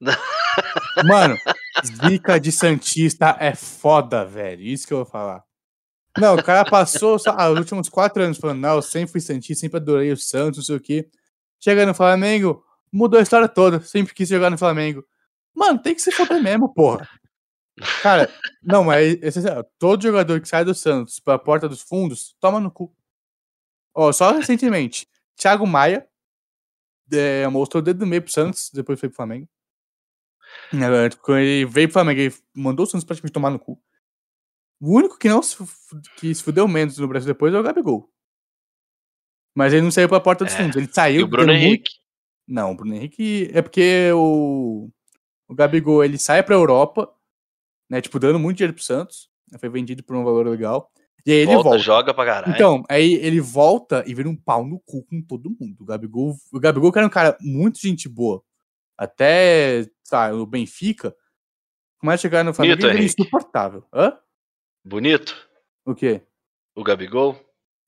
[1.04, 1.36] Mano,
[1.84, 4.62] zica de Santista é foda, velho.
[4.62, 5.42] Isso que eu vou falar.
[6.18, 7.24] Não, o cara passou os
[7.58, 10.76] últimos quatro anos falando, não, eu sempre fui Santista, sempre adorei o Santos, não sei
[10.76, 11.08] o quê.
[11.60, 15.04] Chega no Flamengo, mudou a história toda, sempre quis jogar no Flamengo.
[15.54, 17.08] Mano, tem que se foder mesmo, porra.
[18.02, 18.32] Cara,
[18.62, 19.40] não, mas esse,
[19.78, 22.94] todo jogador que sai do Santos pra porta dos fundos, toma no cu.
[23.94, 26.08] Ó, só recentemente, Thiago Maia
[27.12, 29.48] é, mostrou o dedo no meio pro Santos, depois foi pro Flamengo.
[31.22, 33.80] Quando ele veio pro Flamengo, ele mandou o Santos praticamente tomar no cu.
[34.80, 35.56] O único que não se,
[36.16, 38.10] que se fudeu menos no Brasil depois é o Gabigol.
[39.54, 40.76] Mas ele não saiu pra porta dos É, fundos.
[40.76, 41.20] Ele saiu.
[41.20, 41.92] E o Bruno dando muito- Henrique.
[42.46, 44.90] Não, o Bruno Henrique é porque o,
[45.48, 47.10] o Gabigol ele sai pra Europa,
[47.88, 48.00] né?
[48.00, 49.28] Tipo, dando muito dinheiro pro Santos.
[49.50, 50.90] né, Foi vendido por um valor legal.
[51.24, 51.78] E aí ele volta, volta.
[51.78, 52.54] joga pra caralho.
[52.54, 55.80] Então, aí ele volta e vira um pau no cu com todo mundo.
[55.80, 58.42] O Gabigol, o Gabigol que era um cara muito gente boa.
[58.96, 61.14] Até, sabe, o Benfica.
[61.98, 63.20] Começa a chegar no Flamengo e vira Henrique.
[63.22, 63.84] insuportável.
[63.92, 64.16] Hã?
[64.84, 65.34] Bonito,
[65.84, 66.22] O quê?
[66.76, 67.36] o Gabigol.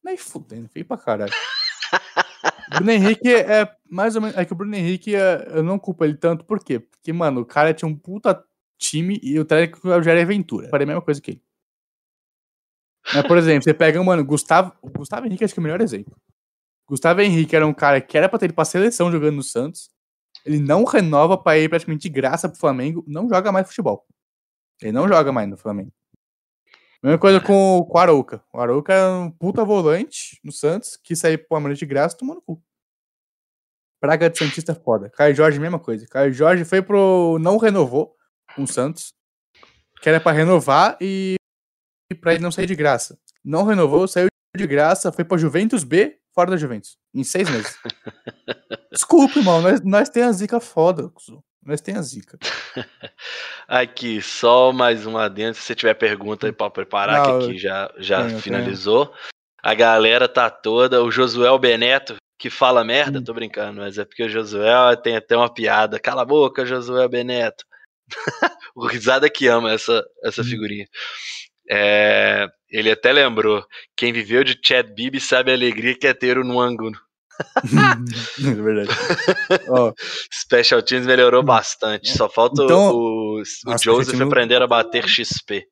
[0.02, 1.32] Nem fudendo, feio pra caralho.
[1.32, 4.36] O Bruno Henrique é mais ou menos.
[4.36, 6.80] É que o Bruno Henrique, é- eu não culpo ele tanto, por quê?
[6.80, 8.42] Porque, mano, o cara tinha um puta
[8.78, 10.68] time e o técnico é o Jair Ventura.
[10.68, 11.42] Faria a mesma coisa que ele.
[13.14, 14.72] Mas, por exemplo, você pega, mano, Gustavo.
[14.96, 16.16] Gustavo Henrique acho que é o melhor exemplo.
[16.86, 19.90] Gustavo Henrique era um cara que era pra ter ido pra seleção jogando no Santos.
[20.44, 23.04] Ele não renova pra ir praticamente de graça pro Flamengo.
[23.06, 24.06] Não joga mais futebol.
[24.80, 25.92] Ele não joga mais no Flamengo.
[27.02, 28.42] Mesma coisa com, com o Arouca.
[28.52, 32.42] O Arouca é um puta volante no Santos, que saiu pro Palmeiras de graça tomando
[32.42, 32.62] cu.
[34.00, 35.10] Praga de Santista é foda.
[35.10, 36.06] Caio Jorge, mesma coisa.
[36.06, 37.38] Caio Jorge foi pro.
[37.40, 38.17] Não renovou
[38.58, 39.12] com o Santos.
[40.02, 41.36] Que era pra renovar e.
[42.12, 43.16] e pra ele não sair de graça.
[43.44, 46.96] Não renovou, saiu de graça, foi pra Juventus B, fora da Juventus.
[47.14, 47.78] Em seis meses.
[48.92, 49.60] Desculpa, irmão.
[49.62, 51.42] Nós, nós tem a zica foda, cuzão.
[51.64, 52.38] Nós tem a zica.
[53.68, 55.54] Aqui, só mais um adendo.
[55.54, 59.12] Se você tiver pergunta aí pra preparar, Não, que aqui já, já tenho, finalizou.
[59.62, 61.02] A galera tá toda.
[61.02, 63.24] O Josuel Beneto, que fala merda, Hum.
[63.24, 66.00] tô brincando, mas é porque o Josuel tem até uma piada.
[66.00, 67.64] Cala a boca, Josuel Beneto.
[68.74, 70.44] o risada que ama essa, essa Hum.
[70.44, 70.86] figurinha.
[71.70, 73.64] É, ele até lembrou:
[73.96, 76.90] quem viveu de Chad Bibi sabe a alegria que é ter o Nwangu.
[78.44, 78.88] é verdade.
[79.68, 79.92] Ó,
[80.32, 82.10] Special Teams melhorou bastante.
[82.16, 85.64] Só falta o- Então- o, o Nossa, Joseph aprender a bater XP.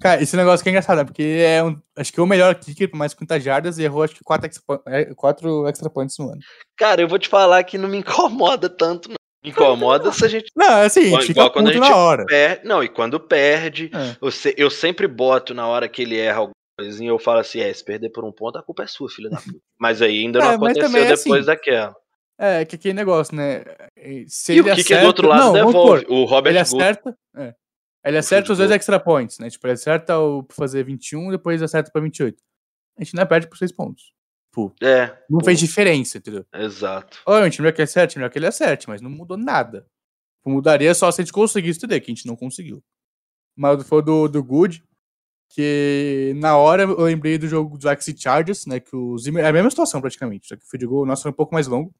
[0.00, 1.04] Cara, esse negócio que é engraçado, né?
[1.04, 1.76] Porque é um.
[1.96, 4.46] Acho que é o melhor kicker por mais 50 jardas e errou acho que 4
[4.46, 6.40] extra, é, quatro extra points no ano.
[6.76, 9.08] Cara, eu vou te falar que não me incomoda tanto.
[9.08, 9.16] Não.
[9.44, 12.26] Incomoda se a gente Não, é assim, Igual- igual quando a gente na hora.
[12.26, 12.66] perde.
[12.66, 14.16] Não, e quando perde, É.
[14.20, 17.72] você, eu sempre boto na hora que ele erra alguma coisinha, eu falo assim: é,
[17.72, 19.58] se perder por um ponto, a culpa é sua, filho da puta.
[19.78, 21.44] Mas aí ainda não É, aconteceu é depois assim.
[21.44, 21.94] daquela.
[22.40, 23.64] É, que aquele negócio, né?
[24.28, 26.00] Se E o que, que do outro lado não, devolve?
[26.02, 27.14] supor, o Robert ele acerta.
[27.36, 27.52] É.
[28.04, 29.50] Ele acerta os dois extra points, né?
[29.50, 32.36] Tipo, ele acerta o pra fazer 21, depois acerta pra 28.
[32.96, 34.12] A gente não perde por 6 pontos.
[34.58, 36.44] Pô, É, não pô, fez diferença, entendeu?
[36.52, 37.20] exato.
[37.24, 39.86] Obviamente, melhor que ele acerte, melhor que ele acerte, mas não mudou nada.
[40.44, 42.82] Mudaria só se a gente conseguisse entender, que a gente não conseguiu.
[43.54, 44.82] Mas foi do, do Good,
[45.50, 48.80] que na hora eu lembrei do jogo dos Axie Chargers, né?
[48.80, 49.44] Que o Zimmer.
[49.44, 51.68] É a mesma situação praticamente, só que o field goal nosso foi um pouco mais
[51.68, 51.94] longo.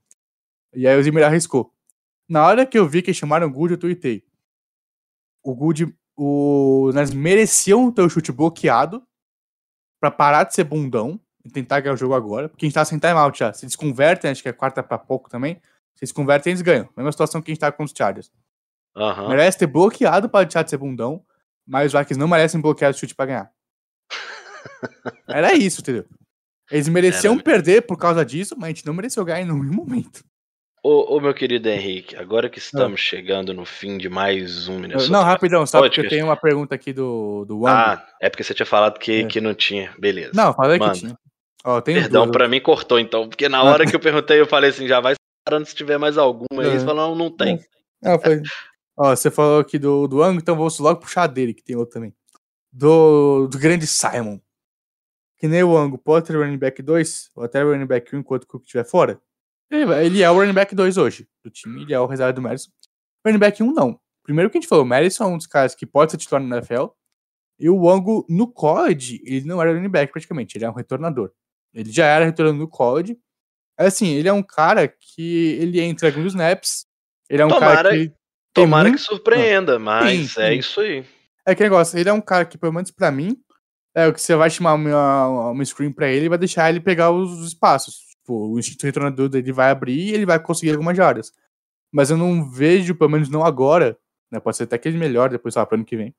[0.74, 1.72] E aí o Zimmer arriscou.
[2.28, 4.24] Na hora que eu vi que chamaram o Good, eu tuitei.
[5.44, 9.06] O Good, o, nós mereciam ter o chute bloqueado
[10.01, 11.20] pra parar de ser bundão
[11.53, 13.53] tentar ganhar o jogo agora, porque a gente tá sem timeout já.
[13.53, 15.55] Se eles convertem, acho que é quarta pra pouco também.
[15.95, 16.89] Se eles convertem, eles ganham.
[16.97, 18.31] Mesma situação que a gente tá com os Chargers.
[18.97, 19.29] Aham.
[19.29, 21.23] Merece ter bloqueado para deixar de ser bundão,
[21.66, 23.51] mas os Vikings não merecem bloquear o chute pra ganhar.
[25.29, 26.05] Era isso, entendeu?
[26.70, 27.43] Eles mereciam Era.
[27.43, 30.23] perder por causa disso, mas a gente não mereceu ganhar em nenhum momento.
[30.83, 35.11] Ô, ô, meu querido Henrique, agora que estamos chegando no fim de mais um Minnesota.
[35.11, 37.75] não, rapidão, só porque eu tenho uma pergunta aqui do, do Wang.
[37.77, 39.27] Ah, é porque você tinha falado que, É.
[39.27, 39.93] que não tinha.
[39.99, 40.31] Beleza.
[40.35, 40.93] não, falei manda.
[40.93, 41.19] que tinha.
[41.64, 43.64] Ó, Perdão, pra mim cortou então, porque na Ah.
[43.64, 45.14] hora que eu perguntei, eu falei assim, já vai
[45.44, 46.62] parando se tiver mais alguma.
[46.64, 46.68] É.
[46.68, 47.59] eles falaram, não, não tem.
[48.02, 48.43] Não, foi...
[48.97, 51.94] Ó, você falou aqui do, do Wang, então vou logo puxar dele, que tem outro
[51.94, 52.14] também.
[52.72, 54.40] Do, do grande Simon.
[55.36, 58.43] Que nem o Wang, pode ter running back 2, ou até running back 1 enquanto
[58.43, 59.20] o Cook estiver fora.
[59.70, 62.70] Ele, é o running back 2 hoje do time, ele é o reserva do Madison.
[63.24, 64.01] Running back 1 não.
[64.24, 66.43] Primeiro que a gente falou, o Madison é um dos caras que pode ser titular
[66.43, 66.86] no NFL.
[67.60, 71.32] E o Wango, no college, ele não era running back praticamente, ele é um retornador.
[71.78, 73.16] Ele já era retornador no college.
[73.78, 76.84] Assim, ele é um cara que ele entra alguns snaps.
[77.30, 78.12] Ele é um Tomara- cara que.
[78.52, 80.59] Tomara muito- que surpreenda, mas Sim, é sim.
[80.59, 81.05] isso aí.
[81.46, 83.36] É que negócio, ele é um cara que, pelo menos pra mim,
[83.94, 86.80] é o que você vai chamar uma, uma screen pra ele e vai deixar ele
[86.80, 88.00] pegar os espaços.
[88.10, 91.32] Tipo, o instinto retornador dele vai abrir e ele vai conseguir algumas jardas.
[91.92, 93.96] Mas eu não vejo, pelo menos não agora,
[94.30, 94.40] né?
[94.40, 96.14] Pode ser até que ele melhore depois, lá, pro ano que vem.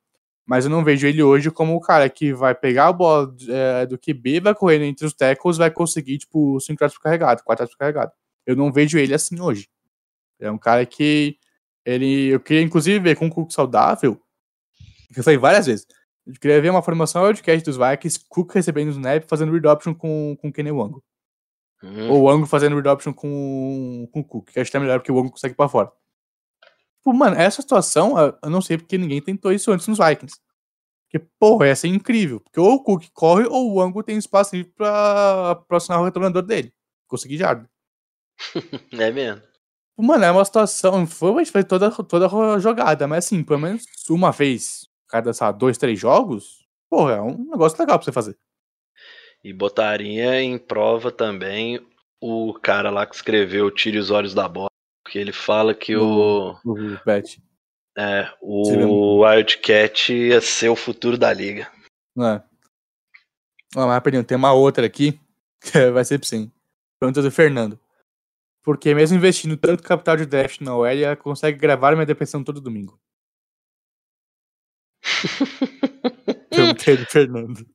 [0.49, 3.85] Mas eu não vejo ele hoje como o cara que vai pegar a bola é,
[3.85, 7.61] do QB, vai correndo entre os tackles, vai conseguir, tipo, 5 yards por carregado, 4
[7.61, 8.11] yards por carregado.
[8.47, 9.69] Eu não vejo ele assim hoje.
[10.39, 11.37] É um cara que
[11.85, 12.29] ele.
[12.29, 14.19] Eu queria, inclusive, ver com um Cook saudável.
[15.13, 15.85] Que eu falei várias vezes.
[16.25, 19.93] Eu queria ver uma formação wildcat dos Vikings, Cook recebendo o snap, fazendo read option
[19.93, 21.03] com, com Kenny Wango.
[21.83, 24.79] Hum, Ou o Wango fazendo read option com, com o Cook, que acho que é
[24.79, 25.91] melhor porque o Wango consegue ir pra fora.
[26.99, 30.37] Tipo, mano, essa situação, eu- não sei porque ninguém tentou isso antes nos Vikings.
[31.11, 32.39] Porque, porra, ia ser incrível.
[32.39, 36.43] Porque ou o Cook corre ou o Wango tem espaço livre pra, assinar o retornador
[36.43, 36.71] dele.
[37.07, 37.69] Conseguir jarda.
[38.93, 39.41] É mesmo.
[39.97, 41.05] Mano, é uma situação.
[41.05, 45.77] Foi, fez toda, toda a jogada, mas assim, pelo menos uma vez, cada, lá, dois,
[45.77, 48.37] três jogos, porra, é um negócio legal pra você fazer.
[49.43, 51.85] E botaria em prova também
[52.21, 54.68] o cara lá que escreveu Tire os Olhos da Bola.
[55.09, 57.41] Porque ele fala que o, O Pet.
[57.97, 61.63] é, o Wildcat ia ser o futuro da liga.
[62.19, 62.43] É?
[63.75, 65.19] Ó, mas rapidinho, tem uma outra aqui,
[65.59, 66.51] que vai ser sim.
[66.99, 67.79] Pergunta do Fernando.
[68.63, 72.61] Porque mesmo investindo tanto capital de draft na OL, ela consegue gravar minha depressão todo
[72.61, 73.01] domingo.
[76.51, 77.65] Perguntei do Fernando.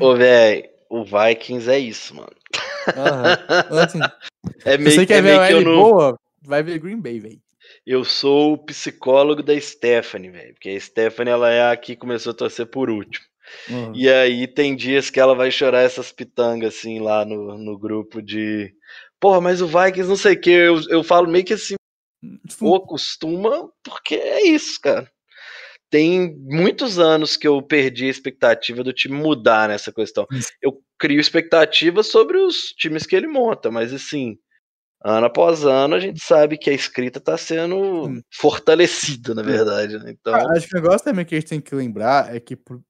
[0.00, 2.30] Ô, velho, o Vikings é isso, mano.
[2.96, 3.82] Aham.
[3.82, 3.98] Assim,
[4.64, 5.74] É se meio, você quer é ver meio a que eu não.
[5.74, 7.40] boa, vai ver Green Bay, velho.
[7.86, 10.54] Eu sou o psicólogo da Stephanie, velho.
[10.54, 13.24] Porque a Stephanie, ela é a que começou a torcer por último.
[13.68, 13.92] Uhum.
[13.94, 18.22] E aí tem dias que ela vai chorar essas pitangas, assim, lá no, no grupo
[18.22, 18.72] de
[19.20, 20.50] porra, mas o Vikings não sei o que.
[20.50, 21.74] Eu, eu falo meio que assim,
[22.60, 25.10] ou acostuma, porque é isso, cara.
[25.90, 30.26] Tem muitos anos que eu perdi a expectativa do time mudar nessa questão.
[30.32, 30.48] Isso.
[30.60, 34.36] Eu crio expectativa sobre os times que ele monta, mas assim,
[35.04, 39.98] ano após ano a gente sabe que a escrita tá sendo fortalecida, na verdade.
[39.98, 40.10] né?
[40.10, 42.56] Então, Ah, Acho que o negócio também que a gente tem que lembrar é que
[42.56, 42.80] por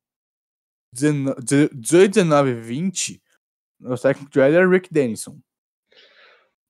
[0.93, 1.41] 19
[1.73, 3.21] 18, 19 20,
[3.81, 5.39] o técnico de era Rick Dennison.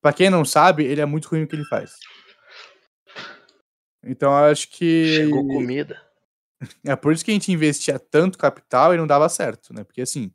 [0.01, 1.93] Pra quem não sabe, ele é muito ruim no que ele faz.
[4.03, 6.01] Então eu acho que chegou comida.
[6.85, 9.85] é por isso que a gente investia tanto capital e não dava certo, né?
[9.85, 10.33] Porque assim,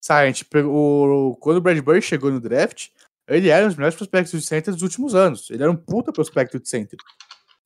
[0.00, 2.88] sabe, a gente pegou, o- quando o Brad Bird chegou no draft,
[3.28, 5.50] ele era um dos melhores prospectos de center dos últimos anos.
[5.50, 6.98] Ele era um puta prospecto de center.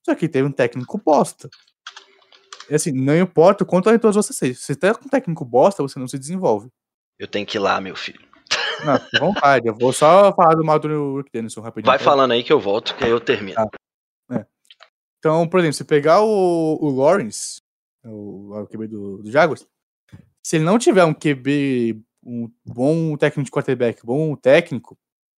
[0.05, 1.49] Só que teve um técnico bosta.
[2.71, 4.55] E assim, não importa o quanto talentoso você seja.
[4.55, 6.69] Se você tá com um técnico bosta, você não se desenvolve.
[7.19, 8.21] Eu tenho que ir lá, meu filho.
[8.85, 9.67] Não, vontade.
[9.67, 11.91] Eu vou só falar do mal do Rick Dennison rapidinho.
[11.91, 13.57] Vai falando aí que eu volto, que aí eu termino.
[13.57, 13.69] Tá.
[15.19, 17.61] Então, por exemplo, se pegar o, o Lawrence,
[18.05, 19.67] o, o QB do, do Jaguars,
[20.41, 24.97] se ele não tiver um QB, um bom técnico de quarterback, bom técnico,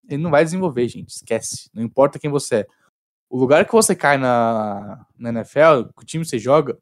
[0.09, 1.10] ele não vai desenvolver, gente.
[1.10, 1.70] Esquece.
[1.74, 2.66] Não importa quem você é.
[3.28, 6.78] O lugar que você cai na, na NFL, o time que você joga,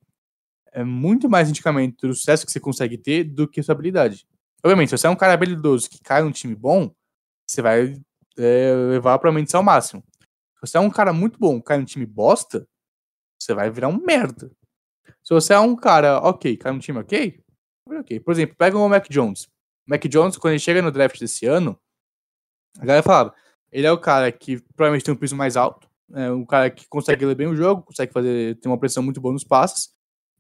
[0.73, 4.27] é muito mais indicamento do sucesso que você consegue ter do que sua habilidade.
[4.63, 6.95] Obviamente, se você é um cara habilidoso que cai num time bom,
[7.47, 8.01] você vai
[8.39, 10.05] é, levar provavelmente ao máximo.
[10.55, 12.67] Se você é um cara muito bom, cai num time bosta,
[13.39, 14.51] você vai virar um merda.
[15.23, 17.41] Se você é um cara ok, cai num time ok,
[17.91, 18.21] ok.
[18.21, 19.45] Por exemplo, pega o Mac Jones.
[19.45, 21.79] O Mac Jones, quando ele chega no draft desse ano,
[22.79, 23.35] a galera falava,
[23.73, 26.87] ele é o cara que provavelmente tem um piso mais alto, é um cara que
[26.89, 29.91] consegue ler bem o jogo, consegue fazer, ter uma pressão muito boa nos passes.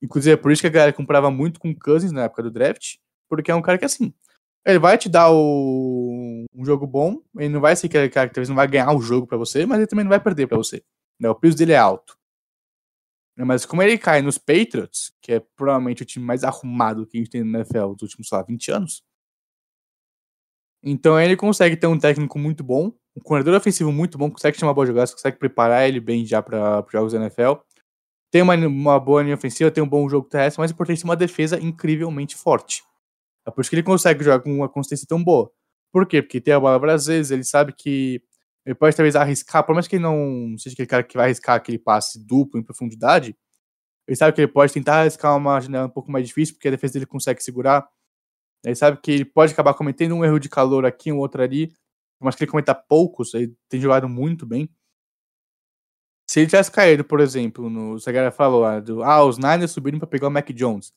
[0.03, 2.97] Inclusive, é por isso que a galera comprava muito com Cousins na época do draft,
[3.29, 4.13] porque é um cara que, assim,
[4.65, 6.45] ele vai te dar o...
[6.55, 9.01] um jogo bom, ele não vai ser aquele cara que talvez não vai ganhar o
[9.01, 10.83] jogo pra você, mas ele também não vai perder pra você.
[11.21, 11.29] Né?
[11.29, 12.17] O piso dele é alto.
[13.37, 17.19] Né, Mas como ele cai nos Patriots, que é provavelmente o time mais arrumado que
[17.19, 19.03] a gente tem no NFL nos últimos, sei lá, 20 anos,
[20.83, 24.75] então ele consegue ter um técnico muito bom, um corredor ofensivo muito bom, consegue chamar
[24.75, 27.55] boas jogadas, consegue preparar ele bem já para os jogos da NFL.
[28.31, 31.59] Tem uma, uma boa linha ofensiva, tem um bom jogo terrestre, mas importante uma defesa
[31.59, 32.83] incrivelmente forte.
[33.47, 35.51] É por isso que ele consegue jogar com uma consistência tão boa.
[35.93, 36.21] Por quê?
[36.21, 38.21] Porque tem a bola às vezes, ele sabe que
[38.67, 41.57] ele pode talvez arriscar, por mais que ele não seja aquele cara que vai arriscar
[41.57, 43.37] aquele passe duplo em profundidade,
[44.07, 46.71] ele sabe que ele pode tentar arriscar uma janela um pouco mais difícil, porque a
[46.73, 47.87] defesa dele consegue segurar.
[48.65, 51.73] Ele sabe que ele pode acabar cometendo um erro de calor aqui, um outro ali,
[52.21, 54.69] mas que ele cometa poucos, ele tem jogado muito bem.
[56.29, 57.97] Se ele tivesse caído, por exemplo, no.
[57.97, 60.93] A galera falou, ah, do, ah os Niners subiram pra pegar o Mac Jones.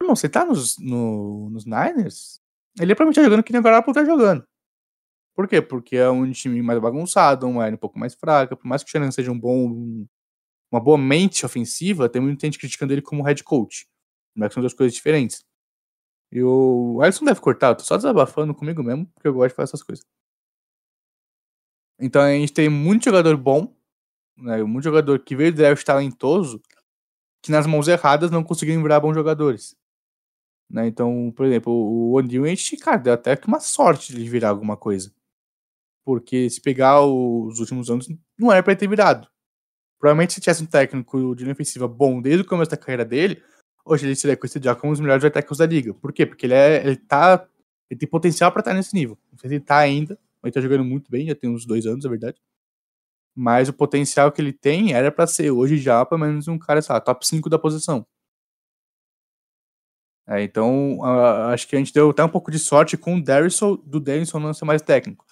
[0.00, 2.40] Irmão, você tá nos, no, nos Niners?
[2.78, 4.44] Ele provavelmente tá jogando que nem o Garoppolo tá jogando.
[5.34, 5.62] Por quê?
[5.62, 8.56] Porque é um time mais bagunçado, uma área um pouco mais fraca.
[8.56, 10.06] Por mais que o Shannon seja um bom.
[10.70, 13.86] Uma boa mente ofensiva, tem muita gente criticando ele como head coach.
[14.34, 15.44] Mas são duas coisas diferentes.
[16.32, 19.54] E o Alisson deve cortar, eu tô só desabafando comigo mesmo, porque eu gosto de
[19.54, 20.06] fazer essas coisas.
[22.00, 23.76] Então a gente tem muito jogador bom,
[24.36, 24.62] né?
[24.64, 26.60] Muito jogador que veio do draft talentoso,
[27.42, 29.76] que nas mãos erradas não conseguiram virar bons jogadores.
[30.70, 30.86] Né?
[30.86, 34.48] Então, por exemplo, o O'Neal, a gente, cara, deu até que uma sorte de virar
[34.48, 35.12] alguma coisa.
[36.04, 39.28] Porque se pegar os últimos anos, não era pra ele ter virado.
[40.00, 43.42] Provavelmente se tivesse um técnico de linha ofensiva bom desde o começo da carreira dele,
[43.84, 45.94] hoje ele seria já como um dos melhores ataques da liga.
[45.94, 46.26] Por quê?
[46.26, 47.46] Porque ele, é, ele tá.
[47.90, 49.18] Ele tem potencial pra estar nesse nível.
[49.30, 51.66] Não sei se ele tá ainda, mas ele tá jogando muito bem, já tem uns
[51.66, 52.40] dois anos, é verdade.
[53.34, 56.80] Mas o potencial que ele tem era pra ser hoje já, pelo menos, um cara,
[56.80, 58.06] sei lá, top 5 da posição.
[60.26, 61.02] É, então,
[61.50, 64.38] acho que a gente deu até um pouco de sorte com o Darrison, do Darrison
[64.38, 65.26] não ser mais técnico.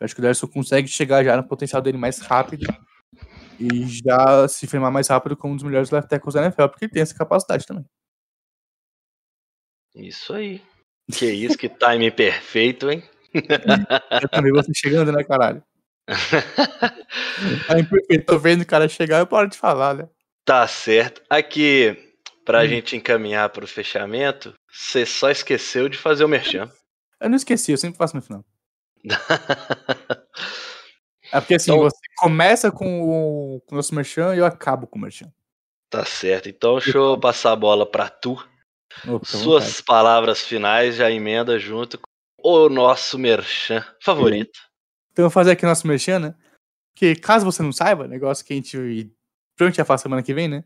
[0.00, 2.66] Eu acho que o Darrison consegue chegar já no potencial dele mais rápido
[3.60, 6.86] e já se firmar mais rápido como um dos melhores left tackles da NFL, porque
[6.86, 7.84] ele tem essa capacidade também.
[9.94, 10.62] Isso aí.
[11.12, 13.02] Que isso, que time perfeito, hein?
[14.22, 15.62] Eu também você chegando, né, caralho?
[17.68, 20.08] É imperfeito, tô vendo o cara chegar, eu paro de falar, né?
[20.44, 21.22] Tá certo.
[21.28, 21.96] Aqui,
[22.44, 22.66] pra Hum.
[22.66, 26.70] gente encaminhar pro fechamento, você só esqueceu de fazer o merchan.
[27.20, 28.44] Eu não esqueci, eu sempre faço no final.
[31.32, 34.86] É porque assim, Então- você começa com o, com o nosso merchan e eu acabo
[34.86, 35.32] com o merchan.
[35.88, 36.48] tá certo.
[36.48, 38.32] Então, deixa eu passar a bola pra tu.
[39.08, 39.82] Opa, Suas vontade.
[39.84, 42.08] palavras finais já emenda junto com
[42.42, 44.58] o nosso merchan favorito.
[45.12, 46.34] Então eu vou fazer aqui o nosso merchan, né?
[46.94, 48.76] Que caso você não saiba, negócio que a gente
[49.56, 50.64] provavelmente já faz semana que vem, né?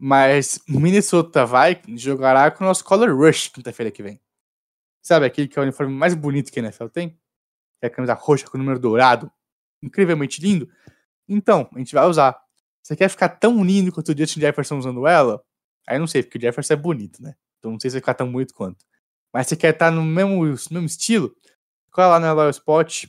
[0.00, 4.20] Mas o Minnesota Vikings jogará com o nosso Color Rush quinta-feira que vem.
[5.02, 7.10] Sabe aquele que é o uniforme mais bonito que a NFL tem?
[7.10, 9.30] Que é a camisa roxa com o número dourado.
[9.82, 10.68] Incrivelmente lindo?
[11.28, 12.38] Então, a gente vai usar.
[12.82, 15.42] Você quer ficar tão lindo quanto o Justin Jefferson usando ela?
[15.86, 17.34] Aí não sei, porque o Jefferson é bonito, né?
[17.58, 18.84] Então não sei se vai ficar tão bonito quanto.
[19.32, 21.34] Mas você quer estar no mesmo, no mesmo estilo?
[21.90, 23.06] Cola lá na Loyal Spot.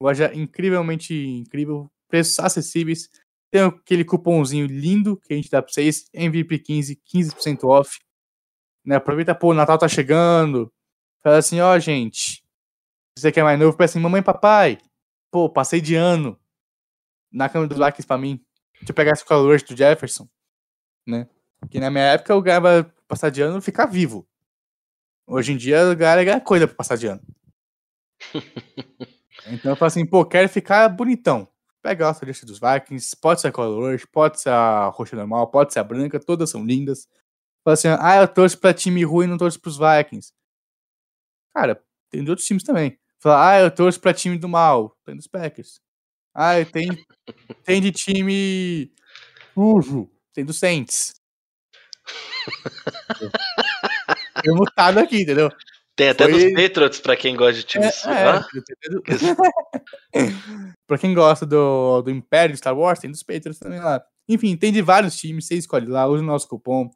[0.00, 1.90] Loja incrivelmente incrível.
[2.08, 3.08] Preços acessíveis.
[3.50, 6.04] Tem aquele cupomzinho lindo que a gente dá pra vocês.
[6.14, 7.98] MVP15, 15% off.
[8.84, 8.96] Né?
[8.96, 10.72] Aproveita, pô, o Natal tá chegando.
[11.22, 12.42] Fala assim, ó, gente.
[13.16, 14.78] Se você quer mais novo, peça assim, mamãe papai.
[15.32, 16.38] Pô, passei de ano
[17.32, 18.44] na cama dos likes pra mim.
[18.74, 20.28] Deixa eu pegar esse calor do Jefferson,
[21.06, 21.26] né?
[21.70, 24.28] Que na minha época o cara passar de ano ficar vivo.
[25.26, 27.22] Hoje em dia o cara ganha coisa pra passar de ano.
[29.48, 31.48] então eu falo assim, pô, quero ficar bonitão.
[31.80, 35.72] Pega a lista dos Vikings, pode ser a color, pode ser a roxa normal, pode
[35.72, 37.08] ser a branca, todas são lindas.
[37.64, 40.32] Fala assim, ah, eu torço pra time ruim, não torço pros Vikings.
[41.54, 42.98] Cara, tem de outros times também.
[43.22, 45.80] Fala, ah, eu torço pra time do mal, tem dos Packers.
[46.34, 46.88] Ah, tem,
[47.64, 48.92] tem de time
[49.54, 51.12] sujo, tem do Saints.
[54.42, 55.50] Tem mutado aqui, entendeu?
[55.94, 58.44] Tem até Foi- dos Patriots pra quem gosta de time É, é, ah?
[58.56, 59.02] entendeu?
[60.86, 64.02] pra quem gosta do, do Império de Star Wars, tem dos Patriots também lá.
[64.28, 66.90] Enfim, tem de vários times, você escolhe lá, usa o nosso cupom.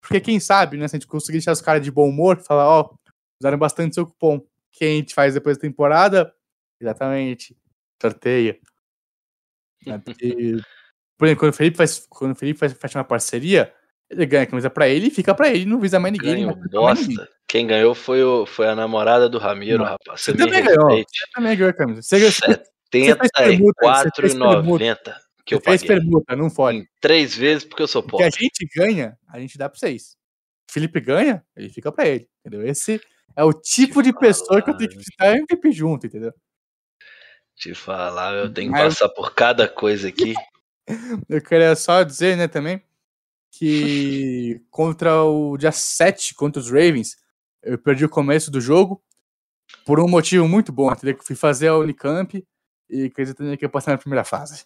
[0.00, 2.66] Porque quem sabe, né, se a gente conseguir deixar os caras de bom humor, falar,
[2.66, 2.94] ó,
[3.42, 4.40] usaram bastante seu cupom.
[4.76, 6.32] Quem a gente faz depois da temporada,
[6.80, 7.56] exatamente,
[8.00, 8.58] sorteia.
[10.04, 10.56] Porque,
[11.16, 13.72] por exemplo, quando o Felipe faz, quando o Felipe faz, fecha uma parceria,
[14.10, 16.46] ele ganha a camisa pra ele e fica pra ele, não visa mais ninguém.
[16.46, 17.28] Ganhou bosta.
[17.48, 19.84] Quem ganhou foi, o, foi a namorada do Ramiro, Não.
[19.84, 20.20] rapaz.
[20.20, 20.90] Você Você também ganhou.
[20.90, 21.04] Você
[21.34, 22.02] também ganhou a camisa.
[22.02, 22.40] Você, fez
[22.92, 25.96] R$74,90 que eu você fez paguei.
[25.96, 26.88] permuta, não fode.
[27.00, 28.30] Três vezes porque eu sou O que a pobre.
[28.40, 30.16] gente ganha, a gente dá pra vocês.
[30.68, 32.66] Felipe ganha, ele fica pra ele, entendeu?
[32.66, 33.00] Esse
[33.36, 36.32] é o tipo de pessoa que eu tenho que citar MVP junto, entendeu?
[37.54, 40.34] Te falar, eu tenho que Mas- passar por cada coisa aqui.
[41.28, 42.80] Eu queria só dizer, né, também,
[43.50, 47.16] que contra o dia 7, contra os Ravens,
[47.62, 49.02] eu perdi o começo do jogo
[49.84, 51.16] por um motivo muito bom, entendeu?
[51.16, 52.40] Que fui fazer a Unicamp
[52.88, 54.64] e acreditando que eu passar na primeira fase.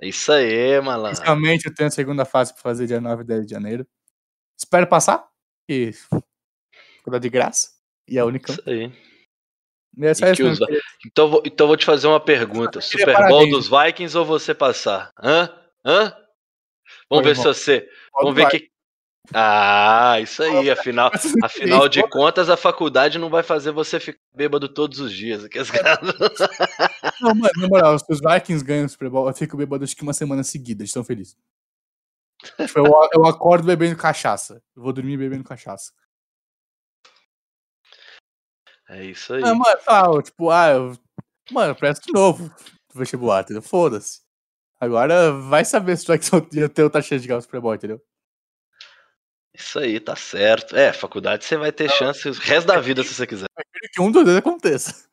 [0.00, 1.18] É Isso aí, malandro.
[1.18, 3.86] Inicialmente eu tenho a segunda fase pra fazer dia 9 e 10 de janeiro.
[4.56, 5.28] Espero passar,
[5.68, 5.92] e
[7.06, 7.68] faculdade de graça.
[8.08, 8.58] E a Unicamp.
[8.60, 8.92] Isso aí.
[9.98, 10.52] E é que eu
[11.06, 12.80] Então, eu vou- então vou te fazer uma pergunta.
[12.80, 13.50] Super Bowl parabéns.
[13.50, 15.10] dos Vikings ou você passar?
[15.22, 15.48] Hã?
[15.84, 16.14] Hã?
[17.08, 17.42] Vamos Foi ver bom.
[17.42, 17.88] se você.
[18.20, 18.68] Vamos ver que.
[19.34, 20.70] Ah, isso aí.
[20.70, 21.10] Afinal,
[21.42, 25.42] afinal de contas, a faculdade não vai fazer você ficar bêbado todos os dias.
[25.44, 25.68] Aqui as
[27.20, 29.96] Não, mano, na moral, se os Vikings ganham o Super Bowl, eu fico bêbado acho
[29.96, 31.36] que uma semana seguida, de tão feliz.
[32.40, 34.62] Tipo, eu, eu acordo bebendo cachaça.
[34.76, 35.92] Eu vou dormir bebendo cachaça.
[38.88, 39.42] É isso aí.
[39.42, 40.98] Ah, mano, ah, tipo, ah, eu,
[41.50, 43.62] mano, eu presto de novo no vestibular, entendeu?
[43.62, 44.20] Foda-se.
[44.80, 47.74] Agora vai saber se vai que ia ter outra chance de ganhar o Super Bowl,
[47.74, 48.00] entendeu?
[49.54, 50.76] Isso aí, tá certo.
[50.76, 53.46] É, faculdade você vai ter chance o resto da vida se você quiser.
[53.92, 55.06] Que um dos dois aconteça.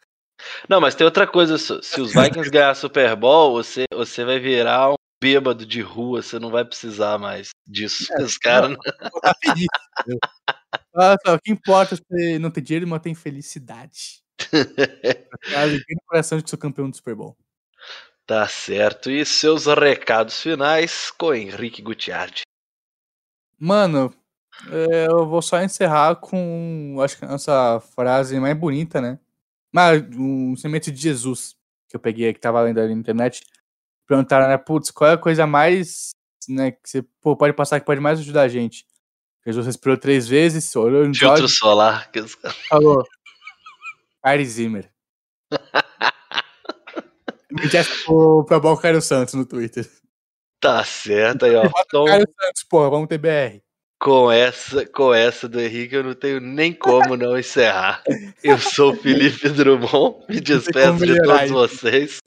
[0.67, 1.57] Não, mas tem outra coisa.
[1.57, 6.21] Se se os Vikings ganhar Super Bowl, você, você vai virar um bêbado de rua.
[6.21, 8.05] Você não vai precisar mais disso.
[8.19, 8.75] Os caras.
[9.41, 9.67] Feliz,
[10.01, 10.19] entendeu?
[10.93, 14.21] Ah, só, o que importa é você não ter dinheiro, mas tem felicidade.
[15.55, 17.37] A alegria no coração de que sou campeão do Super Bowl.
[18.25, 19.09] Tá certo.
[19.09, 22.41] E seus recados finais com Henrique Gutiardi.
[23.57, 24.13] Mano,
[24.69, 29.17] é, eu vou só encerrar com, acho que a nossa frase mais bonita, né?
[29.71, 31.55] Mas um semente de Jesus
[31.87, 33.43] que eu peguei, que tava lendo ali na internet.
[34.07, 34.57] Perguntaram, né?
[34.57, 36.11] Putz, qual é a coisa mais,
[36.47, 38.85] né, que você pô, pode passar que pode mais ajudar a gente?
[39.45, 42.09] Jesus respirou três vezes, olhou nos Filtro solar.
[42.11, 42.23] que
[42.69, 43.03] falou:
[44.23, 44.91] Kyrie Zimmer.
[47.51, 47.69] Me
[48.05, 49.87] pro, pro Bal Caio Santos no Twitter.
[50.59, 51.69] Tá certo aí, ó.
[51.85, 53.61] Então, Caio Santos, porra, vamos ter BR.
[54.03, 58.03] Com essa, com essa do Henrique, eu não tenho nem como não encerrar.
[58.43, 62.17] Eu sou o Felipe Drummond, me despeço de todos vocês.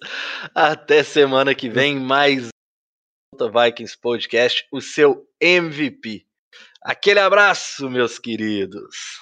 [0.54, 2.48] Até semana que vem, mais
[3.38, 6.24] Vikings Podcast, o seu MVP.
[6.82, 9.20] Aquele abraço, meus queridos.